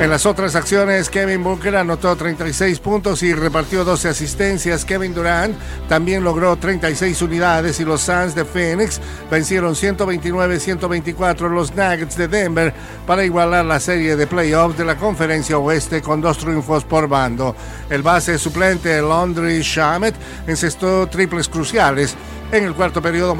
En 0.00 0.10
las 0.10 0.26
otras 0.26 0.56
acciones, 0.56 1.08
Kevin 1.08 1.44
Booker 1.44 1.76
anotó 1.76 2.16
36 2.16 2.80
puntos 2.80 3.22
y 3.22 3.32
repartió 3.32 3.84
12 3.84 4.08
asistencias. 4.08 4.84
Kevin 4.84 5.14
Durant 5.14 5.56
también 5.88 6.24
logró 6.24 6.56
36 6.56 7.22
unidades 7.22 7.78
y 7.78 7.84
los 7.84 8.00
Suns 8.00 8.34
de 8.34 8.44
Phoenix 8.44 9.00
vencieron 9.30 9.74
129-124 9.74 11.48
los 11.48 11.70
Nuggets 11.76 12.16
de 12.16 12.26
Denver 12.26 12.74
para 13.06 13.24
igualar 13.24 13.64
la 13.64 13.78
serie 13.78 14.16
de 14.16 14.26
playoffs 14.26 14.76
de 14.76 14.84
la 14.84 14.96
Conferencia 14.96 15.58
Oeste 15.58 16.02
con 16.02 16.20
dos 16.20 16.38
triunfos 16.38 16.82
por 16.82 17.06
bando. 17.06 17.54
El 17.88 18.02
base 18.02 18.36
suplente 18.36 19.00
Laundry 19.00 19.62
Shamet 19.62 20.16
encestó 20.48 21.06
triples 21.06 21.48
cruciales 21.48 22.16
en 22.50 22.64
el 22.64 22.74
cuarto 22.74 23.00
periodo 23.00 23.36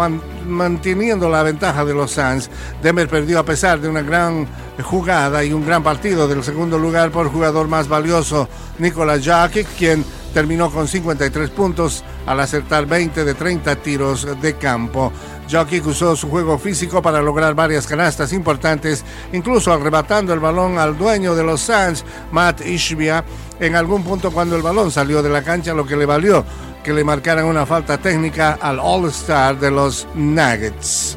manteniendo 0.47 1.29
la 1.29 1.43
ventaja 1.43 1.85
de 1.85 1.95
los 1.95 2.13
Suns. 2.13 2.49
Denver 2.81 3.09
perdió 3.09 3.41
a 3.41 3.45
pesar 3.45 3.81
de 3.81 3.89
una 3.89 4.03
gran 4.03 4.47
jugada 4.83 5.45
y 5.45 5.53
un 5.53 5.65
gran 5.65 5.83
partido 5.83 6.27
del 6.27 6.43
segundo 6.43 6.79
lugar 6.79 7.11
por 7.11 7.31
jugador 7.31 7.69
más 7.69 7.89
valioso, 7.89 8.49
Nikola 8.79 9.19
Jokic, 9.23 9.69
quien 9.77 10.05
terminó 10.33 10.71
con 10.71 10.89
53 10.89 11.51
puntos 11.51 12.03
al 12.27 12.41
acertar 12.41 12.87
20 12.87 13.25
de 13.25 13.35
30 13.35 13.77
tiros 13.77 14.27
de 14.41 14.55
campo. 14.55 15.13
Jokic 15.51 15.87
usó 15.87 16.17
su 16.17 16.29
juego 16.29 16.59
físico 16.59 17.03
para 17.03 17.23
lograr 17.23 17.55
varias 17.55 17.87
canastas 17.87 18.33
importantes, 18.33 19.05
incluso 19.33 19.73
arrebatando 19.73 20.33
el 20.33 20.41
balón 20.41 20.79
al 20.79 20.99
dueño 20.99 21.35
de 21.35 21.45
los 21.45 21.61
Suns, 21.61 22.05
Matt 22.33 22.67
Ishbia, 22.67 23.25
en 23.61 23.77
algún 23.77 24.03
punto 24.03 24.33
cuando 24.33 24.57
el 24.57 24.63
balón 24.63 24.91
salió 24.91 25.23
de 25.23 25.29
la 25.29 25.43
cancha, 25.43 25.75
lo 25.75 25.87
que 25.87 25.97
le 25.97 26.07
valió 26.07 26.45
que 26.85 26.93
le 26.93 27.03
marcaran 27.03 27.47
una 27.47 27.65
falta 27.65 27.97
técnica 27.97 28.59
al 28.61 28.79
All-Star 28.79 29.59
de 29.59 29.71
los 29.71 30.07
Nuggets. 30.15 31.17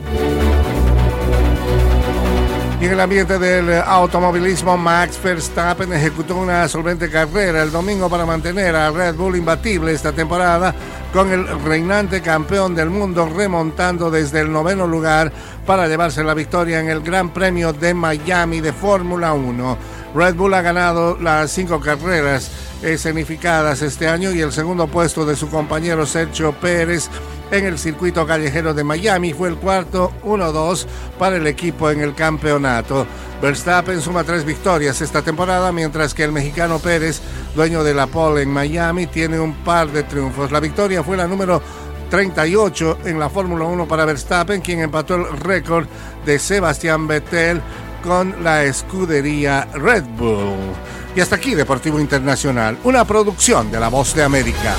Y 2.80 2.86
en 2.86 2.92
el 2.92 3.00
ambiente 3.00 3.40
del 3.40 3.82
automovilismo, 3.82 4.78
Max 4.78 5.20
Verstappen 5.24 5.92
ejecutó 5.94 6.36
una 6.36 6.68
solvente 6.68 7.10
carrera 7.10 7.64
el 7.64 7.72
domingo 7.72 8.08
para 8.08 8.24
mantener 8.24 8.76
a 8.76 8.92
Red 8.92 9.16
Bull 9.16 9.36
imbatible 9.36 9.94
esta 9.94 10.12
temporada, 10.12 10.76
con 11.12 11.32
el 11.32 11.48
reinante 11.64 12.22
campeón 12.22 12.76
del 12.76 12.92
mundo 12.92 13.28
remontando 13.36 14.12
desde 14.12 14.42
el 14.42 14.52
noveno 14.52 14.86
lugar 14.86 15.32
para 15.66 15.88
llevarse 15.88 16.24
la 16.24 16.36
victoria 16.36 16.80
en 16.80 16.90
el 16.90 17.02
Gran 17.02 17.30
Premio 17.34 17.74
de 17.74 17.96
Miami 17.96 18.62
de 18.62 18.74
Fórmula 18.74 19.34
1. 19.34 19.78
Red 20.14 20.36
Bull 20.36 20.54
ha 20.54 20.62
ganado 20.62 21.18
las 21.20 21.50
cinco 21.50 21.80
carreras 21.80 22.52
escenificadas 22.84 23.82
este 23.82 24.08
año 24.08 24.32
y 24.32 24.42
el 24.42 24.52
segundo 24.52 24.86
puesto 24.86 25.26
de 25.26 25.36
su 25.36 25.50
compañero 25.50 26.06
Sergio 26.06 26.54
Pérez 26.54 27.10
en 27.52 27.66
el 27.66 27.78
circuito 27.78 28.26
callejero 28.26 28.74
de 28.74 28.84
Miami 28.84 29.34
fue 29.34 29.50
el 29.50 29.56
cuarto 29.56 30.12
1-2 30.24 30.86
para 31.18 31.38
el 31.38 31.48
equipo 31.48 31.90
en 31.90 32.02
el 32.02 32.14
campeonato. 32.14 33.06
Verstappen 33.42 34.02
suma 34.02 34.24
tres 34.24 34.44
victorias 34.44 35.02
esta 35.02 35.22
temporada, 35.22 35.72
mientras 35.72 36.14
que 36.14 36.24
el 36.24 36.32
mexicano 36.32 36.80
Pérez, 36.80 37.22
dueño 37.56 37.84
de 37.84 37.94
la 37.94 38.08
pole 38.08 38.42
en 38.42 38.50
Miami, 38.50 39.08
tiene 39.08 39.40
un 39.40 39.54
par 39.64 39.92
de 39.92 40.04
triunfos. 40.04 40.52
La 40.52 40.60
victoria 40.60 41.04
fue 41.04 41.18
la 41.18 41.28
número 41.28 41.62
38 42.10 43.00
en 43.06 43.20
la 43.20 43.30
Fórmula 43.30 43.66
1 43.66 43.88
para 43.88 44.06
Verstappen, 44.06 44.62
quien 44.62 44.80
empató 44.80 45.16
el 45.16 45.40
récord 45.40 45.86
de 46.26 46.40
Sebastián 46.40 47.08
Vettel 47.08 47.62
con 48.04 48.44
la 48.44 48.64
escudería 48.64 49.68
Red 49.74 50.04
Bull. 50.18 50.74
Y 51.16 51.22
hasta 51.22 51.36
aquí 51.36 51.56
Deportivo 51.56 52.00
Internacional, 52.00 52.78
una 52.84 53.06
producción 53.06 53.72
de 53.72 53.80
La 53.80 53.90
Voz 53.90 54.14
de 54.14 54.24
América. 54.24 54.76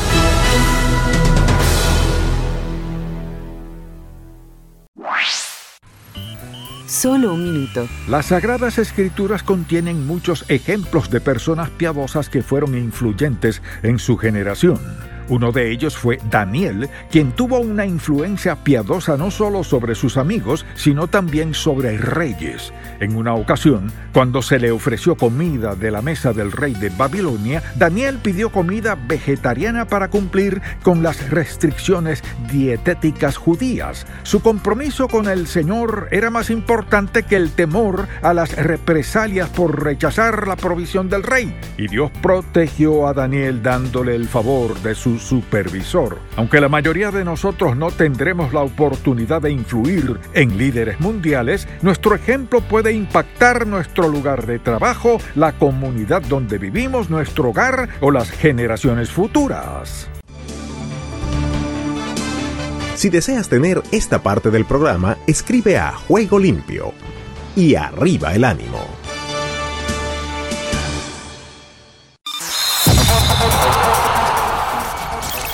Solo 6.89 7.35
un 7.35 7.45
minuto. 7.45 7.87
Las 8.09 8.27
Sagradas 8.27 8.79
Escrituras 8.79 9.43
contienen 9.43 10.07
muchos 10.07 10.47
ejemplos 10.49 11.11
de 11.11 11.21
personas 11.21 11.69
piadosas 11.69 12.31
que 12.31 12.43
fueron 12.43 12.75
influyentes 12.75 13.61
en 13.83 13.99
su 13.99 14.17
generación. 14.17 14.79
Uno 15.29 15.53
de 15.53 15.71
ellos 15.71 15.97
fue 15.97 16.19
Daniel, 16.31 16.89
quien 17.11 17.33
tuvo 17.33 17.59
una 17.59 17.85
influencia 17.85 18.57
piadosa 18.57 19.17
no 19.17 19.31
solo 19.31 19.63
sobre 19.63 19.95
sus 19.95 20.17
amigos, 20.17 20.65
sino 20.75 21.07
también 21.07 21.55
sobre 21.55 21.99
reyes. 21.99 22.73
En 23.01 23.15
una 23.15 23.35
ocasión, 23.35 23.93
cuando 24.13 24.41
se 24.41 24.59
le 24.59 24.71
ofreció 24.71 25.17
comida 25.17 25.75
de 25.75 25.91
la 25.91 26.03
mesa 26.03 26.33
del 26.33 26.51
rey 26.51 26.75
de 26.75 26.89
Babilonia, 26.89 27.63
Daniel 27.77 28.19
pidió 28.23 28.51
comida 28.51 28.95
vegetariana 28.95 29.87
para 29.87 30.09
cumplir 30.09 30.63
con 30.83 31.03
las 31.03 31.31
restricciones 31.31 32.23
dietéticas 32.51 33.37
judías. 33.37 34.07
Su 34.23 34.41
compromiso 34.41 35.09
con 35.09 35.29
el 35.29 35.47
Señor 35.47 36.09
era 36.11 36.31
más 36.31 36.51
importante 36.51 37.25
que 37.25 37.37
el 37.37 37.53
temor 37.53 38.09
a 38.23 38.33
las 38.33 38.57
represalias 38.57 39.49
por 39.51 39.85
rechazar 39.85 40.49
la 40.49 40.57
provisión 40.57 41.09
del 41.09 41.23
rey. 41.23 41.55
Y 41.77 41.89
Dios 41.89 42.11
protegió 42.23 43.07
a 43.07 43.15
Daniel 43.15 43.63
dándole 43.63 44.15
el 44.15 44.27
favor 44.27 44.81
de 44.81 44.95
su 45.19 45.39
supervisor. 45.39 46.19
Aunque 46.37 46.61
la 46.61 46.69
mayoría 46.69 47.11
de 47.11 47.25
nosotros 47.25 47.77
no 47.77 47.91
tendremos 47.91 48.53
la 48.53 48.61
oportunidad 48.61 49.43
de 49.43 49.51
influir 49.51 50.19
en 50.35 50.59
líderes 50.59 51.01
mundiales, 51.01 51.69
nuestro 51.83 52.15
ejemplo 52.15 52.61
puede 52.61 52.93
impactar 52.93 53.67
nuestro 53.67 54.09
lugar 54.09 54.47
de 54.47 54.59
trabajo, 54.59 55.19
la 55.35 55.53
comunidad 55.53 56.23
donde 56.23 56.59
vivimos, 56.59 57.11
nuestro 57.11 57.51
hogar 57.51 57.89
o 58.01 58.11
las 58.11 58.31
generaciones 58.31 59.11
futuras. 59.11 60.09
Si 62.95 63.11
deseas 63.11 63.49
tener 63.49 63.81
esta 63.93 64.23
parte 64.23 64.51
del 64.51 64.65
programa, 64.65 65.17
escribe 65.29 65.79
a 65.79 65.93
Juego 65.93 66.39
Limpio 66.39 66.93
y 67.55 67.77
arriba 67.77 68.35
el 68.35 68.45
ánimo. 68.45 68.98